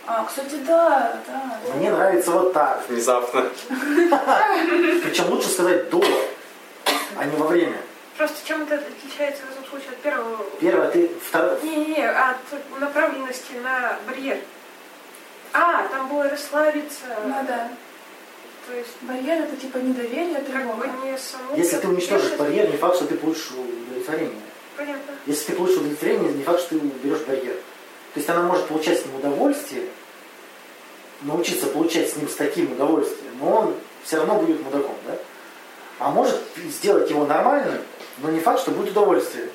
А, 0.05 0.25
кстати, 0.25 0.57
да, 0.67 1.21
да. 1.27 1.75
Мне 1.75 1.91
нравится 1.93 2.33
вот 2.33 2.53
так. 2.53 2.83
Внезапно. 2.89 3.49
Причем 5.05 5.31
лучше 5.31 5.49
сказать 5.49 5.89
до, 5.91 6.03
а 7.17 7.25
не 7.25 7.37
во 7.37 7.47
время. 7.47 7.77
Просто 8.17 8.47
чем 8.47 8.63
это 8.63 8.75
отличается 8.77 9.43
в 9.47 9.51
этом 9.53 9.65
случае 9.71 9.91
от 9.91 9.99
первого? 9.99 10.45
Первое, 10.61 10.91
ты 10.91 11.11
второе. 11.27 11.61
Не-не-не, 11.63 12.09
от 12.09 12.37
направленности 12.81 13.53
на 13.63 13.99
барьер. 14.07 14.39
А, 15.53 15.89
там 15.89 16.09
было 16.09 16.29
расслабиться. 16.29 17.05
Ну 17.25 17.35
да. 17.47 17.71
То 18.67 18.75
есть 18.75 18.91
Барьер 19.03 19.43
это 19.43 19.57
типа 19.57 19.79
недоверие, 19.79 20.37
как 20.37 20.45
бы 20.45 20.53
тревога. 20.53 20.89
не 21.05 21.19
само. 21.19 21.57
Если 21.57 21.77
ты 21.79 21.89
уничтожишь 21.89 22.33
барьер, 22.37 22.71
не 22.71 22.77
факт, 22.77 22.97
что 22.97 23.07
ты 23.07 23.17
получишь 23.17 23.51
удовлетворение. 23.51 24.41
Понятно. 24.77 25.13
Если 25.27 25.47
ты 25.47 25.53
получишь 25.57 25.79
удовлетворение, 25.79 26.33
не 26.33 26.45
факт, 26.45 26.61
что 26.61 26.71
ты 26.71 26.77
уберешь 26.77 27.21
барьер. 27.27 27.55
То 28.15 28.21
есть 28.21 28.29
она 28.29 28.43
может 28.43 28.67
получать 28.67 29.01
с 29.01 29.05
ним 29.05 29.17
удовольствие, 29.17 29.89
научиться 31.23 31.67
получать 31.67 32.11
с 32.11 32.17
ним 32.17 32.29
с 32.29 32.35
таким 32.35 32.73
удовольствием, 32.73 33.33
но 33.41 33.51
он 33.51 33.75
все 34.05 34.19
равно 34.19 34.37
будет 34.37 34.63
мудаком, 34.63 34.97
да? 35.07 35.17
А 35.99 36.11
может 36.11 36.41
сделать 36.57 37.11
его 37.11 37.27
нормальным, 37.27 37.81
но 38.19 38.31
не 38.31 38.41
факт, 38.41 38.61
что 38.61 38.71
будет 38.71 38.91
удовольствие. 38.91 39.49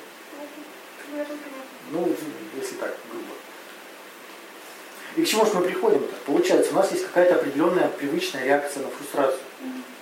Ну, 1.90 2.14
если 2.56 2.74
так, 2.74 2.94
грубо. 3.10 3.32
И 5.16 5.22
к 5.24 5.26
чему 5.26 5.46
же 5.46 5.54
мы 5.54 5.62
приходим-то? 5.62 6.14
Получается, 6.26 6.72
у 6.72 6.76
нас 6.76 6.92
есть 6.92 7.06
какая-то 7.06 7.36
определенная 7.36 7.88
привычная 7.88 8.44
реакция 8.44 8.82
на 8.82 8.90
фрустрацию. 8.90 9.40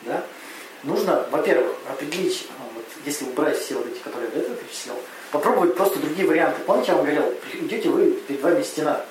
Да? 0.02 0.24
Нужно, 0.82 1.26
во-первых, 1.30 1.74
определить, 1.88 2.48
ну, 2.58 2.64
вот, 2.74 2.84
если 3.04 3.24
убрать 3.24 3.58
все 3.58 3.74
вот 3.74 3.86
эти, 3.86 3.98
которые 3.98 4.30
я 4.30 4.34
до 4.34 4.40
этого 4.40 4.56
перечислил, 4.56 4.96
попробовать 5.30 5.74
просто 5.74 5.98
другие 5.98 6.26
варианты. 6.26 6.60
Помните, 6.62 6.90
я 6.90 6.96
вам 6.96 7.06
говорил, 7.06 7.34
идете 7.54 7.88
вы, 7.88 8.10
перед 8.12 8.42
вами 8.42 8.62
стена. 8.62 9.04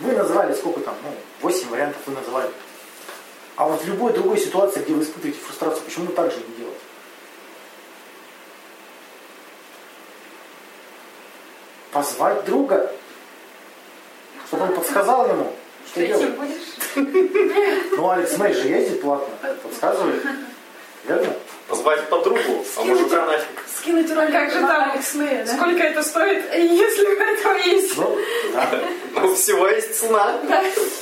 Вы 0.00 0.12
назвали 0.12 0.54
сколько 0.54 0.80
там, 0.80 0.94
ну, 1.02 1.14
8 1.42 1.68
вариантов 1.68 2.00
вы 2.06 2.14
называли. 2.14 2.50
А 3.56 3.68
вот 3.68 3.82
в 3.82 3.86
любой 3.86 4.12
другой 4.12 4.38
ситуации, 4.38 4.80
где 4.80 4.94
вы 4.94 5.02
испытываете 5.02 5.38
фрустрацию, 5.40 5.84
почему 5.84 6.06
так 6.12 6.30
же 6.30 6.38
не 6.38 6.54
делать? 6.56 6.78
Позвать 11.92 12.44
друга, 12.44 12.92
чтобы 14.46 14.64
он 14.64 14.74
подсказал 14.74 15.28
ему, 15.28 15.52
что 15.86 15.94
Третьим 15.94 16.18
делать. 16.18 16.36
будешь? 16.36 16.60
Ну, 17.96 18.10
Алекс 18.10 18.36
Мэй 18.36 18.52
же 18.52 18.68
ездит 18.68 19.00
платно, 19.02 19.28
подсказывает. 19.62 20.24
Верно? 21.04 21.34
Позвать 21.68 22.08
подругу, 22.08 22.64
а 22.76 22.82
мужика 22.82 23.26
нафиг. 23.26 23.64
Скинуть 23.78 24.10
ролик 24.12 24.32
как 24.32 24.50
же 24.50 24.60
там? 24.60 24.90
Алекс 24.90 25.14
Мэя, 25.14 25.44
да? 25.44 25.56
Сколько 25.56 25.82
это 25.82 26.02
стоит, 26.02 26.52
если 26.54 27.06
у 27.06 27.12
этого 27.12 27.56
есть? 27.58 27.96
Ну, 27.96 28.18
да. 28.52 28.68
Ну, 29.14 29.34
всего 29.34 29.68
есть 29.68 29.98
цена. 29.98 30.38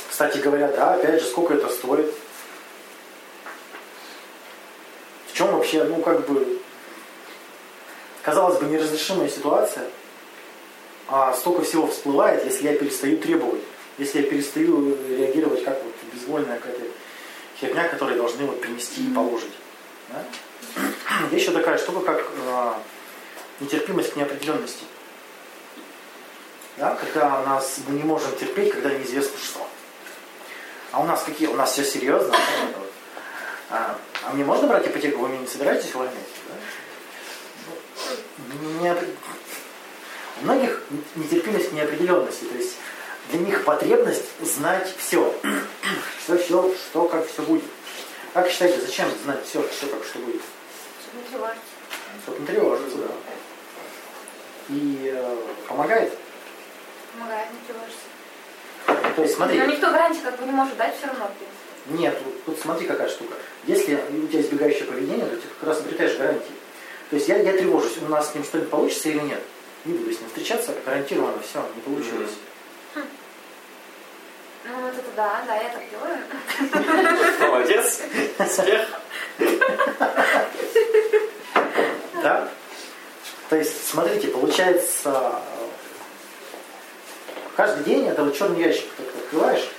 Кстати 0.09 0.37
говоря, 0.37 0.67
да, 0.69 0.93
опять 0.93 1.21
же, 1.21 1.27
сколько 1.27 1.53
это 1.55 1.69
стоит? 1.69 2.13
В 5.27 5.33
чем 5.33 5.51
вообще, 5.53 5.83
ну, 5.83 6.01
как 6.01 6.27
бы, 6.27 6.59
казалось 8.21 8.59
бы, 8.59 8.67
неразрешимая 8.67 9.29
ситуация, 9.29 9.85
а 11.11 11.33
столько 11.33 11.63
всего 11.63 11.87
всплывает, 11.87 12.45
если 12.45 12.67
я 12.67 12.77
перестаю 12.77 13.17
требовать, 13.17 13.61
если 13.97 14.21
я 14.21 14.29
перестаю 14.29 14.95
реагировать 15.09 15.63
как 15.63 15.83
вот 15.83 15.93
безвольная 16.13 16.59
какая-то 16.59 16.85
херня, 17.59 17.87
которую 17.87 18.17
должны 18.17 18.45
вот 18.45 18.61
принести 18.61 19.07
и 19.07 19.13
положить. 19.13 19.53
Да? 20.09 20.23
Есть 21.31 21.45
еще 21.47 21.51
такая 21.51 21.77
штука, 21.77 22.01
как 22.01 22.21
э, 22.21 22.73
нетерпимость 23.59 24.13
к 24.13 24.15
неопределенности. 24.15 24.83
Да? 26.77 26.95
Когда 26.95 27.41
нас 27.43 27.79
мы 27.87 27.95
не 27.95 28.03
можем 28.03 28.35
терпеть, 28.37 28.71
когда 28.71 28.91
неизвестно 28.91 29.37
что. 29.43 29.67
А 30.91 31.01
у 31.01 31.05
нас 31.05 31.23
какие? 31.23 31.47
У 31.47 31.55
нас 31.55 31.71
все 31.71 31.83
серьезно. 31.83 32.35
А, 33.69 33.97
а 34.23 34.33
мне 34.33 34.43
можно 34.43 34.67
брать 34.67 34.87
ипотеку? 34.87 35.21
Вы 35.21 35.29
мне 35.29 35.39
не 35.39 35.47
собираетесь 35.47 35.93
увольнять? 35.93 36.15
Да? 36.47 36.55
Ну, 38.61 38.83
неопре- 38.83 39.15
У 40.41 40.45
многих 40.45 40.81
нетерпимость 41.15 41.69
к 41.69 41.73
неопределенности. 41.73 42.45
То 42.45 42.55
есть 42.55 42.77
для 43.31 43.39
них 43.39 43.63
потребность 43.65 44.23
знать 44.41 44.93
все. 44.97 45.33
Все, 46.23 46.37
все, 46.37 46.73
что, 46.75 47.07
как 47.07 47.27
все 47.27 47.41
будет. 47.43 47.63
Как 48.33 48.49
считаете, 48.49 48.79
зачем 48.81 49.09
знать 49.23 49.45
все, 49.45 49.61
что, 49.63 49.87
как 49.87 50.03
что 50.03 50.19
будет? 50.19 50.41
Чтобы 51.01 51.19
не 51.19 51.29
тревожиться. 51.29 51.61
Чтобы 52.23 52.39
не 52.39 52.45
тревожиться, 52.45 52.97
да. 52.97 53.07
И 54.69 55.11
э, 55.13 55.37
помогает. 55.67 56.13
Помогает 57.13 57.47
не 57.51 57.59
тревожиться. 57.67 59.15
То 59.15 59.21
есть 59.23 59.35
смотри. 59.35 59.59
Но 59.59 59.65
никто 59.65 59.91
гарантии 59.91 60.21
как 60.23 60.39
бы 60.39 60.45
не 60.45 60.51
может 60.51 60.77
дать 60.77 60.95
все 60.95 61.07
равно, 61.07 61.25
в 61.25 61.37
принципе. 61.37 62.03
Нет, 62.03 62.17
вот 62.23 62.45
тут 62.45 62.59
смотри 62.59 62.87
какая 62.87 63.09
штука. 63.09 63.33
Если 63.65 63.95
у 63.95 64.27
тебя 64.27 64.41
избегающее 64.41 64.85
поведение, 64.85 65.25
то 65.25 65.35
ты 65.35 65.47
как 65.59 65.69
раз 65.69 65.79
обретаешь 65.79 66.17
гарантии. 66.17 66.51
То 67.09 67.15
есть 67.15 67.27
я, 67.27 67.37
я 67.37 67.53
тревожусь, 67.53 67.97
у 67.97 68.07
нас 68.09 68.31
с 68.31 68.35
ним 68.35 68.43
что-нибудь 68.43 68.69
получится 68.69 69.09
или 69.09 69.19
нет. 69.19 69.41
Не 69.85 69.93
буду 69.93 70.13
с 70.13 70.19
ним 70.19 70.27
встречаться, 70.27 70.75
гарантированно 70.85 71.41
все, 71.41 71.65
не 71.75 71.81
получилось. 71.81 72.31
Ну, 74.65 74.81
вот 74.81 74.93
это 74.93 75.11
да, 75.15 75.41
да, 75.47 75.55
я 75.55 75.69
так 75.69 75.83
делаю. 75.89 76.19
Молодец. 77.51 78.01
Успех. 78.37 78.87
Да? 82.21 82.49
То 83.49 83.55
есть, 83.55 83.87
смотрите, 83.87 84.27
получается, 84.27 85.41
каждый 87.55 87.83
день 87.85 88.07
это 88.07 88.23
вот 88.23 88.37
черный 88.37 88.59
ящик, 88.59 88.85
ты 88.97 89.03
открываешь, 89.03 89.69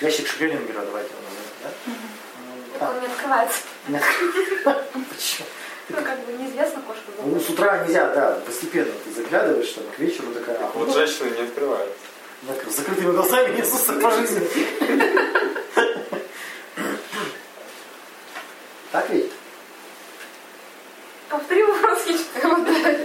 ящик 0.00 0.26
Шрёдингера, 0.26 0.84
давайте 0.84 1.10
его 1.10 1.20
назовем, 1.22 1.52
да? 1.62 1.70
Ну, 1.86 2.78
Так 2.78 2.90
он 2.90 3.00
не 3.00 3.06
открывается. 3.06 3.60
Нет. 3.86 4.02
Почему? 4.92 5.46
Ну, 5.88 5.96
как 5.96 6.18
бы 6.26 6.32
неизвестно, 6.34 6.82
кошка 6.82 7.02
Ну, 7.24 7.40
с 7.40 7.48
утра 7.48 7.84
нельзя, 7.84 8.12
да, 8.14 8.38
постепенно 8.44 8.92
ты 9.04 9.10
заглядываешь, 9.10 9.70
там, 9.70 9.84
к 9.96 9.98
вечеру 9.98 10.32
такая, 10.34 10.58
а 10.58 10.70
Вот 10.74 10.92
женщины 10.92 11.30
не 11.30 11.42
открывают. 11.42 11.92
с 12.70 12.76
закрытыми 12.76 13.12
глазами 13.12 13.56
несутся 13.56 13.94
по 13.94 14.10
жизни. 14.10 14.46
Так 18.92 19.08
ведь? 19.10 19.30
Повтори 21.28 21.62
вопрос. 21.62 21.98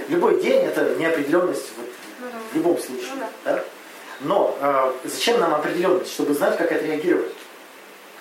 Любой 0.08 0.42
день 0.42 0.62
это 0.66 0.96
неопределенность 0.96 1.72
вот, 1.78 1.88
Ну 2.20 2.26
да. 2.32 2.38
в 2.52 2.56
любом 2.56 2.78
случае. 2.78 3.10
Ну 3.16 3.22
да? 3.46 3.64
Но 4.22 4.58
э, 4.62 5.08
зачем 5.10 5.40
нам 5.42 5.54
определенность? 5.56 6.14
Чтобы 6.14 6.34
знать, 6.34 6.58
как 6.58 6.72
отреагировать. 6.72 7.34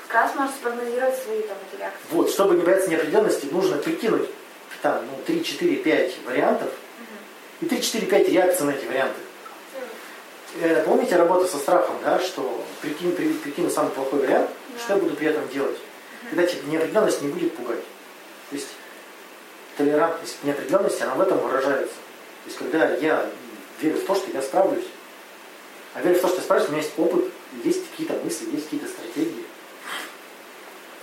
Как 0.08 0.22
раз 0.22 0.34
можно 0.34 0.52
спрогнозировать 0.52 1.16
свои 1.22 1.42
там 1.42 1.56
эти 1.70 1.78
реакции. 1.80 2.00
Вот, 2.10 2.30
чтобы 2.30 2.56
не 2.56 2.62
бояться 2.62 2.90
неопределенности, 2.90 3.46
нужно 3.46 3.76
прикинуть 3.76 4.28
там, 4.80 5.04
ну, 5.06 5.22
3, 5.26 5.44
4, 5.44 5.76
5 5.76 6.12
вариантов 6.26 6.70
и 7.60 7.66
3, 7.66 7.82
4, 7.82 8.06
5 8.06 8.28
реакций 8.28 8.66
на 8.66 8.70
эти 8.70 8.86
варианты. 8.86 9.20
Э, 10.60 10.82
помните 10.84 11.16
работу 11.16 11.46
со 11.46 11.58
страхом, 11.58 11.96
да, 12.04 12.18
что 12.20 12.64
прикинь, 12.80 13.12
при- 13.14 13.32
прикину 13.32 13.70
самый 13.70 13.90
плохой 13.92 14.20
вариант, 14.20 14.50
что 14.78 14.94
я 14.94 15.00
буду 15.00 15.16
при 15.16 15.28
этом 15.28 15.48
делать? 15.48 15.76
Когда 16.28 16.46
типа, 16.46 16.66
неопределенность 16.66 17.22
не 17.22 17.28
будет 17.28 17.54
пугать. 17.56 17.82
То 18.50 18.56
есть 18.56 18.68
толерантность 19.76 20.38
к 20.40 20.44
неопределенности, 20.44 21.02
она 21.02 21.14
в 21.14 21.20
этом 21.20 21.38
выражается. 21.38 21.94
То 22.44 22.46
есть 22.46 22.58
когда 22.58 22.94
я 22.96 23.26
верю 23.80 23.96
в 23.98 24.04
то, 24.04 24.14
что 24.14 24.30
я 24.30 24.42
справлюсь, 24.42 24.84
а 25.94 26.02
верю 26.02 26.18
в 26.18 26.20
то, 26.22 26.28
что 26.28 26.36
я 26.38 26.42
справлюсь, 26.42 26.68
у 26.68 26.72
меня 26.72 26.82
есть 26.82 26.98
опыт, 26.98 27.24
есть 27.64 27.90
какие-то 27.90 28.14
мысли, 28.24 28.50
есть 28.52 28.64
какие-то 28.64 28.88
стратегии. 28.88 29.44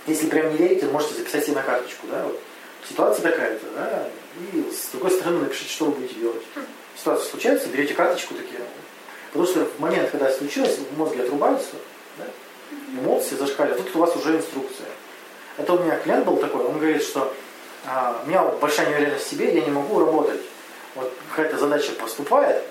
Если 0.06 0.26
прям 0.28 0.50
не 0.50 0.56
верите, 0.56 0.86
можете 0.86 1.14
записать 1.14 1.44
себе 1.44 1.56
на 1.56 1.62
карточку, 1.62 2.06
да, 2.08 2.24
вот. 2.24 2.40
Ситуация 2.88 3.22
такая-то, 3.22 3.66
да, 3.74 4.08
и 4.52 4.70
с 4.72 4.90
другой 4.92 5.10
стороны 5.10 5.40
напишите, 5.40 5.70
что 5.70 5.86
вы 5.86 5.92
будете 5.92 6.14
делать. 6.14 6.42
Ситуация 6.96 7.30
случается, 7.30 7.68
берете 7.68 7.94
карточку 7.94 8.34
такие. 8.34 8.60
Потому 9.32 9.46
что 9.46 9.64
в 9.64 9.78
момент, 9.78 10.10
когда 10.10 10.30
случилось, 10.30 10.76
в 10.78 10.98
мозге 10.98 11.22
отрубаются, 11.22 11.76
да, 12.18 12.24
эмоции 13.00 13.36
зашкаливают, 13.36 13.84
тут 13.86 13.96
у 13.96 13.98
вас 14.00 14.16
уже 14.16 14.36
инструкция. 14.36 14.86
Это 15.56 15.72
у 15.74 15.78
меня 15.82 15.98
клиент 15.98 16.24
был 16.24 16.36
такой, 16.38 16.64
он 16.64 16.78
говорит, 16.78 17.02
что 17.02 17.32
а, 17.86 18.22
у 18.24 18.28
меня 18.28 18.42
большая 18.44 18.88
неуверенность 18.90 19.26
в 19.26 19.30
себе, 19.30 19.54
я 19.54 19.60
не 19.60 19.70
могу 19.70 20.00
работать. 20.00 20.40
Вот 20.94 21.12
какая-то 21.30 21.58
задача 21.58 21.92
поступает, 21.92 22.64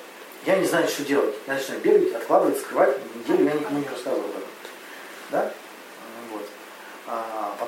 я 0.46 0.58
не 0.58 0.66
знаю, 0.66 0.88
что 0.88 1.04
делать. 1.04 1.36
Я 1.48 1.56
начинаю 1.56 1.82
бегать, 1.82 2.14
откладывать, 2.14 2.60
скрывать, 2.60 2.98
неделю 3.16 3.46
я 3.46 3.54
никому 3.54 3.80
не 3.80 3.88
рассказывал 3.88 4.26
об 4.26 4.30
этом. 4.32 4.50
Да? 5.32 5.52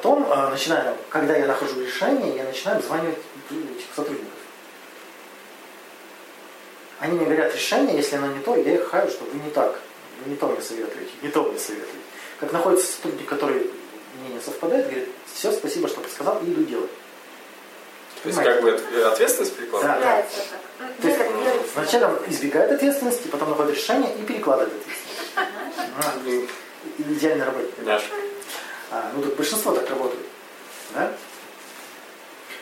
Потом, 0.01 0.25
а, 0.31 0.49
начинаю, 0.49 0.97
когда 1.09 1.37
я 1.37 1.45
нахожу 1.45 1.79
решение, 1.79 2.35
я 2.35 2.43
начинаю 2.43 2.79
обзванивать 2.79 3.19
этих 3.51 3.85
сотрудников. 3.95 4.33
Они 6.99 7.17
мне 7.17 7.25
говорят 7.25 7.53
решение, 7.53 7.97
если 7.97 8.15
оно 8.15 8.27
не 8.27 8.39
то, 8.39 8.55
я 8.55 8.73
их 8.75 8.89
хаю, 8.89 9.07
что 9.11 9.25
вы 9.25 9.39
не 9.39 9.51
так 9.51 9.79
вы 10.23 10.31
не 10.31 10.37
то 10.37 10.47
мне 10.47 10.61
советуете, 10.61 11.11
не 11.21 11.29
то 11.29 11.43
мне 11.43 11.59
советуете. 11.59 11.99
Как 12.39 12.51
находится 12.51 12.93
сотрудник, 12.93 13.27
который 13.27 13.69
мнение 14.19 14.41
совпадает, 14.41 14.85
говорит, 14.85 15.09
все, 15.31 15.51
спасибо, 15.51 15.87
что 15.87 16.01
сказал, 16.13 16.39
и 16.43 16.51
иду 16.51 16.63
делать. 16.63 16.91
То 18.23 18.29
есть 18.29 18.39
как 18.39 18.61
бы 18.61 18.71
ответственность 19.05 19.55
перекладывать? 19.55 19.99
Да, 19.99 20.23
да. 20.23 20.25
Ну, 20.79 21.01
То 21.01 21.07
есть 21.07 21.19
делать. 21.19 21.71
сначала 21.73 22.19
избегает 22.27 22.71
ответственности, 22.71 23.27
потом 23.27 23.49
находит 23.49 23.75
решение 23.75 24.15
и 24.15 24.21
перекладывает 24.23 24.73
ответственность. 24.73 26.49
А, 26.97 27.01
Идеальный 27.03 27.45
работник. 27.45 27.73
А, 28.91 29.09
ну, 29.15 29.21
так 29.21 29.35
большинство 29.35 29.73
так 29.73 29.89
работает. 29.89 30.25
Да? 30.93 31.11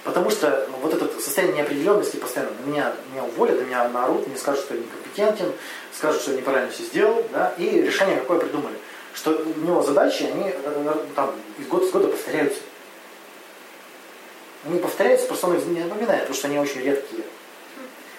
Потому 0.04 0.30
что 0.30 0.68
ну, 0.72 0.78
вот 0.78 0.94
это 0.94 1.10
состояние 1.20 1.58
неопределенности 1.58 2.18
постоянно. 2.18 2.52
Меня, 2.66 2.94
меня 3.12 3.24
уволят, 3.24 3.66
меня 3.66 3.90
наорут, 3.90 4.28
мне 4.28 4.38
скажут, 4.38 4.64
что 4.64 4.76
я 4.76 4.82
некомпетентен, 4.82 5.52
скажут, 5.92 6.22
что 6.22 6.32
я 6.32 6.38
неправильно 6.38 6.72
все 6.72 6.84
сделал. 6.84 7.26
Да? 7.34 7.54
И 7.58 7.82
решение 7.82 8.18
какое 8.18 8.40
придумали. 8.40 8.76
Что 9.16 9.32
у 9.32 9.60
него 9.60 9.82
задачи, 9.82 10.24
они 10.24 10.52
э, 10.54 10.96
там, 11.16 11.34
из 11.58 11.68
года 11.68 11.88
в 11.88 11.92
года 11.92 12.08
повторяются. 12.08 12.62
Они 14.66 14.80
повторяются, 14.80 15.26
просто 15.28 15.48
он 15.48 15.58
их 15.58 15.66
не 15.66 15.84
напоминает, 15.84 16.22
потому 16.22 16.38
что 16.38 16.48
они 16.48 16.60
очень 16.60 16.82
редкие. 16.82 17.24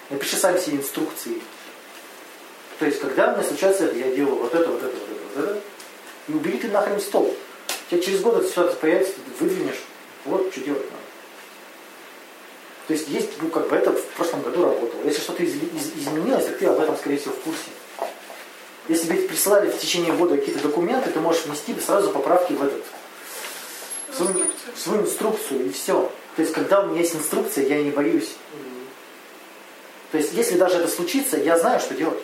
Напиши 0.09 0.35
сам 0.35 0.57
себе 0.59 0.77
инструкции. 0.77 1.41
То 2.77 2.85
есть, 2.85 2.99
когда 2.99 3.35
мне 3.35 3.43
случается 3.43 3.85
это, 3.85 3.95
я 3.95 4.13
делаю 4.13 4.35
вот 4.35 4.53
это, 4.53 4.69
вот 4.69 4.83
это, 4.83 4.95
вот 4.97 5.09
это, 5.09 5.39
вот 5.39 5.45
это. 5.45 5.61
И 6.27 6.33
убери 6.33 6.57
ты 6.57 6.67
нахрен 6.67 6.99
стол. 6.99 7.33
У 7.91 7.95
тебя 7.95 8.03
через 8.03 8.21
год 8.21 8.37
эта 8.37 8.47
ситуация 8.47 8.75
появится, 8.77 9.13
ты 9.15 9.43
выдвинешь. 9.43 9.81
Вот 10.23 10.49
что 10.51 10.61
делать 10.61 10.83
надо. 10.83 11.03
То 12.87 12.93
есть 12.93 13.09
есть, 13.09 13.29
ну 13.41 13.49
как 13.49 13.67
бы 13.69 13.75
это 13.75 13.91
в 13.91 14.05
прошлом 14.15 14.43
году 14.43 14.63
работало. 14.63 15.01
Если 15.03 15.19
что-то 15.21 15.43
из- 15.43 15.55
из- 15.55 15.93
изменилось, 15.97 16.45
так 16.45 16.57
ты 16.57 16.67
об 16.67 16.79
этом, 16.79 16.95
скорее 16.95 17.17
всего, 17.17 17.33
в 17.33 17.39
курсе. 17.39 17.69
Если 18.87 19.07
тебе 19.07 19.27
присылали 19.27 19.69
в 19.69 19.77
течение 19.77 20.13
года 20.13 20.37
какие-то 20.37 20.61
документы, 20.61 21.11
ты 21.11 21.19
можешь 21.19 21.45
внести 21.45 21.77
сразу 21.79 22.11
поправки 22.11 22.53
в 22.53 22.63
этот 22.63 22.83
в 24.09 24.15
свою, 24.15 24.45
в 24.73 24.79
свою 24.79 25.01
инструкцию 25.03 25.65
и 25.67 25.71
все. 25.71 26.11
То 26.35 26.41
есть, 26.41 26.53
когда 26.53 26.81
у 26.81 26.87
меня 26.87 27.01
есть 27.01 27.15
инструкция, 27.15 27.65
я 27.67 27.81
не 27.83 27.91
боюсь. 27.91 28.35
То 30.11 30.17
есть, 30.17 30.33
если 30.33 30.57
даже 30.57 30.77
это 30.77 30.87
случится, 30.87 31.37
я 31.37 31.57
знаю, 31.59 31.79
что 31.79 31.93
делать. 31.93 32.19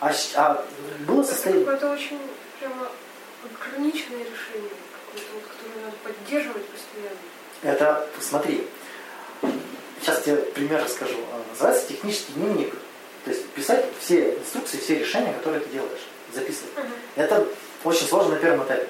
А, 0.00 0.12
а 0.36 0.64
было 1.06 1.22
Это 1.22 1.30
состояние... 1.30 1.64
какое-то 1.64 1.92
очень 1.92 2.18
прямо 2.58 2.88
ограниченное 3.44 4.20
решение, 4.20 4.72
какое-то 5.06 5.32
вот, 5.34 5.42
которое 5.44 5.84
надо 5.84 5.96
поддерживать 6.02 6.64
постоянно. 6.66 7.18
Это, 7.62 8.08
смотри, 8.20 8.66
сейчас 10.00 10.22
тебе 10.22 10.36
пример 10.36 10.82
расскажу. 10.82 11.16
А, 11.32 11.42
Называется 11.50 11.88
технический 11.88 12.32
дневник. 12.34 12.74
То 13.24 13.30
есть 13.30 13.46
писать 13.50 13.84
все 14.00 14.34
инструкции, 14.38 14.78
все 14.78 14.98
решения, 14.98 15.32
которые 15.32 15.60
ты 15.60 15.70
делаешь. 15.70 16.06
Записывать. 16.32 16.72
Это 17.16 17.46
очень 17.84 18.06
сложно 18.06 18.34
на 18.34 18.40
первом 18.40 18.64
этапе. 18.64 18.86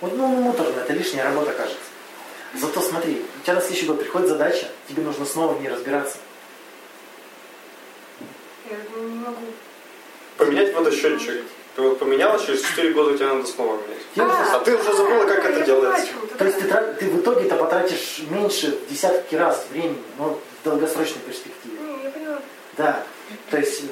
Вот, 0.00 0.16
ну, 0.16 0.28
ну, 0.28 0.40
муторно, 0.42 0.80
это 0.80 0.92
лишняя 0.92 1.24
работа, 1.24 1.52
кажется. 1.52 1.80
Зато 2.54 2.80
смотри, 2.80 3.24
у 3.38 3.42
тебя 3.42 3.54
на 3.54 3.60
следующий 3.60 3.86
год 3.86 3.98
приходит 3.98 4.28
задача, 4.28 4.68
тебе 4.88 5.02
нужно 5.02 5.24
снова 5.24 5.54
в 5.54 5.60
ней 5.60 5.68
разбираться. 5.68 6.18
Я 8.70 8.76
не 9.00 9.14
могу. 9.14 9.46
Поменять 10.36 10.74
водосчетчик. 10.74 11.44
Ты 11.76 11.82
вот 11.82 11.98
поменяла, 11.98 12.38
через 12.38 12.62
4 12.62 12.90
года 12.94 13.14
тебе 13.18 13.26
надо 13.26 13.46
снова 13.46 13.74
менять. 13.74 14.02
Нужно- 14.16 14.56
А 14.56 14.60
ты 14.60 14.74
уже 14.76 14.92
забыла, 14.94 15.26
как 15.26 15.44
А, 15.44 15.48
это 15.50 15.60
делается. 15.60 16.06
То 16.38 16.44
есть 16.46 16.58
ты, 16.58 16.68
ты 16.68 17.10
в 17.10 17.20
итоге-то 17.20 17.56
потратишь 17.56 18.20
меньше 18.30 18.78
десятки 18.88 19.34
раз 19.34 19.66
времени, 19.70 20.02
но 20.18 20.30
в 20.30 20.64
долгосрочной 20.64 21.20
перспективе. 21.20 21.76
Не, 21.78 22.04
я 22.04 22.10
поняла. 22.10 22.38
Да. 22.78 23.02
То 23.50 23.58
есть, 23.58 23.82
э, 23.82 23.86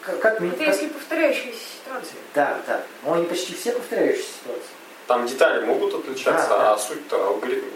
как, 0.00 0.20
как 0.20 0.40
мне... 0.40 0.50
Это 0.50 0.58
как- 0.58 0.66
если 0.68 0.86
повторяющаяся 0.88 1.58
ситуация. 1.84 2.16
Да, 2.36 2.58
да. 2.68 2.82
Но 3.04 3.14
они 3.14 3.26
почти 3.26 3.52
все 3.54 3.72
повторяющиеся 3.72 4.28
ситуации. 4.40 4.70
Там 5.08 5.26
детали 5.26 5.64
могут 5.64 5.94
отличаться, 5.94 6.48
Да, 6.50 6.58
да. 6.58 6.74
а 6.74 6.78
суть-то 6.78 7.26
алгоритм. 7.26 7.66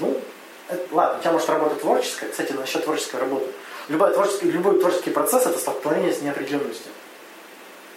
Ну, 0.00 0.20
это- 0.68 0.86
ладно, 0.94 1.18
у 1.18 1.22
тебя 1.22 1.32
может 1.32 1.48
работа 1.48 1.76
творческая. 1.76 2.28
Кстати, 2.28 2.52
насчет 2.52 2.84
творческой 2.84 3.20
работы. 3.20 3.46
Любой 3.88 4.12
творческий, 4.12 4.50
любой 4.50 4.78
творческий 4.78 5.10
процесс 5.10 5.46
это 5.46 5.58
столкновение 5.58 6.12
с 6.12 6.20
неопределенностью. 6.20 6.92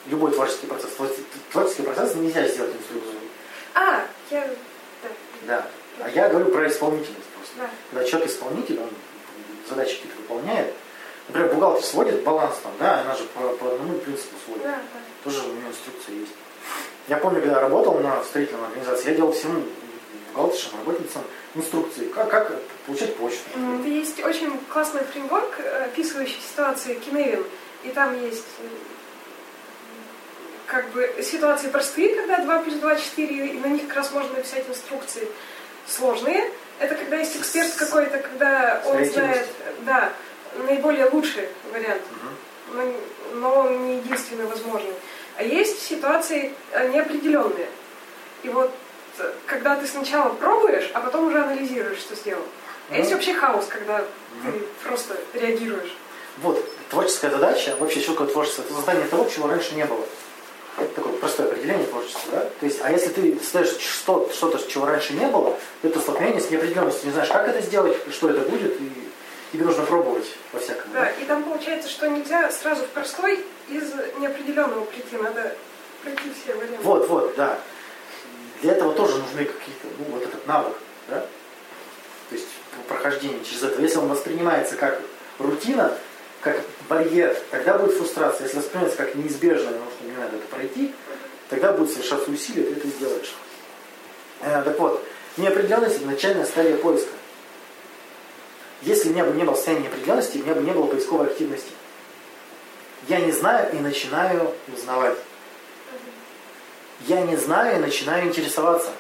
Любой 0.08 0.32
творческий 0.32 0.68
процесс. 0.68 0.92
Твор- 0.98 1.10
Творческий 1.52 1.84
процесс 1.84 2.16
нельзя 2.16 2.48
сделать 2.48 2.74
инструкцию. 2.76 3.16
А, 3.76 4.04
я... 4.32 4.48
Да, 5.04 5.10
Да. 5.48 5.68
А 6.04 6.10
я 6.10 6.30
говорю 6.30 6.52
про 6.52 6.68
исполнительность 6.68 7.28
просто. 7.36 7.56
да. 7.58 7.70
Когда 7.92 8.04
человек 8.06 8.30
исполнитель, 8.30 8.80
он 8.80 8.90
задачи 9.70 9.96
какие-то 9.98 10.18
выполняет. 10.22 10.74
Например, 11.28 11.54
бухгалтер 11.54 11.84
сводит 11.84 12.24
баланс 12.24 12.56
там, 12.64 12.72
да, 12.80 13.02
она 13.02 13.16
же 13.16 13.24
по, 13.26 13.42
по 13.50 13.74
одному 13.74 13.98
принципу 14.00 14.36
сводит. 14.46 14.64
Да, 14.64 14.72
да. 14.72 15.00
Тоже 15.24 15.42
у 15.48 15.54
нее 15.54 15.68
инструкция 15.70 16.16
есть. 16.16 16.32
Я 17.08 17.18
помню, 17.18 17.40
когда 17.42 17.56
я 17.56 17.62
работал 17.62 18.00
на 18.00 18.24
строительной 18.24 18.66
организации, 18.68 19.10
я 19.10 19.16
делал 19.16 19.32
всем 19.32 19.64
бухгалтершам, 20.34 20.80
работницам 20.80 21.22
инструкции, 21.56 22.06
как, 22.08 22.30
как 22.30 22.60
получать 22.86 23.16
почту. 23.18 23.44
Есть 23.86 24.24
очень 24.24 24.58
классный 24.70 25.02
фреймворк, 25.04 25.60
э, 25.60 25.86
описывающий 25.86 26.40
ситуации 26.42 26.96
Киневин. 26.96 27.44
И 27.84 27.90
там 27.90 28.20
есть 28.24 28.46
э, 28.60 28.68
как 30.72 30.90
бы 30.92 31.14
ситуации 31.22 31.68
простые, 31.68 32.16
когда 32.16 32.38
2 32.38 32.60
плюс 32.60 32.76
2 32.76 32.96
4, 32.96 33.48
и 33.48 33.60
на 33.60 33.68
них 33.68 33.88
как 33.88 33.98
раз 33.98 34.12
можно 34.12 34.38
написать 34.38 34.64
инструкции. 34.70 35.28
Сложные, 35.86 36.50
это 36.80 36.96
когда 36.96 37.18
есть 37.18 37.36
эксперт 37.36 37.74
какой-то, 37.74 38.20
когда 38.20 38.82
он 38.86 39.04
знает, 39.04 39.48
да, 39.82 40.14
наиболее 40.66 41.10
лучший 41.10 41.50
вариант, 41.74 42.02
но, 42.72 42.94
но 43.34 43.56
он 43.60 43.86
не 43.86 43.98
единственный 43.98 44.46
возможный. 44.46 44.94
А 45.38 45.44
есть 45.44 45.82
ситуации 45.82 46.54
э, 46.72 46.88
неопределенные. 46.88 47.68
И 48.44 48.50
вот 48.50 48.72
э, 49.18 49.30
когда 49.48 49.76
ты 49.76 49.86
сначала 49.88 50.30
пробуешь, 50.30 50.90
а 50.94 51.02
потом 51.02 51.28
уже 51.28 51.40
анализируешь, 51.40 52.00
что 52.00 52.16
сделал. 52.16 52.46
А 52.90 52.96
есть 52.96 53.10
Ну. 53.10 53.16
вообще 53.16 53.34
хаос, 53.34 53.66
когда 53.68 54.00
ты 54.00 54.60
просто 54.84 55.18
реагируешь. 55.34 55.98
Вот, 56.38 56.64
творческая 56.90 57.32
задача, 57.32 57.76
вообще 57.78 58.00
что 58.00 58.14
такое 58.14 58.28
творчество? 58.28 58.62
Это 58.62 58.74
создание 58.74 59.08
того, 59.08 59.28
чего 59.30 59.50
раньше 59.50 59.76
не 59.76 59.84
было. 59.84 60.06
Такое 60.78 61.14
простое 61.14 61.48
определение 61.48 61.86
творчества, 61.86 62.22
да? 62.32 62.40
То 62.60 62.66
есть, 62.66 62.80
а 62.82 62.92
если 62.92 63.10
ты 63.10 63.38
что- 63.44 64.30
что-то, 64.34 64.60
чего 64.70 64.86
раньше 64.86 65.14
не 65.14 65.26
было, 65.28 65.58
то 65.82 65.88
это 65.88 66.00
столкновение 66.00 66.42
с 66.42 66.50
неопределенностью. 66.50 67.08
Не 67.08 67.14
знаешь, 67.14 67.30
как 67.30 67.48
это 67.48 67.62
сделать, 67.62 67.98
и 68.08 68.12
что 68.12 68.30
это 68.30 68.42
будет, 68.50 68.80
и 68.80 68.92
тебе 69.52 69.66
нужно 69.66 69.84
пробовать 69.84 70.26
по 70.52 70.60
всякому. 70.60 70.94
Да, 70.94 71.10
и 71.10 71.26
там 71.26 71.44
получается, 71.44 71.90
что 71.90 72.08
нельзя 72.08 72.50
сразу 72.52 72.84
в 72.84 72.88
простой 72.88 73.46
из 73.70 73.92
неопределенного 74.20 74.86
прийти, 74.86 75.18
надо 75.18 75.56
пройти 76.04 76.32
все 76.42 76.56
варианты. 76.56 76.82
Вот, 76.84 77.08
вот, 77.10 77.36
да. 77.36 77.60
Для 78.62 78.72
этого 78.74 78.94
тоже 78.94 79.18
нужны 79.18 79.46
какие-то, 79.46 79.88
ну, 80.00 80.06
вот 80.16 80.24
этот 80.24 80.48
навык, 80.48 80.76
да? 81.10 81.20
То 82.30 82.36
есть 82.36 82.48
прохождение 82.88 83.44
через 83.44 83.64
это. 83.64 83.82
Если 83.82 83.98
он 83.98 84.08
воспринимается 84.08 84.76
как 84.78 85.02
рутина, 85.38 85.98
как 86.42 86.60
барьер, 86.90 87.38
тогда 87.52 87.78
будет 87.78 87.96
фрустрация. 87.96 88.46
Если 88.46 88.58
воспринимается 88.58 88.98
как 88.98 89.16
неизбежное, 89.16 89.74
что 89.74 90.01
мне 90.01 90.01
надо 90.22 90.38
это 90.38 90.48
пройти, 90.48 90.94
тогда 91.50 91.74
будет 91.74 91.92
совершаться 91.92 92.30
усилие, 92.30 92.66
ты 92.66 92.80
это 92.80 92.88
сделаешь. 92.88 93.36
Э, 94.42 94.62
так 94.64 94.80
вот, 94.80 95.04
неопределенность– 95.38 95.96
это 95.98 96.06
начальная 96.06 96.46
стадия 96.46 96.78
поиска. 96.78 97.12
Если 98.82 99.10
у 99.10 99.12
меня 99.12 99.26
бы 99.26 99.36
не 99.36 99.44
было 99.44 99.56
состояния 99.56 99.84
неопределенности, 99.84 100.38
у 100.38 100.44
меня 100.44 100.56
бы 100.56 100.62
не 100.62 100.72
было 100.72 100.88
поисковой 100.88 101.28
активности. 101.28 101.72
Я 103.08 103.20
не 103.20 103.32
знаю 103.32 103.72
и 103.74 103.80
начинаю 103.80 104.54
узнавать. 104.74 105.18
Я 107.08 107.22
не 107.22 107.36
знаю 107.36 107.78
и 107.78 107.80
начинаю 107.80 108.28
интересоваться. 108.28 108.92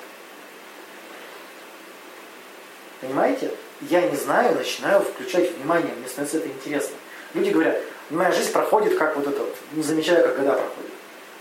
Понимаете? 3.00 3.52
Я 3.82 4.02
не 4.02 4.16
знаю 4.16 4.56
начинаю 4.56 5.02
включать 5.02 5.56
внимание, 5.56 5.94
мне 5.96 6.08
становится 6.08 6.38
это 6.38 6.48
интересно. 6.48 6.96
Люди 7.34 7.50
говорят, 7.50 7.82
моя 8.12 8.32
жизнь 8.32 8.52
проходит 8.52 8.98
как 8.98 9.16
вот 9.16 9.28
это 9.28 9.40
вот, 9.40 9.56
не 9.72 9.82
замечая, 9.82 10.22
как 10.22 10.38
года 10.38 10.54
проходят. 10.54 10.91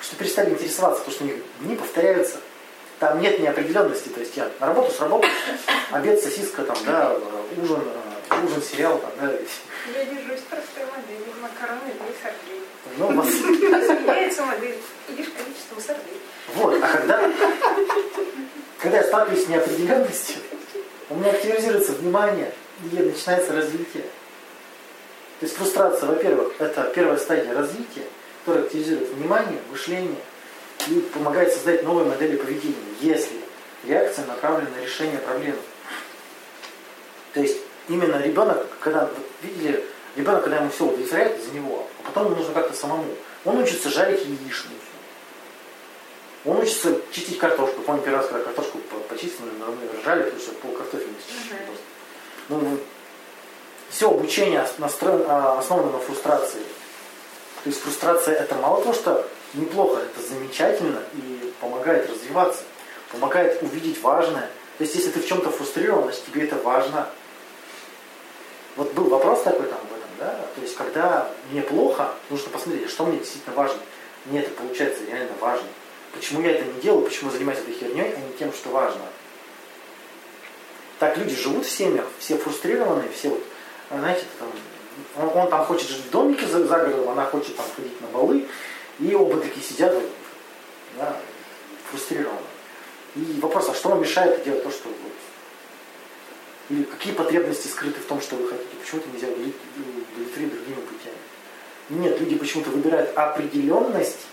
Что 0.01 0.17
перестали 0.17 0.51
интересоваться, 0.51 1.01
потому 1.05 1.15
что 1.15 1.25
у 1.25 1.27
них 1.29 1.37
дни 1.61 1.77
повторяются. 1.77 2.37
Там 2.99 3.21
нет 3.21 3.39
неопределенности. 3.39 4.09
То 4.09 4.21
есть 4.21 4.37
я 4.37 4.49
на 4.61 4.67
работу 4.69 4.93
с 4.93 5.01
работы, 5.01 5.29
обед, 5.91 6.21
сосиска, 6.23 6.63
там, 6.65 6.77
да, 6.87 7.17
ужин, 7.63 7.83
э, 8.31 8.45
ужин, 8.45 8.63
сериал, 8.63 8.99
там, 8.99 9.11
да. 9.21 9.33
Я 9.33 10.05
держусь 10.05 10.41
простой 10.49 10.85
модели, 10.85 11.31
макароны 11.41 11.81
для 11.93 12.13
сордей. 12.23 12.63
Ну, 12.99 13.09
у 13.09 13.13
вас- 13.13 13.29
Изменяется 13.29 14.45
модель, 14.45 14.79
едишь 15.09 15.29
количеством 15.37 15.81
сордей. 15.81 16.21
Вот, 16.55 16.83
а 16.83 16.89
когда, 16.89 17.31
когда 18.81 18.97
я 18.99 19.05
сталкиваюсь 19.05 19.45
с 19.45 19.49
неопределенностью, 19.49 20.37
у 21.09 21.15
меня 21.15 21.31
активизируется 21.31 21.93
внимание, 21.93 22.53
и 22.93 22.97
начинается 22.97 23.53
развитие. 23.55 24.05
То 25.39 25.47
есть 25.47 25.57
фрустрация, 25.57 26.09
во-первых, 26.09 26.53
это 26.59 26.91
первая 26.95 27.17
стадия 27.19 27.55
развития, 27.55 28.05
которая 28.41 28.65
активизирует 28.65 29.11
внимание, 29.11 29.59
мышление 29.71 30.17
и 30.89 31.01
помогает 31.13 31.53
создать 31.53 31.83
новые 31.85 32.07
модели 32.07 32.37
поведения, 32.37 32.75
если 33.01 33.41
реакция 33.85 34.27
направлена 34.27 34.71
на 34.77 34.83
решение 34.83 35.19
проблемы. 35.19 35.59
То 37.35 37.41
есть 37.41 37.59
именно 37.89 38.21
ребенок, 38.21 38.67
когда, 38.81 39.09
видели, 39.43 39.85
Ребенок, 40.17 40.43
когда 40.43 40.59
ему 40.59 40.71
все 40.71 40.87
удовлетворяет, 40.87 41.43
за 41.43 41.53
него, 41.53 41.87
а 42.01 42.09
потом 42.09 42.27
ему 42.27 42.37
нужно 42.37 42.53
как-то 42.53 42.75
самому. 42.75 43.07
Он 43.45 43.59
учится 43.59 43.89
жарить 43.91 44.25
яичницу. 44.25 44.75
Он 46.45 46.59
учится 46.59 46.97
чистить 47.13 47.39
картошку. 47.39 47.83
Помню, 47.83 48.03
первый 48.03 48.19
раз, 48.19 48.27
когда 48.27 48.45
картошку 48.45 48.79
по- 48.79 49.15
почистили, 49.15 49.47
мы 49.59 50.01
ржали, 50.01 50.25
потому 50.25 50.43
что 50.43 50.53
пол 50.55 50.73
картофеля 50.73 51.15
чистили 51.27 51.59
просто. 51.59 51.83
Ну, 52.49 52.79
все 53.91 54.11
обучение 54.11 54.67
а, 55.29 55.59
основано 55.59 55.93
на 55.93 55.99
фрустрации. 55.99 56.63
То 57.63 57.69
есть 57.69 57.81
фрустрация 57.83 58.37
это 58.37 58.55
мало 58.55 58.81
того, 58.83 58.95
что 58.95 59.27
неплохо, 59.55 60.01
это 60.01 60.27
замечательно 60.27 61.01
и 61.15 61.53
помогает 61.61 62.09
развиваться, 62.09 62.63
помогает 63.13 63.63
увидеть 63.63 64.01
важное. 64.03 64.49
То 64.79 64.85
есть 64.85 64.95
если 64.95 65.11
ты 65.11 65.21
в 65.21 65.27
чем-то 65.27 65.51
фрустрирован, 65.51 66.05
значит 66.05 66.25
тебе 66.25 66.45
это 66.45 66.57
важно. 66.57 67.09
Вот 68.77 68.93
был 68.95 69.09
вопрос 69.09 69.43
такой 69.43 69.67
там 69.67 69.79
в 69.81 69.93
этом, 69.93 70.11
да? 70.19 70.47
То 70.55 70.63
есть 70.63 70.75
когда 70.75 71.31
мне 71.51 71.61
плохо, 71.61 72.15
нужно 72.31 72.49
посмотреть, 72.49 72.89
что 72.89 73.05
мне 73.05 73.19
действительно 73.19 73.55
важно. 73.55 73.79
Мне 74.25 74.41
это 74.41 74.51
получается 74.51 75.05
реально 75.07 75.33
важно. 75.41 75.67
Почему 76.13 76.41
я 76.41 76.53
это 76.53 76.65
не 76.65 76.81
делаю, 76.81 77.05
почему 77.05 77.31
занимаюсь 77.31 77.61
этой 77.61 77.75
херней, 77.75 78.15
а 78.15 78.19
не 78.19 78.33
тем, 78.39 78.53
что 78.53 78.71
важно. 78.71 79.03
Так 80.99 81.17
люди 81.17 81.35
живут 81.35 81.67
в 81.67 81.71
семьях, 81.71 82.07
все 82.19 82.37
фрустрированные, 82.37 83.11
все 83.11 83.31
вот, 83.31 83.43
а, 83.91 83.99
знаете, 83.99 84.25
там, 84.39 84.49
он, 85.17 85.29
он 85.35 85.51
там 85.51 85.65
хочет 85.65 85.89
жить 85.89 86.05
в 86.07 86.11
домике 86.11 86.47
за, 86.47 86.67
за 86.67 86.79
городом, 86.79 87.11
она 87.11 87.25
хочет 87.27 87.57
там 87.57 87.67
ходить 87.75 88.01
на 88.01 88.09
балы, 88.09 88.47
и 88.99 89.15
оба 89.15 89.41
такие 89.41 89.65
сидят, 89.65 89.95
да, 90.99 91.17
фрустрированно. 91.91 92.41
И 93.17 93.39
вопрос, 93.41 93.69
а 93.69 93.75
что 93.75 93.89
вам 93.91 94.01
мешает 94.03 94.45
делать 94.45 94.63
то, 94.63 94.71
что 94.71 94.89
вот, 94.89 94.97
или 96.69 96.85
какие 96.85 97.13
потребности 97.13 97.67
скрыты 97.67 97.99
в 98.01 98.05
том, 98.05 98.21
что 98.21 98.37
вы 98.37 98.49
хотите, 98.49 98.69
почему 98.81 99.01
это 99.01 99.11
нельзя 99.11 99.27
удовлетворить 99.27 99.57
удовлетворить 100.15 100.55
другими 100.55 100.81
путями? 100.81 101.17
Нет, 101.91 102.21
люди 102.21 102.37
почему-то 102.37 102.71
выбирают 102.71 103.17
определенность, 103.17 104.27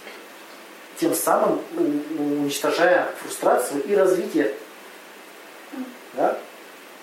тем 1.00 1.16
самым 1.16 1.62
у- 1.76 2.42
уничтожая 2.44 3.10
фрустрацию 3.22 3.84
и 3.84 3.96
развитие. 3.96 4.54
Да? 6.14 6.38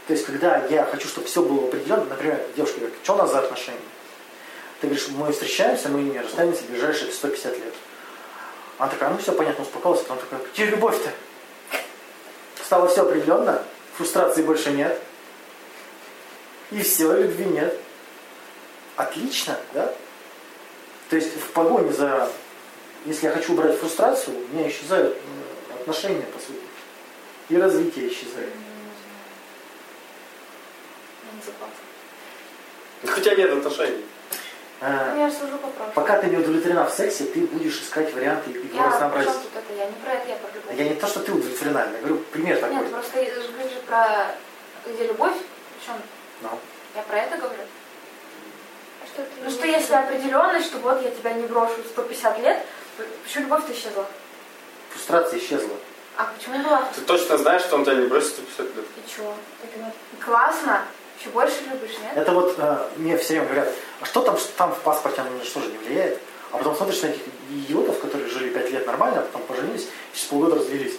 То 0.06 0.12
есть, 0.12 0.26
когда 0.26 0.66
я 0.66 0.84
хочу, 0.84 1.08
чтобы 1.08 1.26
все 1.26 1.42
было 1.42 1.66
определенно, 1.66 2.04
например, 2.04 2.40
девушка 2.56 2.80
говорит, 2.80 2.98
что 3.02 3.14
у 3.14 3.16
нас 3.16 3.32
за 3.32 3.38
отношения? 3.38 3.78
Ты 4.80 4.88
говоришь, 4.88 5.08
мы 5.08 5.32
встречаемся, 5.32 5.88
мы 5.88 6.02
не 6.02 6.18
расстанемся 6.18 6.62
в 6.62 6.70
ближайшие 6.70 7.10
150 7.10 7.52
лет. 7.56 7.74
Она 8.78 8.90
такая, 8.90 9.10
ну 9.10 9.18
все, 9.18 9.32
понятно, 9.32 9.64
успокоилась. 9.64 10.02
Потом 10.02 10.18
такая, 10.18 10.40
где 10.52 10.66
любовь-то? 10.66 11.10
Стало 12.62 12.88
все 12.88 13.02
определенно, 13.02 13.62
фрустрации 13.96 14.42
больше 14.42 14.72
нет. 14.72 15.00
И 16.70 16.82
все, 16.82 17.16
любви 17.16 17.46
нет. 17.46 17.78
Отлично, 18.96 19.58
да? 19.72 19.94
То 21.08 21.16
есть 21.16 21.34
в 21.34 21.50
погоне 21.52 21.92
за... 21.92 22.30
Если 23.06 23.26
я 23.26 23.32
хочу 23.32 23.52
убрать 23.52 23.78
фрустрацию, 23.78 24.36
у 24.36 24.54
меня 24.54 24.68
исчезают 24.68 25.16
отношения, 25.70 26.24
по 26.24 26.38
сути. 26.38 26.60
И 27.48 27.56
развитие 27.56 28.08
исчезает. 28.08 28.50
Я 31.36 31.42
согласна. 31.42 33.14
Хотя 33.14 33.34
нет 33.34 33.52
отношений. 33.52 34.04
А, 34.80 35.14
Я 35.16 35.30
служу 35.30 35.56
попроще. 35.58 35.92
Пока 35.94 36.18
ты 36.20 36.26
не 36.26 36.36
удовлетворена 36.36 36.84
в 36.84 36.90
сексе, 36.92 37.24
ты 37.24 37.40
будешь 37.46 37.80
искать 37.80 38.12
варианты 38.12 38.50
и 38.50 38.74
Я, 38.74 38.86
разнообразить. 38.86 39.30
причем 39.32 39.42
тут 39.42 39.62
это, 39.62 39.72
я 39.78 39.86
не 39.86 39.92
про 40.04 40.12
это, 40.12 40.28
я 40.28 40.36
про 40.36 40.50
любовь. 40.54 40.74
Я 40.76 40.88
не 40.88 40.94
то, 40.94 41.06
что 41.06 41.20
ты 41.20 41.32
удовлетворена, 41.32 41.78
я 41.92 41.98
говорю 41.98 42.18
пример 42.32 42.58
такой. 42.60 42.76
Нет, 42.76 42.90
просто 42.90 43.20
я 43.20 43.34
же 43.34 43.48
говорю 43.52 43.68
про 43.86 44.26
где 44.86 45.06
любовь, 45.06 45.36
причем 45.78 45.94
Ну. 46.42 46.50
я 46.96 47.02
про 47.02 47.16
это 47.18 47.36
говорю. 47.38 47.62
А 49.02 49.06
что 49.06 49.22
ты 49.22 49.30
Ну 49.42 49.50
что 49.50 49.66
если 49.66 49.94
определенность, 49.94 50.66
что 50.66 50.78
вот 50.78 51.02
я 51.02 51.10
тебя 51.10 51.32
не 51.32 51.46
брошу 51.46 51.74
150 51.88 52.38
лет, 52.40 52.66
почему 53.24 53.44
любовь-то 53.44 53.72
исчезла? 53.72 54.06
Фрустрация 54.90 55.38
исчезла. 55.38 55.76
А 56.16 56.30
почему 56.36 56.58
была? 56.62 56.84
Ты 56.94 57.00
точно 57.02 57.38
знаешь, 57.38 57.62
что 57.62 57.76
он 57.76 57.84
тебя 57.84 57.94
не 57.94 58.06
бросит 58.06 58.32
150 58.32 58.76
лет. 58.76 58.84
И 58.96 59.10
чего? 59.10 59.34
Классно, 60.24 60.82
еще 61.18 61.30
больше 61.30 61.56
любишь, 61.70 61.96
нет? 62.02 62.12
Это 62.16 62.32
вот 62.32 62.54
э, 62.58 62.78
мне 62.96 63.16
все 63.18 63.34
время 63.34 63.46
говорят, 63.46 63.72
а 64.00 64.04
что 64.04 64.20
там, 64.22 64.36
там 64.56 64.72
в 64.74 64.78
паспорте, 64.80 65.20
оно 65.22 65.42
что 65.44 65.60
же 65.60 65.68
не 65.70 65.78
влияет? 65.78 66.18
А 66.52 66.58
потом 66.58 66.76
смотришь 66.76 67.02
на 67.02 67.06
этих 67.08 67.22
идиотов, 67.50 67.98
которые 68.00 68.28
жили 68.28 68.50
5 68.50 68.70
лет 68.70 68.86
нормально, 68.86 69.20
а 69.20 69.22
потом 69.22 69.42
поженились, 69.48 69.88
через 70.12 70.26
полгода 70.26 70.56
развелись. 70.56 70.94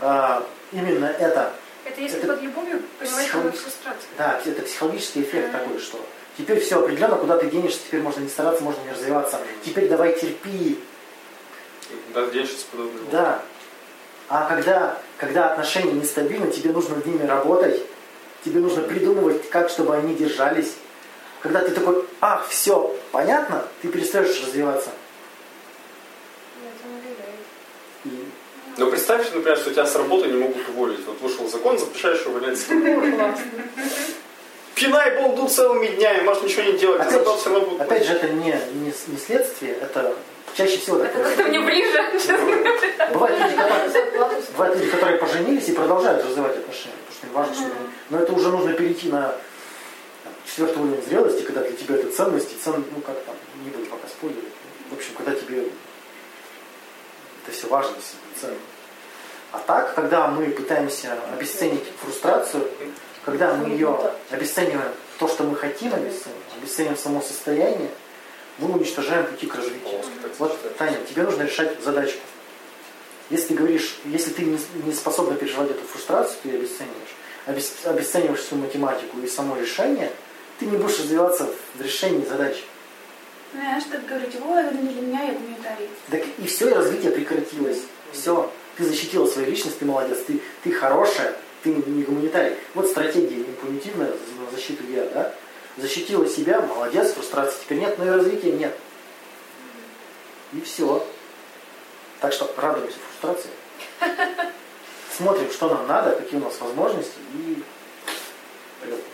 А, 0.00 0.46
именно 0.72 1.06
это, 1.06 1.52
Это 1.86 2.00
если 2.00 2.18
Это 2.18 2.28
под 2.28 2.42
любовью 2.42 2.82
это 3.00 3.10
психологически- 3.10 3.62
фрустрация. 3.62 4.10
да, 4.18 4.40
это 4.44 4.62
психологический 4.62 5.22
эффект 5.22 5.52
такой, 5.52 5.78
что 5.78 6.04
теперь 6.36 6.60
все 6.60 6.78
определенно, 6.80 7.16
куда 7.16 7.38
ты 7.38 7.46
денешься, 7.48 7.78
теперь 7.86 8.02
можно 8.02 8.20
не 8.20 8.28
стараться, 8.28 8.62
можно 8.62 8.82
не 8.82 8.90
развиваться. 8.92 9.38
Теперь 9.64 9.88
давай 9.88 10.18
терпи, 10.18 10.78
Да, 12.14 12.20
я 12.32 12.44
сейчас 12.46 12.62
подобный. 12.70 13.00
Да. 13.10 13.42
А 14.28 14.46
когда, 14.48 14.98
когда 15.16 15.50
отношения 15.52 15.92
нестабильны, 15.92 16.50
тебе 16.52 16.70
нужно 16.72 16.96
над 16.96 17.06
ними 17.06 17.26
работать, 17.26 17.82
тебе 18.44 18.60
нужно 18.60 18.82
придумывать, 18.82 19.48
как, 19.50 19.70
чтобы 19.70 19.96
они 19.96 20.14
держались. 20.14 20.72
Когда 21.42 21.60
ты 21.60 21.70
такой, 21.72 22.04
ах, 22.20 22.46
все, 22.48 22.94
понятно, 23.12 23.64
ты 23.82 23.88
перестаешь 23.88 24.40
развиваться. 24.42 24.90
И 28.04 28.10
Но 28.76 28.86
представь, 28.90 29.24
что, 29.26 29.36
например, 29.36 29.58
что 29.58 29.70
тебя 29.70 29.86
с 29.86 29.94
работы 29.96 30.28
не 30.28 30.36
могут 30.38 30.68
уволить. 30.68 31.04
Вот 31.06 31.20
вышел 31.20 31.48
закон, 31.48 31.78
запрещаешь 31.78 32.24
увольнять. 32.26 32.58
Пинай 34.74 35.16
балду 35.16 35.46
целыми 35.48 35.88
днями, 35.88 36.22
можешь 36.22 36.42
ничего 36.44 36.62
не 36.62 36.72
делать, 36.78 37.00
Опять 37.02 37.12
ты 37.12 37.18
зато 37.18 37.32
же- 37.34 37.40
все 37.40 37.50
равно 37.50 37.66
будут 37.66 37.80
опять 37.82 38.06
же, 38.06 38.12
это 38.14 38.28
не, 38.28 38.58
не, 38.74 38.90
с- 38.92 39.08
не 39.08 39.18
следствие, 39.18 39.74
это 39.74 40.14
чаще 40.54 40.78
всего 40.78 40.98
так 41.00 41.14
Это 41.14 41.22
как-то 41.22 41.42
мне 41.44 41.60
ближе. 41.60 42.02
Бывают 43.12 43.38
люди, 43.40 43.56
которые, 43.56 44.42
бывают 44.52 44.76
люди, 44.78 44.90
которые 44.90 45.18
поженились 45.18 45.68
и 45.68 45.72
продолжают 45.72 46.24
развивать 46.24 46.56
отношения, 46.56 46.94
им 47.22 47.32
важно, 47.32 47.54
что 47.54 47.64
они- 47.64 47.74
Но 48.10 48.18
это 48.18 48.32
уже 48.32 48.48
нужно 48.50 48.72
перейти 48.72 49.08
на 49.10 49.34
четвертый 50.46 50.78
уровень 50.82 51.02
зрелости, 51.02 51.42
когда 51.42 51.62
для 51.62 51.72
тебя 51.76 51.96
это 51.96 52.10
ценность, 52.10 52.52
и 52.52 52.56
цен, 52.56 52.84
ну 52.94 53.00
как 53.00 53.16
там, 53.24 53.34
не 53.64 53.70
буду 53.70 53.86
пока 53.86 54.08
спойлерить. 54.08 54.44
В 54.90 54.94
общем, 54.94 55.12
когда 55.16 55.34
тебе 55.34 55.64
это 57.44 57.52
все 57.56 57.68
важно, 57.68 57.96
ценно. 58.40 58.56
А 59.52 59.58
так, 59.58 59.94
когда 59.94 60.28
мы 60.28 60.46
пытаемся 60.50 61.18
обесценить 61.32 61.84
фрустрацию, 62.02 62.68
когда 63.24 63.54
мы 63.54 63.70
ее 63.70 64.12
обесцениваем, 64.30 64.92
то, 65.18 65.28
что 65.28 65.44
мы 65.44 65.56
хотим 65.56 65.92
обесценить, 65.92 66.36
обесцениваем 66.56 66.96
само 66.98 67.20
состояние, 67.20 67.90
мы 68.58 68.72
уничтожаем 68.72 69.26
пути 69.26 69.46
к 69.46 69.54
развитию. 69.54 70.00
Вот. 70.38 70.76
Таня, 70.76 70.98
тебе 71.08 71.22
нужно 71.22 71.42
решать 71.42 71.82
задачку. 71.82 72.20
Если 73.30 73.48
ты 73.48 73.54
говоришь, 73.54 73.98
если 74.04 74.30
ты 74.32 74.42
не, 74.44 74.92
способна 74.92 75.36
переживать 75.36 75.70
эту 75.70 75.82
фрустрацию, 75.86 76.36
ты 76.42 76.48
ее 76.48 76.58
обесцениваешь, 76.58 76.96
обес- 76.96 77.09
обесцениваешь 77.46 78.40
всю 78.40 78.56
математику 78.56 79.18
и 79.20 79.26
само 79.26 79.56
решение, 79.56 80.10
ты 80.58 80.66
не 80.66 80.76
будешь 80.76 80.98
развиваться 80.98 81.48
в 81.74 81.80
решении 81.80 82.24
задачи. 82.24 82.62
Ну, 83.52 83.60
Знаешь, 83.60 83.84
так 83.90 84.06
говорить, 84.06 84.36
о, 84.36 84.58
это 84.58 84.74
не 84.76 84.92
для 84.92 85.02
меня, 85.02 85.22
я 85.24 85.32
гуманитарий. 85.32 85.88
Так 86.10 86.22
и 86.38 86.46
все, 86.46 86.70
и 86.70 86.74
развитие 86.74 87.10
прекратилось. 87.10 87.80
Все, 88.12 88.50
ты 88.76 88.84
защитила 88.84 89.26
свою 89.26 89.48
личность, 89.48 89.78
ты 89.78 89.84
молодец, 89.84 90.18
ты, 90.26 90.40
ты 90.62 90.72
хорошая, 90.72 91.34
ты 91.62 91.70
не, 91.70 91.82
не 91.82 92.02
гуманитарий. 92.02 92.56
Вот 92.74 92.86
стратегия 92.86 93.40
импунитивная 93.40 94.10
на 94.10 94.50
защиту 94.52 94.84
я, 94.88 95.04
да? 95.06 95.34
Защитила 95.76 96.28
себя, 96.28 96.60
молодец, 96.60 97.12
фрустрации 97.12 97.58
теперь 97.62 97.78
нет, 97.78 97.98
но 97.98 98.04
и 98.04 98.10
развития 98.10 98.52
нет. 98.52 98.76
И 100.52 100.60
все. 100.60 101.06
Так 102.20 102.32
что 102.32 102.52
радуемся 102.56 102.98
фрустрации. 103.20 103.50
Смотрим, 105.20 105.52
что 105.52 105.68
нам 105.68 105.86
надо, 105.86 106.16
какие 106.16 106.40
у 106.40 106.44
нас 106.44 106.58
возможности 106.58 107.18
и 107.34 107.62
вперед. 108.78 109.04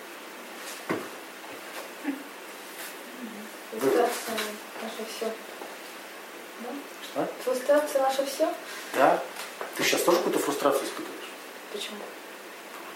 Фрустрация 3.73 4.37
наше 4.83 5.05
все. 5.11 5.33
Что? 7.03 7.29
Фрустрация 7.43 8.03
наше 8.03 8.25
все? 8.25 8.55
Да? 8.95 9.21
Ты 9.77 9.83
сейчас 9.83 10.03
тоже 10.03 10.19
какую-то 10.19 10.39
фрустрацию 10.39 10.85
испытываешь? 10.85 11.33
Почему? 11.73 11.99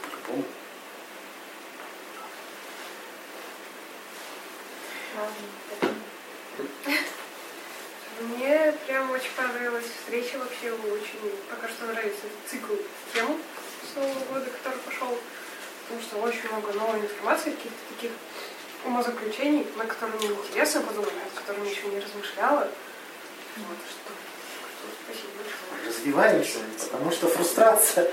По-любому. 0.04 0.44
Ладно. 6.86 6.96
Мне 8.20 8.74
прям 8.86 9.10
очень 9.12 9.30
понравилась 9.34 9.86
встреча 9.86 10.36
вообще, 10.38 10.72
очень 10.72 11.32
пока 11.48 11.68
что 11.68 11.86
нравится 11.86 12.26
цикл 12.46 12.74
тем 13.14 13.40
с 13.90 13.96
Нового 13.96 14.24
года, 14.34 14.46
который 14.50 14.78
пошел, 14.80 15.16
потому 15.84 16.02
что 16.02 16.16
очень 16.18 16.48
много 16.52 16.72
новой 16.74 17.00
информации, 17.00 17.50
каких-то 17.52 17.94
таких 17.94 18.10
умозаключений, 18.84 19.66
на 19.76 19.86
которые 19.86 20.18
мне 20.18 20.28
интересно 20.28 20.82
подумать, 20.82 21.14
над 21.14 21.32
которыми 21.34 21.68
еще 21.68 21.86
не 21.88 21.98
размышляла. 21.98 22.68
Вот, 23.56 23.78
что, 23.88 24.12
спасибо 25.04 25.30
большое. 25.38 25.88
Развиваемся, 25.88 26.58
потому 26.90 27.10
что 27.10 27.26
фрустрация 27.28 28.12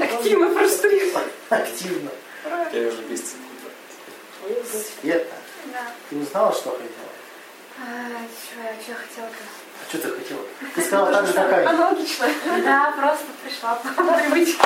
Активно 0.00 0.54
фрустрирует. 0.54 1.16
активна. 1.48 2.10
Ура! 2.44 2.68
Я 2.72 2.88
уже 2.88 3.02
без 3.04 3.20
цикла. 3.20 3.40
Света. 5.00 5.34
Ты 6.10 6.16
узнала, 6.16 6.52
что 6.52 6.70
хотела? 6.70 7.07
А, 7.80 8.20
чего 8.50 8.62
я 8.64 8.70
еще 8.70 8.94
хотела? 8.94 9.28
А 9.28 9.88
что 9.88 9.98
ты 9.98 10.10
хотела? 10.10 10.40
Ты 10.74 10.82
сказала 10.82 11.12
так 11.12 11.26
же, 11.26 11.32
как 11.32 11.52
Аня. 11.52 11.68
Аналогично. 11.70 12.26
Да, 12.64 12.92
просто 12.98 13.26
пришла 13.44 13.74
по 13.76 13.88
привычке. 14.18 14.62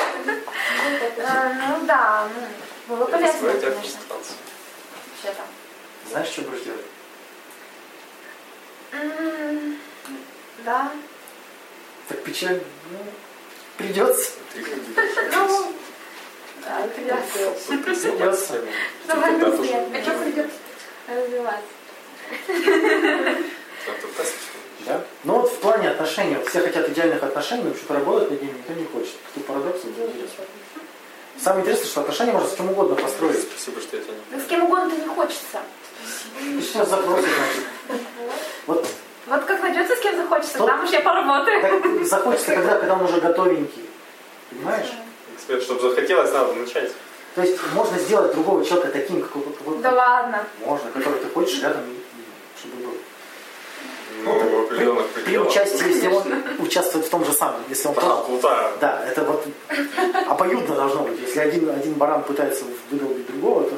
А, 1.18 1.52
Ну 1.68 1.86
да, 1.86 2.28
ну, 2.34 2.96
было 2.96 3.04
полезно, 3.06 3.52
конечно. 3.52 3.70
консультация. 3.74 4.36
Вообще 5.10 5.36
там. 5.36 5.46
Знаешь, 6.10 6.28
что 6.28 6.42
будешь 6.42 6.62
делать? 6.62 6.86
Да. 10.64 10.92
Так 12.08 12.22
печально. 12.24 12.60
Ну, 12.90 12.98
придется. 13.76 14.30
Как 14.54 14.64
Ну, 15.34 15.72
да, 16.64 16.86
придется. 16.94 17.68
Придется. 17.68 18.64
Давай 19.06 19.34
А 19.34 20.02
что 20.02 20.12
придется 20.18 20.50
развиваться? 21.08 21.62
Да? 24.87 25.01
Ну 25.24 25.35
вот 25.41 25.51
в 25.53 25.59
плане 25.59 25.91
отношений, 25.91 26.35
вот 26.37 26.49
все 26.49 26.61
хотят 26.61 26.89
идеальных 26.89 27.22
отношений, 27.22 27.64
но 27.64 27.74
что-то 27.74 27.95
работать 27.95 28.30
над 28.30 28.43
ними 28.43 28.55
никто 28.59 28.72
не 28.72 28.85
хочет. 28.87 29.14
Такой 29.35 29.43
парадокс 29.45 29.78
это 29.85 29.89
интересно. 29.89 30.45
Самое 31.41 31.62
интересное, 31.62 31.87
что 31.89 32.01
отношения 32.01 32.33
можно 32.33 32.49
с 32.49 32.55
кем 32.55 32.70
угодно 32.70 32.97
построить. 32.97 33.41
Спасибо, 33.43 33.80
что 33.80 33.97
я 33.97 34.03
тебя 34.03 34.12
не... 34.14 34.37
Да 34.39 34.45
с 34.45 34.49
кем 34.49 34.64
угодно 34.64 34.93
не 34.93 35.07
хочется. 35.07 35.59
Ты 36.39 36.61
сейчас 36.62 36.89
запросишь, 36.89 37.30
значит. 37.30 38.03
Вот 38.66 38.87
Вот 39.26 39.45
как 39.45 39.62
найдется 39.62 39.95
с 39.97 40.01
кем 40.01 40.16
захочется, 40.16 40.57
Что? 40.59 40.66
там 40.66 40.83
уж 40.85 40.91
я 40.91 41.01
поработаю. 41.01 41.62
так 41.62 42.05
захочется, 42.07 42.55
когда, 42.55 42.78
когда 42.78 42.95
он 42.95 43.03
уже 43.03 43.20
готовенький. 43.20 43.89
Понимаешь? 44.51 44.89
Эксперт, 45.37 45.62
чтобы 45.62 45.80
захотелось, 45.80 46.33
надо 46.33 46.53
начать. 46.55 46.91
То 47.37 47.43
есть 47.43 47.59
можно 47.72 47.99
сделать 47.99 48.33
другого 48.35 48.64
человека 48.64 48.91
таким, 48.93 49.22
какой 49.22 49.43
Да 49.78 49.91
ладно. 49.93 50.45
можно, 50.66 50.91
который 50.91 51.20
ты 51.20 51.28
хочешь 51.28 51.62
рядом, 51.62 51.83
и- 51.85 51.95
и 51.95 52.01
чтобы 52.62 52.82
был. 52.82 52.96
Ну, 54.24 54.66
При 54.68 54.76
пределах. 55.24 55.48
участии, 55.48 55.88
если 55.88 56.06
он 56.08 56.24
участвует 56.58 57.06
в 57.06 57.10
том 57.10 57.24
же 57.24 57.32
самом, 57.32 57.62
если 57.68 57.88
он 57.88 57.94
А, 57.96 58.00
тоже- 58.00 58.24
плутая. 58.26 58.72
Да, 58.80 59.04
это 59.06 59.24
вот 59.24 59.44
обоюдно 60.28 60.74
должно 60.76 61.02
быть. 61.04 61.18
Если 61.20 61.40
один, 61.40 61.70
один 61.70 61.94
баран 61.94 62.22
пытается 62.22 62.64
выдолбить 62.90 63.26
другого, 63.26 63.68
то 63.68 63.76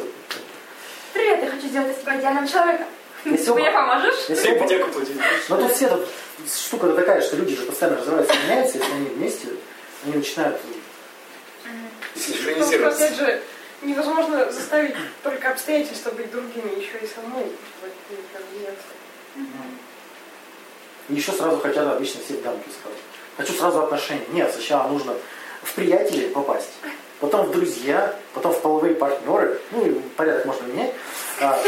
Привет, 1.13 1.45
я 1.45 1.51
хочу 1.51 1.69
сделать 1.69 1.97
из 1.97 2.03
тебя 2.03 2.19
идеального 2.19 2.47
человека. 2.49 2.85
если 3.25 3.45
Ты 3.47 3.55
мне 3.55 3.71
поможешь? 3.71 4.15
если 4.29 4.43
Ты 4.49 4.49
оба- 4.51 4.59
ипотеку 4.59 4.91
платить? 4.91 5.17
Но 5.49 5.57
тут 5.57 5.73
все 5.73 5.89
тут 5.89 6.07
штука 6.53 6.89
такая, 6.93 7.21
что 7.23 7.37
люди 7.37 7.55
же 7.57 7.63
постоянно 7.63 7.99
развиваются, 7.99 8.35
меняются, 8.45 8.79
если 8.79 8.93
они 8.93 9.07
вместе, 9.07 9.49
они 10.05 10.15
начинают 10.17 10.59
что, 12.15 12.21
Синхронизироваться. 12.21 13.05
опять 13.07 13.17
же, 13.19 13.43
невозможно 13.83 14.51
заставить 14.53 14.95
только 15.23 15.51
обстоятельства 15.53 16.11
быть 16.11 16.31
другими, 16.31 16.81
еще 16.81 16.99
и 17.03 17.07
нет. 17.07 17.47
И 21.09 21.15
еще 21.15 21.33
сразу 21.33 21.59
хотят 21.59 21.87
обычно 21.87 22.21
все 22.23 22.35
дамки 22.39 22.69
сразу. 22.69 22.97
Хочу 23.37 23.53
сразу 23.53 23.83
отношения. 23.83 24.27
Нет, 24.33 24.53
сначала 24.53 24.89
нужно 24.89 25.15
в 25.63 25.75
приятели 25.75 26.29
попасть, 26.29 26.71
потом 27.21 27.47
в 27.47 27.53
друзья, 27.53 28.17
потом 28.33 28.53
в 28.53 28.61
половые 28.61 28.95
партнеры. 28.95 29.61
Ну, 29.71 30.03
порядок 30.17 30.47
можно 30.47 30.67
менять. 30.67 30.95
А, 31.41 31.59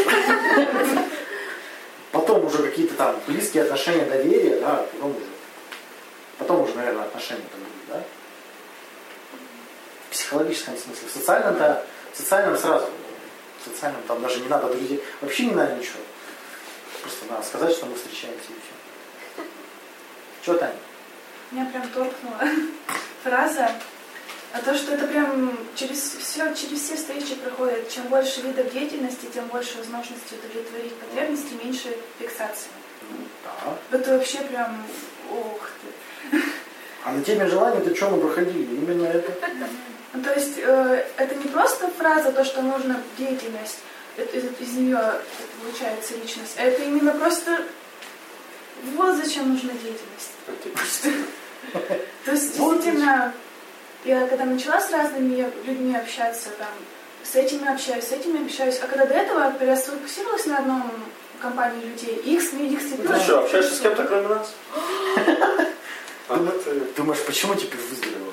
потом 2.12 2.44
уже 2.44 2.58
какие-то 2.58 2.94
там 2.94 3.16
близкие 3.26 3.64
отношения, 3.64 4.04
доверие, 4.04 4.60
да, 4.60 4.86
потом 4.92 5.10
уже. 5.10 5.26
Потом 6.38 6.60
уже, 6.62 6.74
наверное, 6.74 7.04
отношения 7.04 7.44
там 7.50 7.60
будут, 7.60 7.88
да? 7.88 8.02
В 10.08 10.12
психологическом 10.12 10.76
смысле. 10.76 11.08
В 11.08 11.10
социальном, 11.10 11.58
да, 11.58 11.82
в 12.12 12.16
социальном 12.16 12.56
сразу. 12.58 12.86
В 13.60 13.68
социальном 13.68 14.02
там 14.06 14.20
даже 14.22 14.40
не 14.40 14.48
надо 14.48 14.68
друзей. 14.68 15.02
Вообще 15.20 15.46
не 15.46 15.54
надо 15.54 15.74
ничего. 15.74 15.98
Просто 17.02 17.26
надо 17.26 17.46
сказать, 17.46 17.72
что 17.72 17.86
мы 17.86 17.94
встречаемся 17.94 18.48
и 18.48 18.54
все. 18.54 19.44
Что, 20.42 20.58
Таня? 20.58 20.74
Меня 21.50 21.66
прям 21.66 21.88
торкнула 21.88 22.40
фраза 23.22 23.70
о 24.52 24.60
том, 24.60 24.74
что 24.74 24.94
это 24.94 25.06
прям 25.06 25.58
через 25.74 25.98
все, 25.98 26.54
через 26.54 26.80
все 26.80 26.96
встречи 26.96 27.34
проходит. 27.34 27.88
Чем 27.90 28.04
больше 28.04 28.40
видов 28.40 28.72
деятельности, 28.72 29.26
тем 29.32 29.46
больше 29.46 29.78
возможностей 29.78 30.36
удовлетворить 30.36 30.94
потребности, 30.94 31.54
меньше 31.62 31.96
фиксации. 32.18 32.68
Ну, 33.10 33.18
да. 33.44 33.98
Это 33.98 34.12
вообще 34.12 34.38
прям, 34.38 34.84
ох 35.30 35.70
ты. 35.82 36.42
А 37.04 37.12
на 37.12 37.22
теме 37.22 37.46
желаний 37.46 37.84
ты 37.84 37.94
что 37.94 38.10
мы 38.10 38.20
проходили? 38.20 38.76
Именно 38.76 39.06
это. 39.06 39.32
Ну, 40.12 40.22
то 40.22 40.32
есть 40.32 40.58
э, 40.58 41.06
это 41.16 41.34
не 41.34 41.48
просто 41.48 41.88
фраза, 41.88 42.32
то, 42.32 42.44
что 42.44 42.62
нужно 42.62 43.00
деятельность, 43.18 43.78
это- 44.16 44.36
из, 44.36 44.44
из 44.60 44.74
нее 44.74 45.00
получается 45.62 46.14
личность, 46.16 46.54
а 46.58 46.62
это 46.62 46.82
именно 46.82 47.12
просто 47.12 47.62
вот 48.94 49.16
зачем 49.16 49.52
нужна 49.52 49.72
деятельность. 49.72 50.32
То 52.24 52.32
есть 52.32 52.56
действительно, 52.56 53.32
я 54.04 54.26
когда 54.26 54.44
начала 54.44 54.80
с 54.80 54.90
разными 54.90 55.50
людьми 55.64 55.96
общаться, 55.96 56.50
там, 56.58 56.68
с 57.24 57.34
этими 57.34 57.66
общаюсь, 57.72 58.04
с 58.04 58.12
этими 58.12 58.44
общаюсь, 58.46 58.78
а 58.82 58.86
когда 58.86 59.06
до 59.06 59.14
этого 59.14 59.52
я 59.64 59.76
сфокусировалась 59.76 60.46
на 60.46 60.58
одном 60.58 60.90
компании 61.40 61.84
людей, 61.86 62.14
их, 62.16 62.40
с- 62.42 62.52
их 62.52 62.80
Ты 62.80 62.86
сцепилось. 62.88 63.22
что, 63.22 63.40
общаешься 63.40 63.74
с 63.74 63.80
кем-то 63.80 64.04
кроме 64.04 64.28
нас? 64.28 64.54
А, 66.28 66.36
ты- 66.64 66.80
Думаешь, 66.96 67.20
почему 67.24 67.54
теперь 67.54 67.78
выздоровел? 67.88 68.32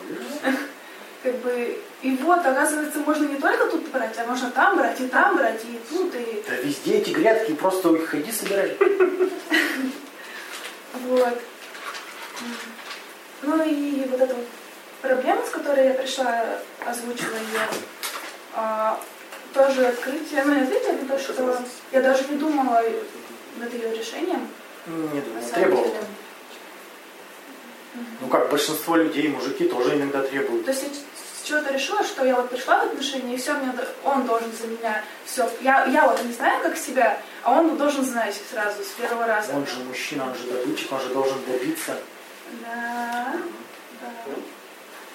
Как 1.23 1.35
бы, 1.37 1.81
и 2.01 2.17
вот, 2.17 2.39
оказывается, 2.45 2.99
можно 2.99 3.25
не 3.25 3.37
только 3.37 3.65
тут 3.67 3.87
брать, 3.91 4.17
а 4.19 4.25
можно 4.25 4.51
там 4.51 4.75
брать, 4.75 4.99
и 4.99 5.07
там 5.07 5.37
брать, 5.37 5.63
и 5.63 5.79
тут, 5.89 6.13
и 6.15 6.43
Да 6.45 6.55
везде 6.57 6.97
эти 6.97 7.11
грядки, 7.11 7.53
просто 7.53 7.95
их 7.95 8.09
ходи 8.09 8.29
собирай. 8.29 8.77
Вот. 11.05 11.41
Ну 13.41 13.63
и 13.63 14.05
вот 14.09 14.19
эта 14.19 14.35
проблема, 15.01 15.45
с 15.45 15.49
которой 15.49 15.87
я 15.87 15.93
пришла, 15.93 16.43
озвучила 16.85 17.35
ее, 17.35 17.67
а, 18.53 18.99
тоже 19.53 19.87
открытие, 19.87 20.43
ну 20.43 20.61
открытие, 20.61 20.97
но 21.01 21.07
то, 21.07 21.19
что 21.19 21.59
я 21.91 22.01
даже 22.01 22.25
не 22.29 22.37
думала 22.37 22.81
над 23.57 23.73
ее 23.73 23.97
решением. 23.97 24.47
Не 24.87 25.19
на 25.19 25.21
думаю, 25.21 25.41
самом 25.41 25.53
требовал. 25.53 25.83
деле. 25.85 25.99
Ну 28.21 28.27
как 28.27 28.49
большинство 28.49 28.95
людей, 28.95 29.27
мужики 29.27 29.65
тоже 29.65 29.95
иногда 29.95 30.21
требуют. 30.21 30.65
То 30.65 30.71
есть 30.71 30.83
я 30.83 30.89
с 30.89 31.47
чего-то 31.47 31.73
решила, 31.73 32.03
что 32.03 32.25
я 32.25 32.35
вот 32.35 32.49
пришла 32.49 32.79
в 32.79 32.85
отношения, 32.87 33.35
и 33.35 33.37
все, 33.37 33.53
мне, 33.53 33.71
он 34.03 34.25
должен 34.25 34.51
за 34.51 34.67
меня 34.67 35.03
все. 35.25 35.49
Я, 35.61 35.85
я 35.85 36.07
вот 36.07 36.23
не 36.23 36.33
знаю, 36.33 36.61
как 36.63 36.77
себя, 36.77 37.19
а 37.43 37.59
он 37.59 37.77
должен 37.77 38.03
знать 38.03 38.39
сразу, 38.49 38.83
с 38.83 38.99
первого 38.99 39.27
раза. 39.27 39.53
Он 39.53 39.67
же 39.67 39.83
мужчина, 39.83 40.25
он 40.25 40.35
же 40.35 40.43
добытчик, 40.51 40.91
он 40.91 41.01
же 41.01 41.09
должен 41.09 41.37
добиться. 41.45 41.97
Да, 42.61 43.33
да. 44.01 44.33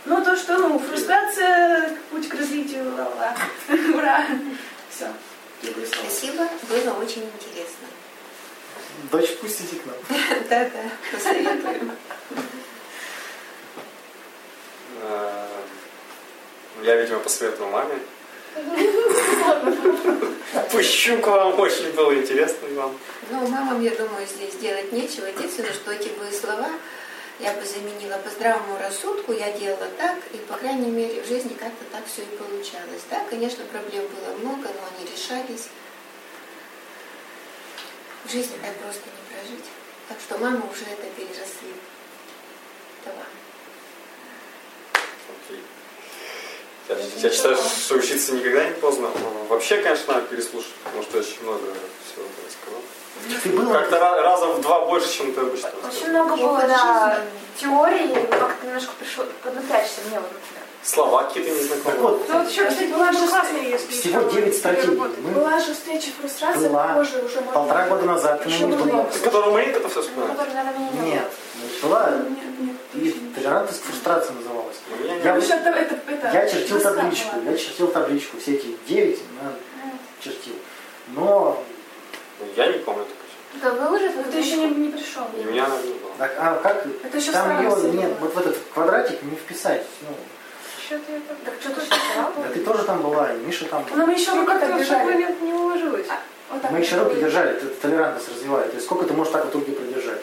Ну, 0.04 0.24
то, 0.24 0.36
что, 0.36 0.56
ну, 0.58 0.78
фрустрация, 0.78 1.96
путь 2.10 2.28
к 2.28 2.34
развитию, 2.34 2.84
ла-ла. 2.96 3.34
Ура! 3.94 4.26
Все. 4.90 5.06
Спасибо, 5.60 6.48
было 6.68 6.94
очень 6.94 7.24
интересно. 7.24 7.88
Дочь, 9.10 9.36
пусть 9.40 9.60
иди 9.62 9.80
к 9.80 9.86
нам. 9.86 9.96
Да-да, 10.48 10.90
посоветую. 11.12 11.92
Э, 15.02 15.46
Я, 16.82 16.96
видимо, 16.96 17.20
посоветовал 17.20 17.70
маме. 17.70 17.98
Пущу 20.70 21.18
к 21.18 21.26
вам, 21.26 21.58
очень 21.58 21.92
было 21.92 22.14
интересно 22.14 22.68
вам. 22.74 22.98
Ну, 23.30 23.46
мамам, 23.48 23.82
я 23.82 23.90
думаю, 23.90 24.26
здесь 24.26 24.54
делать 24.54 24.92
нечего. 24.92 25.26
Единственное, 25.26 25.72
что 25.72 25.92
эти 25.92 26.08
бы 26.08 26.30
слова 26.32 26.70
я 27.40 27.52
бы 27.52 27.64
заменила 27.64 28.18
по 28.18 28.30
здравому 28.30 28.78
рассудку, 28.78 29.32
я 29.32 29.52
делала 29.52 29.88
так, 29.96 30.18
и, 30.32 30.38
по 30.38 30.56
крайней 30.56 30.90
мере, 30.90 31.22
в 31.22 31.26
жизни 31.26 31.54
как-то 31.54 31.84
так 31.92 32.04
все 32.06 32.22
и 32.22 32.36
получалось. 32.36 33.02
Да, 33.10 33.24
конечно, 33.30 33.64
проблем 33.66 34.04
было 34.06 34.36
много, 34.38 34.68
но 34.68 34.88
они 34.96 35.10
решались. 35.10 35.68
В 38.24 38.30
жизни 38.30 38.56
так 38.62 38.74
просто 38.76 39.02
не 39.06 39.34
прожить. 39.34 39.64
Так 40.08 40.18
что 40.20 40.38
мама 40.38 40.66
уже 40.70 40.84
это 40.84 41.06
переросли. 41.16 41.74
Окей. 43.04 43.47
Я, 46.88 46.96
я 47.16 47.30
считаю, 47.30 47.56
что 47.56 47.96
учиться 47.96 48.32
никогда 48.32 48.64
не 48.64 48.72
поздно. 48.72 49.10
Но 49.20 49.44
Вообще, 49.48 49.82
конечно, 49.82 50.14
надо 50.14 50.26
переслушать, 50.26 50.72
потому 50.84 51.02
что 51.02 51.18
очень 51.18 51.42
много 51.42 51.62
всего 52.06 52.24
рассказал. 52.46 53.40
Ты 53.42 53.48
был 53.50 53.70
Как-то 53.70 53.96
ра- 53.96 54.22
раза 54.22 54.46
в 54.46 54.60
два 54.60 54.86
больше, 54.86 55.12
чем 55.12 55.32
ты 55.34 55.40
обычно 55.40 55.70
Очень 55.86 56.10
много 56.10 56.36
было, 56.36 56.62
да, 56.62 57.20
теории, 57.60 58.26
как-то 58.30 58.66
немножко 58.66 58.92
пришло 58.98 59.24
поднапрячься 59.42 60.00
мне, 60.08 60.18
вот, 60.20 60.30
например. 60.32 60.57
Слова 60.82 61.24
какие-то 61.24 61.50
Так 61.50 61.58
незнакомые. 61.60 62.00
вот, 62.00 62.28
Ну 62.28 62.38
вот 62.38 62.50
еще, 62.50 62.64
кстати, 62.66 62.88
была 62.92 63.12
же 63.12 63.26
классная, 63.26 63.62
если 63.62 63.92
всего 63.92 64.20
еще 64.20 64.30
9 64.40 64.56
стратегий. 64.56 64.96
Мы 64.96 65.30
Была 65.32 65.58
же 65.58 65.74
встреча 65.74 66.10
фрустрации, 66.18 66.68
Была. 66.68 66.94
позже 66.94 67.18
уже 67.18 67.34
можно... 67.40 67.52
полтора 67.52 67.88
года 67.88 68.02
назад 68.06 68.42
ты 68.42 68.48
на 68.48 68.52
Еще 68.54 68.66
было. 68.66 68.76
была. 68.84 69.12
С 69.12 69.18
которого 69.20 69.50
мы 69.52 69.60
это 69.60 69.88
все 69.88 70.02
Ну, 70.16 71.02
не 71.02 71.10
Нет, 71.10 71.30
была 71.82 72.10
Нет, 72.10 72.60
нет, 72.60 72.76
и 72.94 73.32
толерантность 73.34 73.82
к 73.82 73.84
фрустрации 73.86 74.32
называлась. 74.34 74.76
У 74.98 75.02
меня 75.04 75.16
не 75.16 75.22
Я 75.24 75.34
Ну, 75.34 75.40
что 75.42 75.54
это, 75.54 75.68
это, 75.70 75.98
это, 76.06 76.30
Я 76.32 76.48
чертил 76.48 76.80
табличку, 76.80 77.36
была. 77.36 77.50
я 77.50 77.56
чертил 77.58 77.86
табличку, 77.88 78.36
все 78.38 78.54
эти 78.54 78.76
девять 78.88 79.18
я 79.18 79.92
чертил. 80.24 80.54
Но 81.08 81.62
Ну, 82.40 82.46
я 82.56 82.66
не 82.68 82.78
помню 82.78 83.04
такого. 83.04 83.18
Да 83.80 83.88
вы 83.88 83.96
уже 83.96 84.10
Но 84.10 84.22
ты 84.30 84.38
еще 84.38 84.56
не, 84.58 84.66
не 84.68 84.88
пришел. 84.90 85.24
У 85.34 85.50
меня 85.50 85.64
она 85.66 85.76
не 85.82 85.88
было. 85.94 86.12
А, 86.20 86.24
а 86.38 86.60
как? 86.62 86.86
Это 87.02 87.16
еще 87.18 87.32
Там 87.32 87.60
ее, 87.62 87.92
нет, 87.92 88.12
вот 88.20 88.32
в 88.34 88.38
этот 88.38 88.56
квадратик 88.72 89.22
не 89.22 89.34
вписать. 89.36 89.84
Ну, 90.02 90.08
Что-то 90.88 91.12
я 91.12 91.20
так... 91.20 91.36
Так 91.44 91.54
что-то 91.60 91.80
что 91.84 91.96
да 92.42 92.48
ты 92.48 92.60
тоже 92.64 92.82
там 92.84 93.02
была, 93.02 93.30
и 93.34 93.36
Миша 93.40 93.66
там 93.66 93.84
был. 93.84 93.94
Но 93.94 94.06
мы 94.06 94.14
еще 94.14 94.32
Ну, 94.32 94.40
руки 94.40 94.52
как-то 94.52 94.78
держали. 94.78 95.36
не 95.42 95.52
уложилось. 95.52 96.06
Вот 96.50 96.62
так 96.62 96.70
Мы 96.70 96.78
еще 96.78 96.96
вот. 96.96 97.08
руки 97.08 97.20
держали, 97.20 97.50
это 97.50 97.66
толерантность 97.66 98.30
развивает. 98.30 98.70
То 98.70 98.76
есть 98.76 98.86
сколько 98.86 99.04
ты 99.04 99.12
можешь 99.12 99.30
так 99.34 99.44
вот 99.44 99.54
руки 99.54 99.72
продержать? 99.72 100.22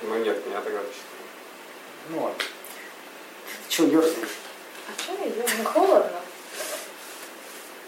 Ну 0.00 0.14
нет, 0.20 0.46
меня 0.46 0.60
тогда 0.62 0.78
точно. 0.78 1.02
Ну 2.08 2.22
ладно. 2.22 2.38
Ты 2.38 3.68
чего 3.68 3.88
ерзаешь? 3.88 4.28
А 4.88 5.02
что 5.02 5.12
я 5.12 5.28
делаю? 5.28 5.48
Ну 5.58 5.64
холодно. 5.64 6.20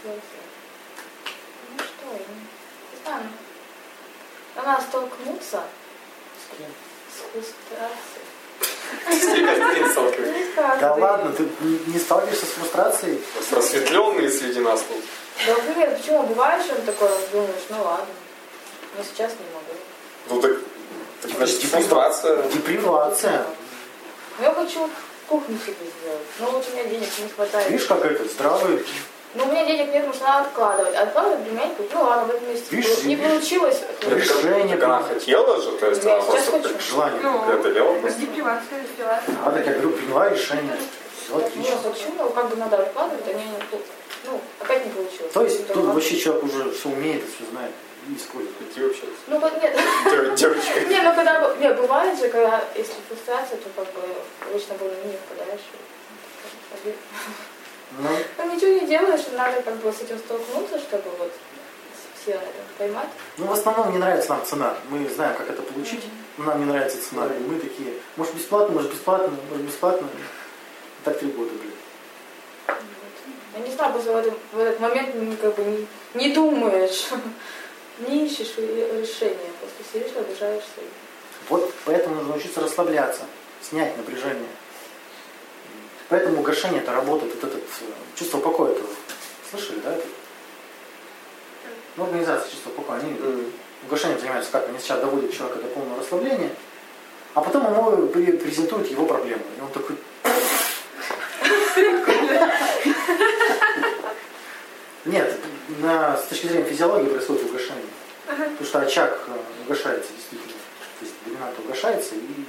Ну 0.05 0.13
что, 1.79 2.13
я 2.13 2.19
не 2.19 3.05
знаю. 3.05 3.23
Надо 4.55 4.83
столкнуться 4.83 5.63
С 6.37 6.57
кем? 6.59 6.69
с 7.11 7.21
фрустрацией. 7.33 8.16
Да 10.81 10.95
ладно, 10.95 11.33
ты 11.33 11.49
не 11.87 11.99
сталкиваешься 11.99 12.47
с 12.47 12.51
фрустрацией? 12.51 13.21
Просветленные 13.51 14.31
среди 14.31 14.61
нас 14.61 14.83
тут. 14.89 15.03
Да 15.47 15.75
нет, 15.75 15.97
почему? 15.97 16.23
Бывает, 16.25 16.65
что 16.65 16.75
такое 16.83 17.11
думаешь, 17.33 17.67
ну 17.69 17.83
ладно. 17.83 18.07
Но 18.97 19.05
сейчас 19.05 19.33
не 19.33 19.47
могу. 19.55 19.75
Ну 20.29 20.41
так, 20.41 20.59
так 21.23 21.31
значит, 21.37 21.63
фрустрация. 21.71 22.43
Депривация. 22.49 23.47
Но 24.39 24.45
я 24.45 24.55
хочу 24.55 24.91
кухню 25.29 25.59
себе 25.59 25.75
сделать. 26.01 26.23
Но 26.41 26.51
вот 26.51 26.67
у 26.69 26.73
меня 26.73 26.85
денег 26.85 27.09
не 27.23 27.29
хватает. 27.29 27.71
Видишь, 27.71 27.87
как 27.87 28.05
это 28.05 28.25
здравый. 28.25 28.85
Но 29.37 29.45
у 29.45 29.47
меня 29.53 29.65
денег 29.67 29.93
нет, 29.93 30.07
надо 30.21 30.47
откладывать. 30.49 30.95
А 30.95 31.03
Откладывать 31.03 31.45
для 31.45 31.53
меня, 31.53 31.71
ну 31.93 32.03
ладно, 32.03 32.25
в 32.33 32.37
этом 32.37 32.49
месяце 32.49 32.75
Видишь, 32.75 33.03
не 33.05 33.17
получилось. 33.17 33.81
Решение 34.03 34.77
Так 34.77 34.85
она 34.85 35.03
хотела 35.03 35.61
же, 35.61 35.73
то 35.73 35.87
есть 35.91 36.05
она 36.05 36.21
сейчас 36.21 36.45
просто 36.45 36.53
хочу. 36.53 36.69
так 36.69 36.81
желание. 36.81 37.21
Ну, 37.23 37.47
преодолела. 37.47 38.11
с 38.11 38.15
депривацией 38.15 38.83
сделать. 38.95 39.21
А 39.45 39.51
так 39.51 39.67
я 39.67 39.73
говорю, 39.75 39.91
приняла 39.91 40.29
решение. 40.31 40.77
Все 41.23 41.33
Ну, 41.35 41.45
отлично. 41.45 41.77
хочу, 41.83 42.15
но 42.17 42.31
как 42.31 42.49
бы 42.49 42.57
надо 42.57 42.77
откладывать, 42.79 43.25
а 43.29 43.33
не, 43.35 43.45
ну, 44.25 44.41
опять 44.61 44.85
не 44.87 44.93
получилось. 44.93 45.33
То 45.33 45.43
есть 45.43 45.69
Ну, 45.69 45.75
тут 45.75 45.85
вообще 45.95 46.17
человек 46.17 46.45
уже 46.45 46.71
все 46.71 46.89
умеет, 46.89 47.23
все 47.25 47.45
знает 47.51 47.73
и 48.09 48.15
использует. 48.17 48.55
Иди 48.73 48.83
вообще. 48.85 49.03
Ну, 49.27 49.39
вот 49.41 49.63
нет. 49.63 49.77
Дев- 50.05 50.35
Девочка. 50.37 50.81
Не, 50.89 51.03
ну 51.03 51.15
когда, 51.15 51.55
не, 51.61 51.73
бывает 51.75 52.19
же, 52.19 52.29
когда, 52.29 52.63
если 52.75 52.95
фрустрация, 53.09 53.59
то 53.59 53.69
как 53.77 53.93
бы 53.93 54.01
обычно 54.49 54.75
было 54.77 54.89
не 55.05 55.17
впадаешь. 55.17 55.61
Ну, 57.99 58.09
Ну, 58.39 58.55
ничего 58.55 58.73
не 58.81 58.87
делаешь, 58.87 59.23
надо 59.33 59.63
как 59.63 59.77
бы 59.77 59.93
с 59.93 60.01
этим 60.03 60.19
столкнуться, 60.19 60.79
чтобы 60.79 61.11
вот 61.19 61.33
все 62.21 62.33
это 62.33 62.43
поймать. 62.79 63.09
ну, 63.39 63.47
в 63.47 63.53
основном 63.53 63.93
не 63.93 63.99
нравится 63.99 64.31
нам 64.31 64.45
цена. 64.45 64.77
Мы 64.91 65.09
знаем, 65.09 65.37
как 65.37 65.49
это 65.51 65.63
получить. 65.63 66.03
но 66.37 66.45
Нам 66.45 66.59
не 66.61 66.65
нравится 66.67 66.99
цена. 67.09 67.27
И 67.27 67.39
мы 67.41 67.59
такие, 67.61 67.95
может 68.17 68.35
бесплатно, 68.35 68.75
может 68.75 68.91
бесплатно, 68.93 69.33
может 69.51 69.65
бесплатно. 69.65 70.09
И 70.09 71.05
так 71.05 71.19
три 71.19 71.29
года, 71.31 71.51
блин. 71.53 71.73
Я 73.55 73.61
не 73.65 73.71
знаю, 73.71 73.93
просто 73.93 74.13
в, 74.13 74.17
этом, 74.17 74.35
в 74.53 74.59
этот 74.59 74.81
момент 74.81 75.41
как 75.41 75.55
бы 75.55 75.63
не, 75.65 75.87
не 76.15 76.35
думаешь, 76.35 77.07
не 78.01 78.27
ищешь 78.27 78.55
ре- 78.59 79.01
решения, 79.01 79.51
просто 79.61 79.83
сидишь, 79.93 80.15
обижаешься. 80.17 80.69
Вот 81.49 81.73
поэтому 81.85 82.17
нужно 82.17 82.35
учиться 82.37 82.61
расслабляться, 82.61 83.23
снять 83.63 83.97
напряжение. 83.97 84.49
Поэтому 86.09 86.43
гашение 86.43 86.83
это 86.83 86.93
работает, 86.93 87.35
вот 87.35 87.45
это 87.45 87.59
э, 87.59 87.61
чувство 88.15 88.39
покоя. 88.39 88.73
Это, 88.73 88.83
слышали, 89.51 89.81
да? 89.81 89.93
Это? 89.93 90.07
Ну, 91.97 92.05
организация 92.05 92.51
чувства 92.51 92.71
покоя, 92.71 93.01
они 93.01 93.13
М. 93.13 93.53
Угошением 93.87 94.19
занимаются 94.19 94.53
как? 94.53 94.69
Они 94.69 94.79
сначала 94.79 95.03
доводят 95.03 95.33
человека 95.33 95.61
до 95.61 95.69
полного 95.69 96.01
расслабления, 96.01 96.51
а 97.35 97.41
потом 97.41 97.67
ему 97.67 98.09
презентуют 98.09 98.91
его 98.91 99.07
проблему. 99.07 99.43
И 99.57 99.61
он 99.61 99.71
такой... 99.71 99.97
Нет, 105.05 105.37
на, 105.81 106.17
с 106.17 106.25
точки 106.25 106.47
зрения 106.47 106.69
физиологии 106.69 107.09
происходит 107.09 107.45
угошение. 107.45 107.85
Потому 108.27 108.65
что 108.65 108.81
очаг 108.81 109.21
э, 109.29 109.39
угошается 109.65 110.13
действительно. 110.13 110.53
То 110.99 111.05
есть 111.05 111.15
доминант 111.25 111.59
угошается 111.59 112.15
и 112.15 112.45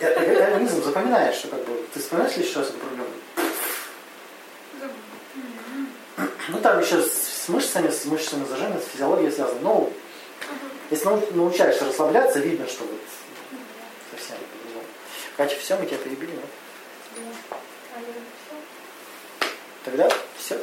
организм 0.00 0.82
запоминает, 0.82 1.34
что 1.34 1.48
как 1.48 1.64
бы 1.64 1.84
ты 1.92 2.00
вспоминаешь 2.00 2.36
ли 2.36 2.44
сейчас 2.44 2.68
эту 2.68 2.78
проблему? 2.78 3.08
Ну 6.48 6.60
там 6.60 6.80
еще 6.80 7.02
с 7.02 7.48
мышцами, 7.48 7.90
с 7.90 8.04
мышцами 8.04 8.44
зажимы, 8.44 8.80
с 8.80 8.92
физиологией 8.92 9.30
связано. 9.30 9.60
Ну, 9.60 9.92
если 10.90 11.04
нау- 11.06 11.28
научаешься 11.32 11.84
расслабляться, 11.84 12.38
видно, 12.38 12.66
что 12.66 12.84
вот 12.84 13.00
совсем 14.10 14.36
по-другому. 14.38 14.84
Катя, 15.36 15.56
все, 15.60 15.76
мы 15.76 15.86
тебя 15.86 15.98
перебили, 15.98 16.32
да? 16.32 17.56
Тогда 19.84 20.08
все. 20.36 20.58